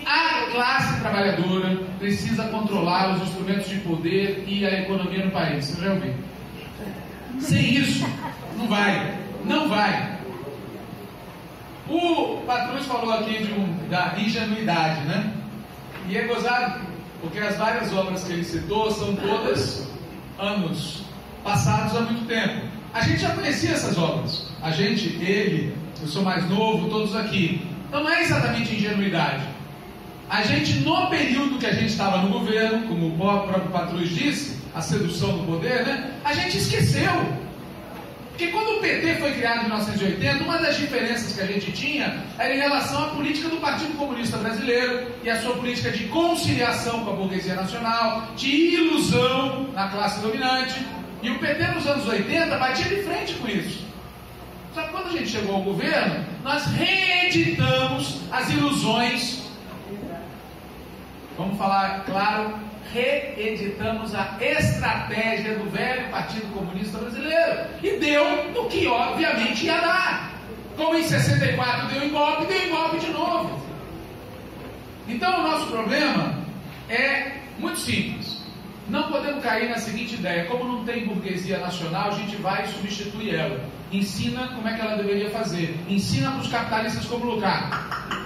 a 0.06 0.50
classe 0.50 1.00
trabalhadora 1.00 1.76
precisa 1.98 2.44
controlar 2.44 3.14
os 3.14 3.22
instrumentos 3.22 3.68
de 3.68 3.76
poder 3.80 4.44
e 4.46 4.66
a 4.66 4.80
economia 4.80 5.24
no 5.24 5.30
país. 5.30 5.66
Você 5.66 5.80
já? 5.80 5.96
Sem 7.40 7.74
isso, 7.76 8.06
não 8.56 8.66
vai. 8.66 9.18
Não 9.44 9.68
vai. 9.68 10.18
O 11.88 12.42
Patrus 12.46 12.86
falou 12.86 13.12
aqui 13.12 13.44
de 13.44 13.52
um, 13.52 13.88
da 13.88 14.14
ingenuidade, 14.18 15.00
né? 15.06 15.32
E 16.08 16.16
é 16.16 16.26
gozado, 16.26 16.80
porque 17.20 17.38
as 17.38 17.56
várias 17.56 17.92
obras 17.92 18.24
que 18.24 18.32
ele 18.32 18.44
citou 18.44 18.90
são 18.90 19.14
todas 19.16 19.88
anos 20.38 21.02
passados 21.42 21.96
há 21.96 22.00
muito 22.00 22.26
tempo. 22.26 22.66
A 22.94 23.00
gente 23.00 23.20
já 23.20 23.30
conhecia 23.30 23.70
essas 23.70 23.96
obras. 23.98 24.48
A 24.62 24.70
gente, 24.70 25.08
ele, 25.22 25.76
eu 26.00 26.08
sou 26.08 26.22
mais 26.22 26.48
novo, 26.48 26.88
todos 26.88 27.16
aqui. 27.16 27.66
Então 27.88 28.02
não 28.02 28.10
é 28.10 28.22
exatamente 28.22 28.74
ingenuidade. 28.74 29.42
A 30.28 30.42
gente, 30.42 30.78
no 30.80 31.08
período 31.08 31.58
que 31.58 31.66
a 31.66 31.72
gente 31.72 31.90
estava 31.90 32.18
no 32.18 32.30
governo, 32.30 32.86
como 32.86 33.08
o 33.08 33.18
próprio 33.18 33.70
Patrus 33.70 34.08
disse, 34.08 34.58
a 34.74 34.80
sedução 34.80 35.38
do 35.38 35.44
poder, 35.44 35.84
né? 35.84 36.12
A 36.24 36.32
gente 36.32 36.56
esqueceu 36.56 37.41
porque 38.32 38.48
quando 38.48 38.78
o 38.78 38.80
PT 38.80 39.16
foi 39.16 39.32
criado 39.34 39.58
em 39.58 39.64
1980, 39.64 40.44
uma 40.44 40.56
das 40.56 40.76
diferenças 40.78 41.34
que 41.34 41.40
a 41.40 41.46
gente 41.46 41.70
tinha 41.70 42.24
era 42.38 42.54
em 42.54 42.58
relação 42.58 43.04
à 43.04 43.08
política 43.08 43.48
do 43.50 43.58
Partido 43.58 43.94
Comunista 43.98 44.38
Brasileiro 44.38 45.12
e 45.22 45.28
a 45.28 45.40
sua 45.40 45.54
política 45.54 45.90
de 45.90 46.04
conciliação 46.04 47.04
com 47.04 47.10
a 47.10 47.14
burguesia 47.14 47.54
nacional, 47.54 48.28
de 48.34 48.48
ilusão 48.48 49.68
na 49.74 49.88
classe 49.88 50.20
dominante. 50.20 50.80
E 51.22 51.30
o 51.30 51.38
PT 51.38 51.62
nos 51.68 51.86
anos 51.86 52.08
80 52.08 52.56
batia 52.56 52.86
de 52.86 53.02
frente 53.02 53.34
com 53.34 53.48
isso. 53.48 53.84
Só 54.74 54.82
que 54.82 54.90
quando 54.90 55.08
a 55.08 55.12
gente 55.12 55.28
chegou 55.28 55.56
ao 55.56 55.62
governo, 55.62 56.24
nós 56.42 56.64
reeditamos 56.68 58.22
as 58.32 58.50
ilusões. 58.50 59.42
Vamos 61.36 61.58
falar, 61.58 62.04
claro, 62.06 62.54
reeditamos 62.92 64.14
a 64.14 64.36
estratégia 64.40 65.56
do 65.56 65.70
velho 65.70 66.10
Partido 66.10 66.52
Comunista 66.52 66.98
Brasileiro. 66.98 67.66
E 67.82 67.90
deu 67.98 68.52
no 68.52 68.68
que 68.68 68.86
obviamente 68.86 69.66
ia 69.66 69.80
dar. 69.80 70.32
Como 70.76 70.96
em 70.96 71.02
64 71.02 71.88
deu 71.88 72.04
em 72.04 72.10
golpe, 72.10 72.46
deu 72.46 72.62
em 72.62 72.70
golpe 72.70 72.98
de 72.98 73.10
novo. 73.10 73.62
Então 75.08 75.40
o 75.40 75.42
nosso 75.42 75.66
problema 75.66 76.38
é 76.88 77.32
muito 77.58 77.78
simples. 77.78 78.42
Não 78.88 79.10
podemos 79.10 79.42
cair 79.42 79.68
na 79.68 79.78
seguinte 79.78 80.14
ideia: 80.14 80.46
como 80.46 80.64
não 80.64 80.84
tem 80.84 81.06
burguesia 81.06 81.58
nacional, 81.58 82.08
a 82.08 82.14
gente 82.14 82.36
vai 82.36 82.66
substituir 82.66 83.34
ela. 83.34 83.64
Ensina 83.90 84.48
como 84.48 84.66
é 84.68 84.74
que 84.74 84.80
ela 84.80 84.96
deveria 84.96 85.30
fazer. 85.30 85.78
Ensina 85.88 86.30
para 86.30 86.40
os 86.40 86.48
capitalistas 86.48 87.04
como 87.06 87.26
lutar. 87.26 88.21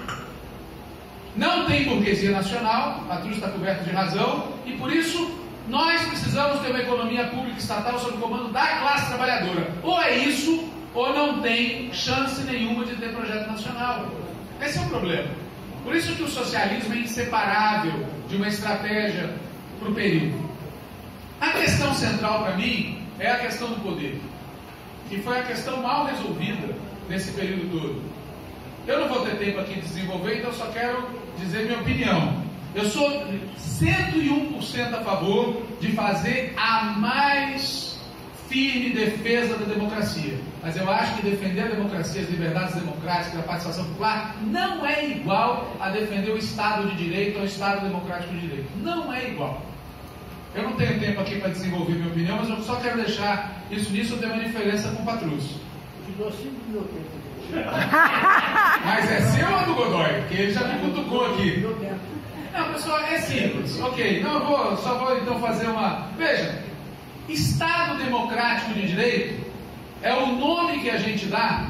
Não 1.36 1.66
tem 1.66 1.84
burguesia 1.84 2.30
nacional, 2.30 3.04
Trus 3.22 3.36
está 3.36 3.48
coberta 3.48 3.84
de 3.84 3.90
razão, 3.90 4.52
e 4.64 4.72
por 4.72 4.90
isso 4.90 5.38
nós 5.68 6.00
precisamos 6.06 6.60
ter 6.60 6.70
uma 6.70 6.80
economia 6.80 7.26
pública 7.26 7.58
estatal 7.58 7.98
sob 7.98 8.16
o 8.16 8.20
comando 8.20 8.52
da 8.52 8.66
classe 8.78 9.08
trabalhadora. 9.08 9.70
Ou 9.82 10.00
é 10.00 10.16
isso, 10.16 10.66
ou 10.94 11.12
não 11.12 11.42
tem 11.42 11.92
chance 11.92 12.40
nenhuma 12.44 12.86
de 12.86 12.96
ter 12.96 13.12
projeto 13.12 13.48
nacional. 13.48 14.06
Esse 14.62 14.78
é 14.78 14.82
o 14.82 14.88
problema. 14.88 15.28
Por 15.84 15.94
isso 15.94 16.14
que 16.14 16.22
o 16.22 16.28
socialismo 16.28 16.94
é 16.94 16.98
inseparável 16.98 18.06
de 18.28 18.36
uma 18.36 18.48
estratégia 18.48 19.30
para 19.78 19.90
o 19.90 19.94
período. 19.94 20.46
A 21.40 21.50
questão 21.50 21.94
central 21.94 22.44
para 22.44 22.56
mim 22.56 23.02
é 23.18 23.30
a 23.30 23.38
questão 23.38 23.68
do 23.68 23.80
poder, 23.82 24.18
que 25.10 25.18
foi 25.20 25.38
a 25.38 25.42
questão 25.42 25.82
mal 25.82 26.06
resolvida 26.06 26.74
nesse 27.08 27.30
período 27.32 27.70
todo. 27.70 28.02
Eu 28.86 29.00
não 29.00 29.08
vou 29.08 29.26
ter 29.26 29.36
tempo 29.36 29.60
aqui 29.60 29.74
de 29.74 29.80
desenvolver, 29.80 30.38
então 30.38 30.52
só 30.52 30.66
quero 30.66 31.25
dizer 31.38 31.64
minha 31.64 31.80
opinião. 31.80 32.44
Eu 32.74 32.84
sou 32.86 33.08
101% 33.58 34.94
a 34.94 35.02
favor 35.02 35.62
de 35.80 35.92
fazer 35.92 36.54
a 36.56 36.84
mais 36.98 37.98
firme 38.48 38.90
defesa 38.90 39.56
da 39.56 39.64
democracia. 39.64 40.38
Mas 40.62 40.76
eu 40.76 40.90
acho 40.90 41.16
que 41.16 41.22
defender 41.22 41.62
a 41.62 41.68
democracia, 41.68 42.22
as 42.22 42.28
liberdades 42.28 42.74
democráticas, 42.74 43.38
a 43.38 43.42
participação 43.42 43.84
popular, 43.86 44.36
não 44.42 44.84
é 44.84 45.06
igual 45.06 45.74
a 45.80 45.90
defender 45.90 46.30
o 46.30 46.38
Estado 46.38 46.88
de 46.88 46.96
Direito 46.96 47.36
ou 47.36 47.42
o 47.42 47.46
Estado 47.46 47.86
Democrático 47.86 48.32
de 48.34 48.40
Direito. 48.40 48.68
Não 48.82 49.12
é 49.12 49.30
igual. 49.30 49.62
Eu 50.54 50.62
não 50.62 50.72
tenho 50.72 50.98
tempo 50.98 51.20
aqui 51.20 51.38
para 51.38 51.50
desenvolver 51.50 51.92
minha 51.92 52.08
opinião, 52.08 52.36
mas 52.38 52.48
eu 52.48 52.62
só 52.62 52.76
quero 52.76 52.96
deixar 52.96 53.62
isso 53.70 53.90
nisso, 53.92 54.14
eu 54.14 54.18
tenho 54.18 54.32
uma 54.32 54.42
diferença 54.42 54.88
com 54.90 55.02
o 55.02 55.06
te 56.06 56.12
dou 56.16 56.30
cinco 56.32 56.54
minutos. 56.68 57.25
Mas 58.84 59.10
é 59.10 59.20
seu 59.20 59.48
ou 59.48 59.64
do 59.64 59.74
Godoy? 59.74 60.12
Porque 60.20 60.34
ele 60.34 60.52
já 60.52 60.64
me 60.64 60.80
cutucou 60.80 61.26
aqui. 61.26 61.66
Não, 62.52 62.72
pessoal, 62.72 63.00
é 63.00 63.18
simples. 63.18 63.80
Ok, 63.80 64.22
não, 64.22 64.34
eu 64.34 64.46
vou, 64.46 64.76
só 64.78 64.94
vou 64.98 65.16
então 65.18 65.38
fazer 65.40 65.66
uma. 65.66 66.08
Veja, 66.16 66.62
Estado 67.28 67.98
Democrático 67.98 68.72
de 68.74 68.86
Direito 68.86 69.46
é 70.02 70.14
o 70.14 70.26
nome 70.26 70.80
que 70.80 70.90
a 70.90 70.96
gente 70.96 71.26
dá 71.26 71.66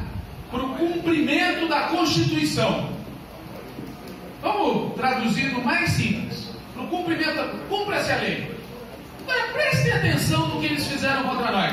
para 0.51 0.63
o 0.63 0.75
cumprimento 0.75 1.69
da 1.69 1.83
Constituição. 1.89 2.91
Vamos 4.43 4.95
traduzir 4.95 5.53
no 5.53 5.65
mais 5.65 5.91
simples. 5.91 6.51
Para 6.75 6.85
o 6.85 6.89
cumprimento, 6.89 7.67
cumpra-se 7.69 8.13
a 8.13 8.17
lei. 8.17 8.55
Agora 9.23 9.53
prestem 9.53 9.93
atenção 9.93 10.47
no 10.49 10.61
que 10.61 10.67
eles 10.67 10.87
fizeram 10.87 11.25
contra 11.25 11.51
nós. 11.51 11.66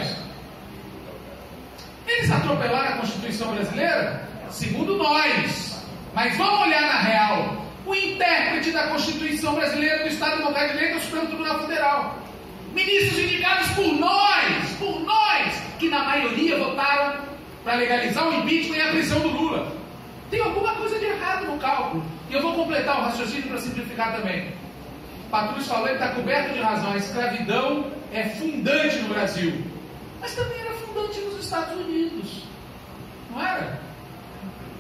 Eles 2.54 2.66
atropelaram 2.66 2.90
a 2.90 2.98
Constituição 2.98 3.54
brasileira? 3.54 4.30
Segundo 4.50 4.98
nós. 4.98 5.84
Mas 6.14 6.38
vamos 6.38 6.62
olhar 6.62 6.82
na 6.82 7.00
real. 7.02 7.66
O 7.86 7.96
intérprete 7.96 8.72
da 8.72 8.88
Constituição 8.88 9.56
brasileira 9.56 10.04
do 10.04 10.10
Estado 10.10 10.38
Democrático 10.38 10.74
de 10.74 10.80
Direito 10.80 10.96
é 10.96 10.98
o 10.98 11.04
Supremo 11.04 11.28
Tribunal 11.28 11.60
Federal. 11.62 12.18
Ministros 12.74 13.20
indicados 13.20 13.68
por 13.72 13.88
nós, 13.94 14.70
por 14.80 15.00
nós, 15.02 15.54
que 15.80 15.90
na 15.90 16.04
maioria 16.04 16.58
votaram 16.58 17.22
para 17.64 17.76
legalizar 17.76 18.28
o 18.28 18.34
impeachment 18.36 18.78
e 18.78 18.82
a 18.82 18.90
prisão 18.90 19.20
do 19.20 19.30
Lula. 19.30 19.76
Tem 20.30 20.40
alguma 20.40 20.74
coisa 20.76 20.98
de 20.98 21.06
errado 21.06 21.46
no 21.46 21.58
cálculo. 21.58 22.04
E 22.30 22.34
eu 22.34 22.42
vou 22.42 22.54
completar 22.54 23.00
o 23.00 23.04
raciocínio 23.04 23.48
para 23.50 23.58
simplificar 23.58 24.16
também. 24.16 24.52
Patrulho 25.30 25.64
falou, 25.64 25.88
ele 25.88 25.96
está 25.96 26.10
coberto 26.10 26.54
de 26.54 26.60
razão. 26.60 26.92
A 26.92 26.98
escravidão 26.98 27.92
é 28.12 28.24
fundante 28.24 28.98
no 29.00 29.10
Brasil. 29.10 29.73
Mas 30.24 30.36
também 30.36 30.58
era 30.62 30.74
fundante 30.76 31.20
nos 31.20 31.44
Estados 31.44 31.74
Unidos. 31.74 32.44
Não 33.30 33.46
era? 33.46 33.82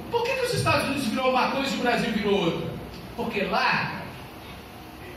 Por 0.09 0.23
que, 0.23 0.35
que 0.35 0.45
os 0.45 0.53
Estados 0.53 0.85
Unidos 0.85 1.05
virou 1.07 1.31
uma 1.31 1.51
coisa 1.51 1.75
e 1.75 1.79
o 1.79 1.81
Brasil 1.81 2.11
virou 2.13 2.45
outra? 2.45 2.69
Porque 3.17 3.43
lá, 3.43 4.03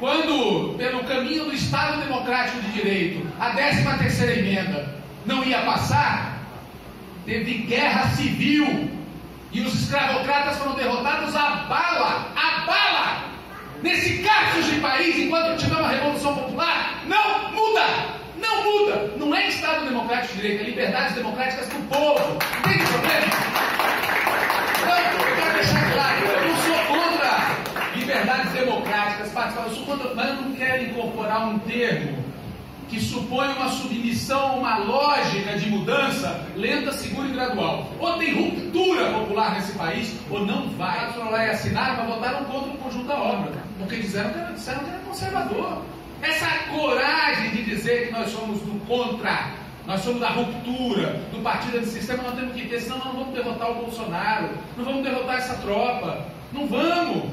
quando, 0.00 0.74
pelo 0.76 1.04
caminho 1.04 1.44
do 1.44 1.54
Estado 1.54 2.02
Democrático 2.02 2.60
de 2.60 2.72
Direito, 2.72 3.24
a 3.38 3.50
13 3.50 3.84
terceira 3.98 4.36
emenda 4.36 4.96
não 5.24 5.44
ia 5.44 5.62
passar, 5.62 6.40
teve 7.24 7.58
guerra 7.58 8.10
civil 8.16 8.90
e 9.52 9.60
os 9.60 9.80
escravocratas 9.80 10.58
foram 10.58 10.74
derrotados 10.74 11.36
a 11.36 11.50
bala, 11.68 12.32
a 12.34 12.66
bala. 12.66 13.22
Nesse 13.80 14.24
caso 14.24 14.60
de 14.60 14.80
país, 14.80 15.16
enquanto 15.18 15.56
tiver 15.56 15.76
uma 15.76 15.88
revolução 15.88 16.34
popular, 16.34 17.04
não 17.06 17.52
muda. 17.52 18.15
Não 18.40 18.64
muda. 18.64 19.10
Não 19.16 19.34
é 19.34 19.48
Estado 19.48 19.86
democrático 19.86 20.34
de 20.34 20.42
direito, 20.42 20.62
é 20.62 20.64
liberdades 20.64 21.14
democráticas 21.14 21.68
do 21.68 21.88
povo. 21.88 22.38
Tem 22.62 22.78
problema? 22.78 23.26
Então, 24.82 25.28
eu 25.28 25.36
quero 25.36 25.54
deixar 25.54 25.92
claro, 25.92 26.24
eu 26.26 26.48
não 26.48 26.56
sou 26.56 26.78
contra 26.86 27.96
liberdades 27.96 28.52
democráticas, 28.52 29.32
eu 29.56 29.70
sou 29.74 29.84
contra, 29.84 30.14
mas 30.14 30.28
eu 30.28 30.34
não 30.36 30.52
quero 30.52 30.82
incorporar 30.84 31.48
um 31.48 31.58
termo 31.60 32.26
que 32.88 33.00
supõe 33.00 33.48
uma 33.48 33.68
submissão 33.68 34.40
a 34.40 34.52
uma 34.54 34.78
lógica 34.78 35.58
de 35.58 35.68
mudança 35.68 36.46
lenta, 36.54 36.92
segura 36.92 37.28
e 37.28 37.32
gradual. 37.32 37.90
Ou 37.98 38.12
tem 38.14 38.34
ruptura 38.34 39.10
popular 39.10 39.54
nesse 39.54 39.72
país, 39.72 40.14
ou 40.30 40.46
não 40.46 40.68
vai. 40.70 40.96
E 41.46 41.50
assinaram, 41.50 41.96
mas 42.04 42.14
votaram 42.14 42.44
contra 42.44 42.70
o 42.70 42.78
conjunto 42.78 43.06
da 43.06 43.16
obra, 43.16 43.52
porque 43.78 43.96
disseram 43.96 44.30
que, 44.30 44.38
era, 44.38 44.52
disseram 44.52 44.78
que 44.80 44.90
era 44.90 44.98
conservador. 45.00 45.82
Essa 46.26 46.48
coragem 46.74 47.50
de 47.50 47.62
dizer 47.62 48.06
que 48.06 48.12
nós 48.12 48.30
somos 48.30 48.60
do 48.60 48.78
contra, 48.86 49.52
nós 49.86 50.00
somos 50.00 50.20
da 50.20 50.30
ruptura, 50.30 51.22
do 51.32 51.40
partido 51.42 51.80
do 51.80 51.86
sistema, 51.86 52.24
nós 52.24 52.34
temos 52.34 52.54
que 52.54 52.66
ter, 52.66 52.80
senão 52.80 52.98
nós 52.98 53.06
não 53.06 53.14
vamos 53.14 53.34
derrotar 53.34 53.70
o 53.70 53.74
Bolsonaro, 53.74 54.50
não 54.76 54.84
vamos 54.84 55.04
derrotar 55.04 55.36
essa 55.36 55.54
tropa. 55.54 56.26
Não 56.52 56.66
vamos. 56.66 57.30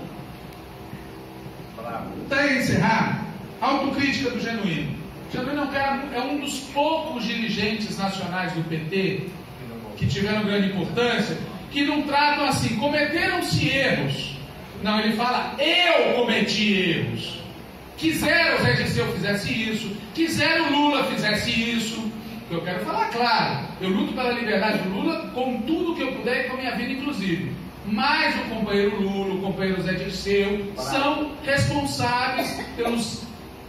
Para 2.29 2.53
encerrar, 2.53 3.25
autocrítica 3.61 4.31
do 4.31 4.39
genuíno. 4.39 4.97
Genuíno 5.31 5.69
é 6.13 6.21
um 6.21 6.39
dos 6.39 6.59
poucos 6.59 7.23
dirigentes 7.25 7.97
nacionais 7.97 8.53
do 8.53 8.63
PT 8.63 9.29
que 9.97 10.07
tiveram 10.07 10.43
grande 10.43 10.67
importância, 10.67 11.37
que 11.71 11.85
não 11.85 12.03
tratam 12.03 12.45
assim, 12.45 12.75
cometeram-se 12.75 13.67
erros. 13.67 14.37
Não, 14.83 14.99
ele 14.99 15.15
fala, 15.15 15.55
eu 15.59 16.13
cometi 16.15 16.73
erros. 16.73 17.42
Quiseram 17.97 18.57
o 18.57 18.63
Zé 18.63 18.73
Dirceu 18.73 19.13
fizesse 19.13 19.53
isso, 19.53 19.97
quiseram 20.13 20.67
o 20.67 20.71
Lula 20.71 21.03
fizesse 21.05 21.51
isso. 21.51 22.11
Eu 22.51 22.61
quero 22.61 22.85
falar 22.85 23.09
claro, 23.09 23.67
eu 23.81 23.89
luto 23.89 24.13
pela 24.13 24.31
liberdade 24.31 24.79
do 24.79 24.89
Lula 24.89 25.31
com 25.33 25.61
tudo 25.61 25.95
que 25.95 26.01
eu 26.01 26.13
puder 26.13 26.45
e 26.45 26.49
com 26.49 26.53
a 26.55 26.57
minha 26.57 26.75
vida, 26.75 26.91
inclusive. 26.91 27.51
Mas 27.85 28.35
o 28.35 28.49
companheiro 28.49 29.01
Lula, 29.01 29.35
o 29.35 29.41
companheiro 29.41 29.81
Zé 29.81 29.93
Dirceu, 29.93 30.71
são 30.75 31.31
responsáveis 31.43 32.61
pelos 32.75 33.23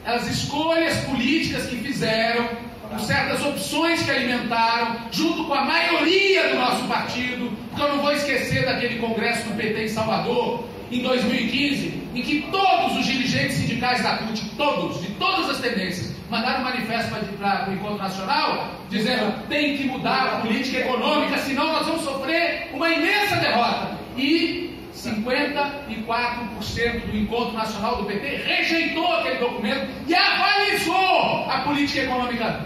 as 0.05 0.29
escolhas 0.29 0.99
políticas 1.05 1.66
que 1.66 1.77
fizeram, 1.77 2.49
por 2.91 3.01
certas 3.01 3.45
opções 3.45 4.03
que 4.03 4.11
alimentaram, 4.11 4.97
junto 5.11 5.45
com 5.45 5.55
a 5.55 5.64
maioria 5.64 6.51
do 6.51 6.57
nosso 6.57 6.85
partido, 6.85 7.51
porque 7.70 7.83
eu 7.83 7.97
não 7.97 8.03
vou 8.03 8.12
esquecer 8.12 8.66
daquele 8.66 8.99
congresso 8.99 9.49
do 9.49 9.57
PT 9.57 9.85
em 9.85 9.89
Salvador, 9.89 10.64
em 10.91 11.03
2015, 11.03 12.03
em 12.14 12.22
que 12.22 12.43
todos 12.51 12.99
os 12.99 13.07
dirigentes 13.07 13.57
sindicais 13.57 14.03
da 14.03 14.18
CUT, 14.18 14.51
todos, 14.57 15.01
de 15.01 15.09
todas 15.14 15.51
as 15.51 15.61
tendências, 15.61 16.14
mandaram 16.30 16.61
um 16.61 16.64
manifesto 16.64 17.11
para 17.39 17.68
o 17.68 17.74
Encontro 17.74 17.99
Nacional, 17.99 18.70
dizendo 18.89 19.47
tem 19.49 19.76
que 19.76 19.85
mudar 19.85 20.22
a 20.22 20.41
política 20.41 20.78
econômica, 20.78 21.39
senão 21.39 21.72
nós 21.72 21.87
vamos 21.87 22.03
sofrer 22.03 22.70
uma 22.72 22.89
imensa 22.89 23.37
derrota. 23.37 23.99
E 24.16 24.78
54% 24.95 27.07
do 27.07 27.16
Encontro 27.16 27.53
Nacional 27.53 27.97
do 27.97 28.05
PT 28.05 28.26
rejeitou 28.47 29.12
aquele 29.16 29.39
documento 29.39 29.89
e 30.07 30.14
avalizou 30.14 31.51
a 31.51 31.62
política 31.64 32.01
econômica. 32.01 32.61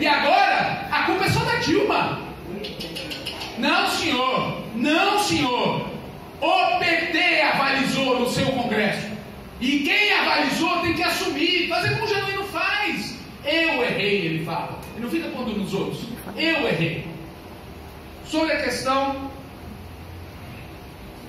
E 0.00 0.06
agora, 0.06 0.88
a 0.90 1.02
culpa 1.04 1.24
é 1.24 1.30
só 1.30 1.44
da 1.44 1.56
Dilma. 1.56 2.20
Não, 3.58 3.88
senhor. 3.88 4.62
Não, 4.74 5.18
senhor. 5.20 5.86
O 6.40 6.77
avalizou 7.68 8.20
no 8.20 8.30
seu 8.30 8.46
Congresso. 8.46 9.06
E 9.60 9.80
quem 9.80 10.12
avalizou 10.12 10.80
tem 10.80 10.94
que 10.94 11.02
assumir, 11.02 11.68
fazer 11.68 11.90
como 11.90 12.04
o 12.04 12.08
Genuíno 12.08 12.44
faz. 12.44 13.16
Eu 13.44 13.82
errei, 13.82 14.26
ele 14.26 14.44
fala. 14.44 14.78
Ele 14.94 15.04
não 15.04 15.10
fica 15.10 15.28
pondo 15.28 15.52
nos 15.52 15.74
outros. 15.74 16.04
Eu 16.36 16.66
errei. 16.66 17.06
Sobre 18.24 18.52
a 18.52 18.62
questão 18.62 19.30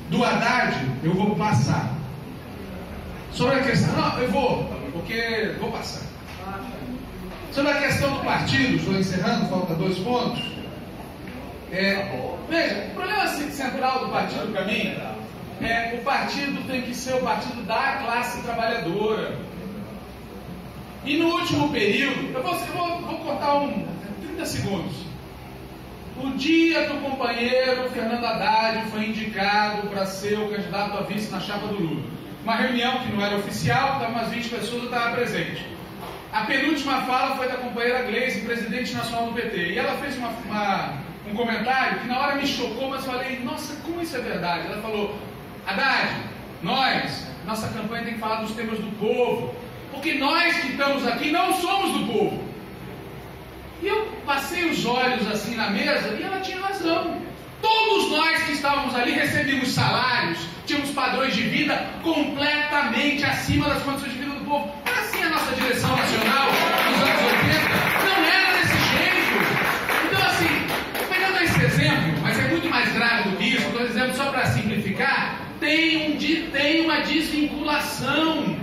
do 0.10 0.24
Haddad, 0.24 0.76
eu 1.04 1.14
vou 1.14 1.36
passar. 1.36 1.94
Sobre 3.32 3.60
a 3.60 3.64
questão. 3.64 3.96
Não, 3.96 4.20
eu 4.20 4.32
vou, 4.32 4.64
porque 4.92 5.56
vou 5.60 5.72
passar. 5.72 6.04
Sobre 7.52 7.72
a 7.72 7.82
questão 7.82 8.14
do 8.14 8.24
partido, 8.24 8.76
estou 8.76 8.96
encerrando, 8.96 9.50
falta 9.50 9.74
dois 9.76 9.98
pontos. 10.00 10.44
É, 11.72 12.36
veja, 12.50 12.88
o 12.92 12.96
problema 12.96 13.28
central 13.28 14.06
do 14.06 14.12
partido 14.12 14.52
para 14.52 14.66
mim 14.66 14.96
é 15.62 15.96
o 16.00 16.04
partido 16.04 16.66
tem 16.68 16.82
que 16.82 16.96
ser 16.96 17.16
o 17.16 17.22
partido 17.22 17.62
da 17.64 17.98
classe 18.04 18.42
trabalhadora. 18.44 19.38
E 21.06 21.18
no 21.18 21.28
último 21.30 21.70
período, 21.70 22.32
eu 22.34 22.44
vou, 22.44 22.54
eu 22.54 22.74
vou, 22.74 23.02
vou 23.02 23.18
cortar 23.20 23.56
um 23.56 23.88
30 24.22 24.46
segundos. 24.46 25.10
O 26.22 26.32
dia 26.32 26.86
que 26.86 26.94
o 26.94 27.00
companheiro 27.00 27.90
Fernando 27.92 28.26
Haddad 28.26 28.90
foi 28.92 29.06
indicado 29.06 29.88
para 29.88 30.06
ser 30.06 30.38
o 30.38 30.50
candidato 30.50 30.98
a 30.98 31.02
vice 31.02 31.32
na 31.32 31.40
chapa 31.40 31.68
do 31.68 31.76
Lula. 31.76 32.04
Uma 32.44 32.56
reunião 32.56 33.00
que 33.00 33.12
não 33.12 33.26
era 33.26 33.38
oficial, 33.38 33.94
estavam 33.94 34.16
umas 34.16 34.30
20 34.30 34.50
pessoas, 34.50 34.84
eu 34.84 34.86
estava 34.86 35.16
presente. 35.16 35.66
A 36.32 36.42
penúltima 36.42 37.02
fala 37.04 37.36
foi 37.38 37.48
da 37.48 37.56
companheira 37.56 38.04
Gleisi, 38.04 38.42
presidente 38.42 38.94
nacional 38.94 39.28
do 39.28 39.34
PT. 39.34 39.72
E 39.72 39.78
ela 39.78 39.98
fez 39.98 40.18
uma, 40.18 40.30
uma, 40.46 40.94
um 41.30 41.36
comentário 41.36 42.00
que 42.00 42.08
na 42.08 42.20
hora 42.20 42.36
me 42.36 42.46
chocou, 42.46 42.90
mas 42.90 43.06
falei, 43.06 43.40
nossa, 43.40 43.76
como 43.82 44.02
isso 44.02 44.16
é 44.16 44.20
verdade? 44.20 44.68
Ela 44.68 44.82
falou, 44.82 45.18
Haddad, 45.70 46.10
nós, 46.64 47.28
nossa 47.46 47.68
campanha 47.68 48.04
tem 48.04 48.14
que 48.16 48.20
falar 48.20 48.42
dos 48.42 48.54
temas 48.54 48.80
do 48.80 48.92
povo, 48.98 49.54
porque 49.92 50.16
nós 50.16 50.58
que 50.58 50.72
estamos 50.72 51.06
aqui 51.06 51.30
não 51.30 51.54
somos 51.54 51.94
do 51.94 52.12
povo. 52.12 52.44
E 53.84 53.88
eu 53.88 54.08
passei 54.26 54.68
os 54.68 54.84
olhos 54.84 55.30
assim 55.30 55.56
na 55.56 55.70
mesa 55.70 56.18
e 56.20 56.24
ela 56.24 56.40
tinha 56.40 56.60
razão. 56.60 57.22
Todos 57.62 58.10
nós 58.10 58.44
que 58.44 58.54
estávamos 58.54 58.96
ali 58.96 59.12
recebíamos 59.12 59.70
salários, 59.70 60.40
tínhamos 60.66 60.90
padrões 60.90 61.36
de 61.36 61.44
vida 61.44 61.86
completamente 62.02 63.24
acima 63.24 63.70
das 63.70 63.84
condições 63.84 64.14
de 64.14 64.18
vida 64.18 64.32
do 64.32 64.46
povo. 64.46 64.74
Assim 64.86 65.22
a 65.22 65.30
nossa 65.30 65.54
direção 65.54 65.96
nacional 65.96 66.48
nos 66.48 67.10
anos 67.10 67.44
80. 67.44 67.49
Desvinculação. 77.02 78.58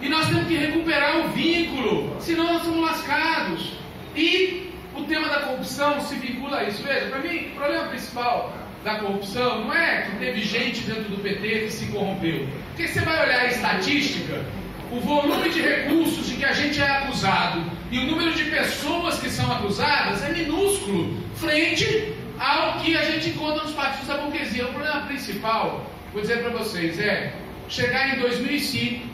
E 0.00 0.08
nós 0.08 0.26
temos 0.26 0.48
que 0.48 0.56
recuperar 0.56 1.24
o 1.24 1.28
vínculo, 1.28 2.16
senão 2.20 2.52
nós 2.54 2.62
somos 2.62 2.80
lascados. 2.80 3.72
E 4.16 4.70
o 4.96 5.04
tema 5.04 5.28
da 5.28 5.40
corrupção 5.40 6.00
se 6.00 6.16
vincula 6.16 6.58
a 6.58 6.64
isso. 6.64 6.82
Veja, 6.82 7.06
para 7.06 7.20
mim, 7.20 7.48
o 7.48 7.50
problema 7.54 7.88
principal 7.88 8.52
da 8.84 8.96
corrupção 8.96 9.64
não 9.64 9.72
é 9.72 10.02
que 10.02 10.16
teve 10.18 10.42
gente 10.42 10.80
dentro 10.80 11.04
do 11.04 11.22
PT 11.22 11.48
que 11.60 11.70
se 11.70 11.86
corrompeu. 11.86 12.48
Porque 12.68 12.88
você 12.88 13.00
vai 13.00 13.24
olhar 13.24 13.40
a 13.40 13.46
estatística, 13.46 14.44
o 14.90 15.00
volume 15.00 15.48
de 15.50 15.62
recursos 15.62 16.26
de 16.26 16.36
que 16.36 16.44
a 16.44 16.52
gente 16.52 16.80
é 16.80 16.86
acusado 16.86 17.62
e 17.90 17.98
o 17.98 18.06
número 18.06 18.32
de 18.32 18.44
pessoas 18.44 19.18
que 19.20 19.30
são 19.30 19.50
acusadas 19.52 20.22
é 20.22 20.32
minúsculo 20.32 21.16
frente 21.36 22.12
ao 22.38 22.80
que 22.80 22.96
a 22.96 23.04
gente 23.04 23.30
encontra 23.30 23.62
nos 23.62 23.72
partidos 23.72 24.08
da 24.08 24.16
burguesia. 24.18 24.66
O 24.66 24.72
problema 24.72 25.02
principal, 25.06 25.86
vou 26.12 26.20
dizer 26.20 26.42
para 26.42 26.50
vocês, 26.50 26.98
é 26.98 27.32
chegar 27.72 28.14
em 28.14 28.20
2005 28.20 29.06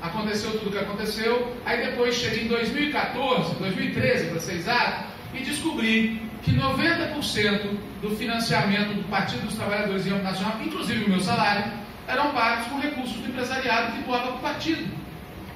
aconteceu 0.00 0.52
tudo 0.52 0.68
o 0.68 0.72
que 0.72 0.78
aconteceu, 0.78 1.54
aí 1.66 1.84
depois 1.84 2.14
chega 2.14 2.40
em 2.40 2.48
2014, 2.48 3.56
2013 3.56 4.30
para 4.30 4.40
ser 4.40 4.54
exato, 4.54 5.04
e 5.34 5.40
descobri 5.40 6.22
que 6.42 6.52
90% 6.52 7.76
do 8.00 8.16
financiamento 8.16 8.94
do 8.94 9.04
Partido 9.10 9.44
dos 9.44 9.54
Trabalhadores 9.54 10.06
em 10.06 10.10
Nacional, 10.22 10.58
inclusive 10.64 11.04
o 11.04 11.10
meu 11.10 11.20
salário, 11.20 11.70
eram 12.08 12.32
pagos 12.32 12.68
com 12.68 12.80
recursos 12.80 13.16
do 13.18 13.28
empresariado 13.28 13.92
que 13.92 14.02
doava 14.04 14.28
para 14.28 14.36
o 14.36 14.38
partido. 14.38 14.90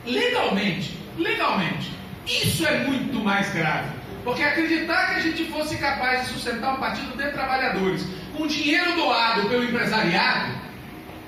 Legalmente, 0.05 0.99
legalmente. 1.17 1.91
Isso 2.27 2.67
é 2.67 2.85
muito 2.85 3.19
mais 3.25 3.51
grave. 3.55 3.89
Porque 4.23 4.43
acreditar 4.43 5.09
que 5.09 5.15
a 5.15 5.21
gente 5.21 5.47
fosse 5.47 5.79
capaz 5.79 6.27
de 6.27 6.35
sustentar 6.35 6.75
um 6.75 6.77
partido 6.77 7.17
de 7.17 7.31
trabalhadores 7.31 8.07
com 8.37 8.47
dinheiro 8.47 8.95
doado 8.95 9.49
pelo 9.49 9.65
empresariado 9.65 10.65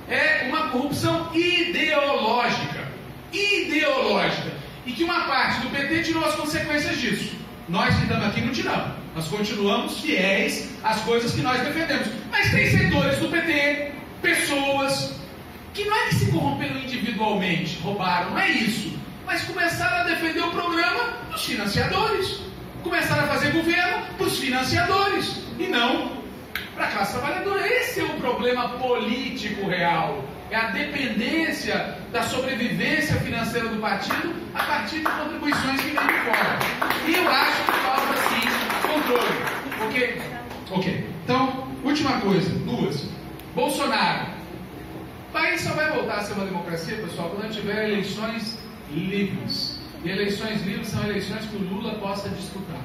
é 0.09 0.47
uma 0.49 0.69
corrupção 0.69 1.31
ideológica 1.35 2.87
ideológica 3.33 4.53
e 4.85 4.93
que 4.93 5.05
uma 5.05 5.25
parte 5.25 5.61
do 5.61 5.71
PT 5.71 6.03
tirou 6.05 6.25
as 6.25 6.35
consequências 6.35 6.99
disso. 6.99 7.37
Nós 7.69 7.95
que 7.97 8.03
estamos 8.03 8.27
aqui 8.27 8.41
não 8.41 8.53
tiramos. 8.53 8.93
Nós 9.15 9.27
continuamos 9.29 10.01
fiéis 10.01 10.71
às 10.85 11.01
coisas 11.01 11.33
que 11.33 11.41
nós 11.41 11.61
defendemos. 11.63 12.09
Mas 12.31 12.51
tem 12.51 12.71
setores 12.71 13.19
do 13.19 13.29
PT, 13.29 13.93
pessoas, 14.23 15.19
que 15.75 15.85
não 15.85 15.97
é 15.97 16.09
que 16.09 16.15
se 16.15 16.31
corromperam 16.31 16.79
individualmente, 16.79 17.79
roubaram, 17.83 18.31
não 18.31 18.39
é 18.39 18.51
isso. 18.51 18.97
Mas 19.25 19.43
começaram 19.43 19.97
a 19.97 20.05
defender 20.05 20.43
o 20.43 20.51
programa 20.51 21.15
dos 21.33 21.45
financiadores. 21.45 22.41
Começaram 22.85 23.25
a 23.25 23.27
fazer 23.27 23.51
governo 23.51 24.07
para 24.17 24.27
os 24.27 24.39
financiadores. 24.39 25.37
E 25.59 25.67
não 25.67 26.25
para 26.77 26.87
a 26.87 26.91
classe 26.91 27.13
trabalhadora. 27.19 27.67
Esse 27.67 28.01
é 28.01 28.05
o 28.05 28.21
problema 28.21 28.69
político 28.79 29.67
real 29.67 30.23
é 30.51 30.57
a 30.57 30.71
dependência 30.71 31.99
da 32.13 32.23
sobrevivência 32.23 33.17
financeira 33.17 33.69
do 33.69 33.81
partido 33.81 34.33
a 34.55 34.63
partir 34.63 34.99
de 34.99 35.05
contribuições 35.05 35.81
que 35.81 35.91
vêm 35.91 36.07
de 36.07 36.21
fora. 36.25 36.59
E 37.07 37.15
eu 37.15 37.29
acho 37.29 37.65
que 37.65 37.73
falta 37.73 38.17
sim 38.29 38.89
controle. 38.89 39.87
Ok? 39.87 40.23
Ok. 40.71 41.11
Então, 41.25 41.69
última 41.83 42.21
coisa, 42.21 42.49
duas. 42.61 43.09
Bolsonaro. 43.55 44.27
O 45.29 45.33
país 45.33 45.61
só 45.63 45.71
vai 45.71 45.91
voltar 45.91 46.19
a 46.19 46.23
ser 46.23 46.35
uma 46.35 46.45
democracia, 46.45 46.97
pessoal, 46.97 47.31
quando 47.31 47.53
tiver 47.53 47.89
eleições 47.89 48.59
livres. 48.91 49.81
E 50.05 50.11
eleições 50.11 50.63
livres 50.63 50.89
são 50.89 51.03
eleições 51.03 51.45
que 51.47 51.57
o 51.57 51.59
Lula 51.59 51.95
possa 51.95 52.29
disputar. 52.29 52.81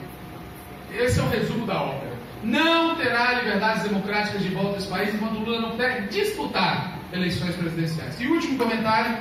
Esse 0.92 1.20
é 1.20 1.24
o 1.24 1.30
resumo 1.30 1.68
da 1.68 1.82
ópera. 1.82 2.21
Não 2.44 2.96
terá 2.96 3.34
liberdades 3.34 3.84
democráticas 3.84 4.42
de 4.42 4.50
volta 4.50 4.78
esse 4.78 4.88
país 4.88 5.14
enquanto 5.14 5.40
Lula 5.40 5.62
não 5.62 5.72
puder 5.72 6.08
disputar 6.08 7.00
eleições 7.14 7.56
presidenciais. 7.56 8.20
E 8.20 8.28
último 8.28 8.58
comentário. 8.58 9.18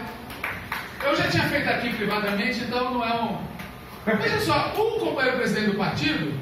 Eu 1.05 1.17
já 1.17 1.29
tinha 1.29 1.45
feito 1.45 1.69
aqui 1.69 1.95
privadamente, 1.95 2.61
então 2.61 2.95
não 2.95 3.05
é 3.05 3.23
um. 3.23 3.39
Veja 4.17 4.41
só, 4.41 4.73
um 4.77 5.01
companheiro 5.01 5.39
presidente 5.39 5.71
do 5.71 5.77
partido 5.77 6.39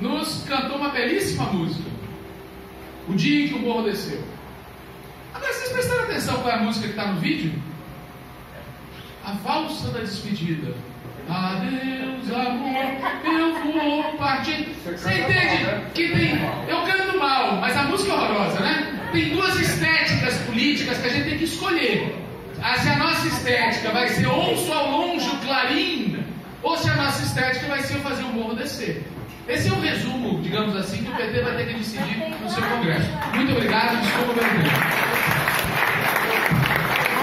nos 0.00 0.44
cantou 0.44 0.76
uma 0.76 0.90
belíssima 0.90 1.44
música. 1.44 1.88
O 3.08 3.14
dia 3.14 3.44
em 3.44 3.48
que 3.48 3.54
o 3.54 3.58
morro 3.60 3.82
desceu. 3.82 4.22
Agora, 5.34 5.52
vocês 5.52 5.72
prestaram 5.72 6.04
atenção 6.04 6.40
qual 6.42 6.50
é 6.50 6.54
a 6.54 6.62
música 6.62 6.86
que 6.86 6.92
está 6.92 7.06
no 7.06 7.20
vídeo? 7.20 7.52
A 9.24 9.32
valsa 9.32 9.90
da 9.90 10.00
despedida. 10.00 10.74
Adeus, 11.28 12.30
amor, 12.30 12.86
eu 13.24 13.54
vou 13.62 14.12
partir. 14.16 14.68
Você 14.84 15.12
entende 15.12 15.66
que 15.92 16.08
tem. 16.08 16.40
Eu 16.68 16.82
canto 16.82 17.18
mal, 17.18 17.56
mas 17.56 17.76
a 17.76 17.82
música 17.82 18.12
é 18.12 18.14
horrorosa, 18.14 18.60
né? 18.60 19.08
Tem 19.10 19.30
duas 19.30 19.56
estéticas 19.56 20.34
políticas 20.46 20.98
que 20.98 21.06
a 21.06 21.10
gente 21.10 21.28
tem 21.28 21.38
que 21.38 21.44
escolher. 21.44 22.14
Ah, 22.62 22.78
se 22.78 22.88
a 22.88 22.96
nossa 22.96 23.26
estética 23.26 23.90
vai 23.90 24.08
ser 24.08 24.26
ouço 24.26 24.72
ao 24.72 24.90
longe 24.90 25.28
o 25.28 25.36
clarim, 25.38 26.24
ou 26.62 26.76
se 26.76 26.88
a 26.88 26.94
nossa 26.94 27.24
estética 27.24 27.66
vai 27.66 27.80
ser 27.82 27.98
fazer 27.98 28.22
o 28.22 28.28
morro 28.28 28.54
descer. 28.54 29.04
Esse 29.48 29.68
é 29.68 29.72
o 29.72 29.80
resumo, 29.80 30.40
digamos 30.42 30.76
assim, 30.76 31.04
que 31.04 31.10
o 31.10 31.14
PT 31.14 31.42
vai 31.42 31.56
ter 31.56 31.66
que 31.66 31.74
decidir 31.74 32.18
no 32.40 32.48
seu 32.48 32.62
congresso. 32.62 33.08
Muito 33.34 33.52
obrigado, 33.52 34.00
desculpa 34.00 34.32
pelo 34.34 34.62
tempo. 34.62 35.45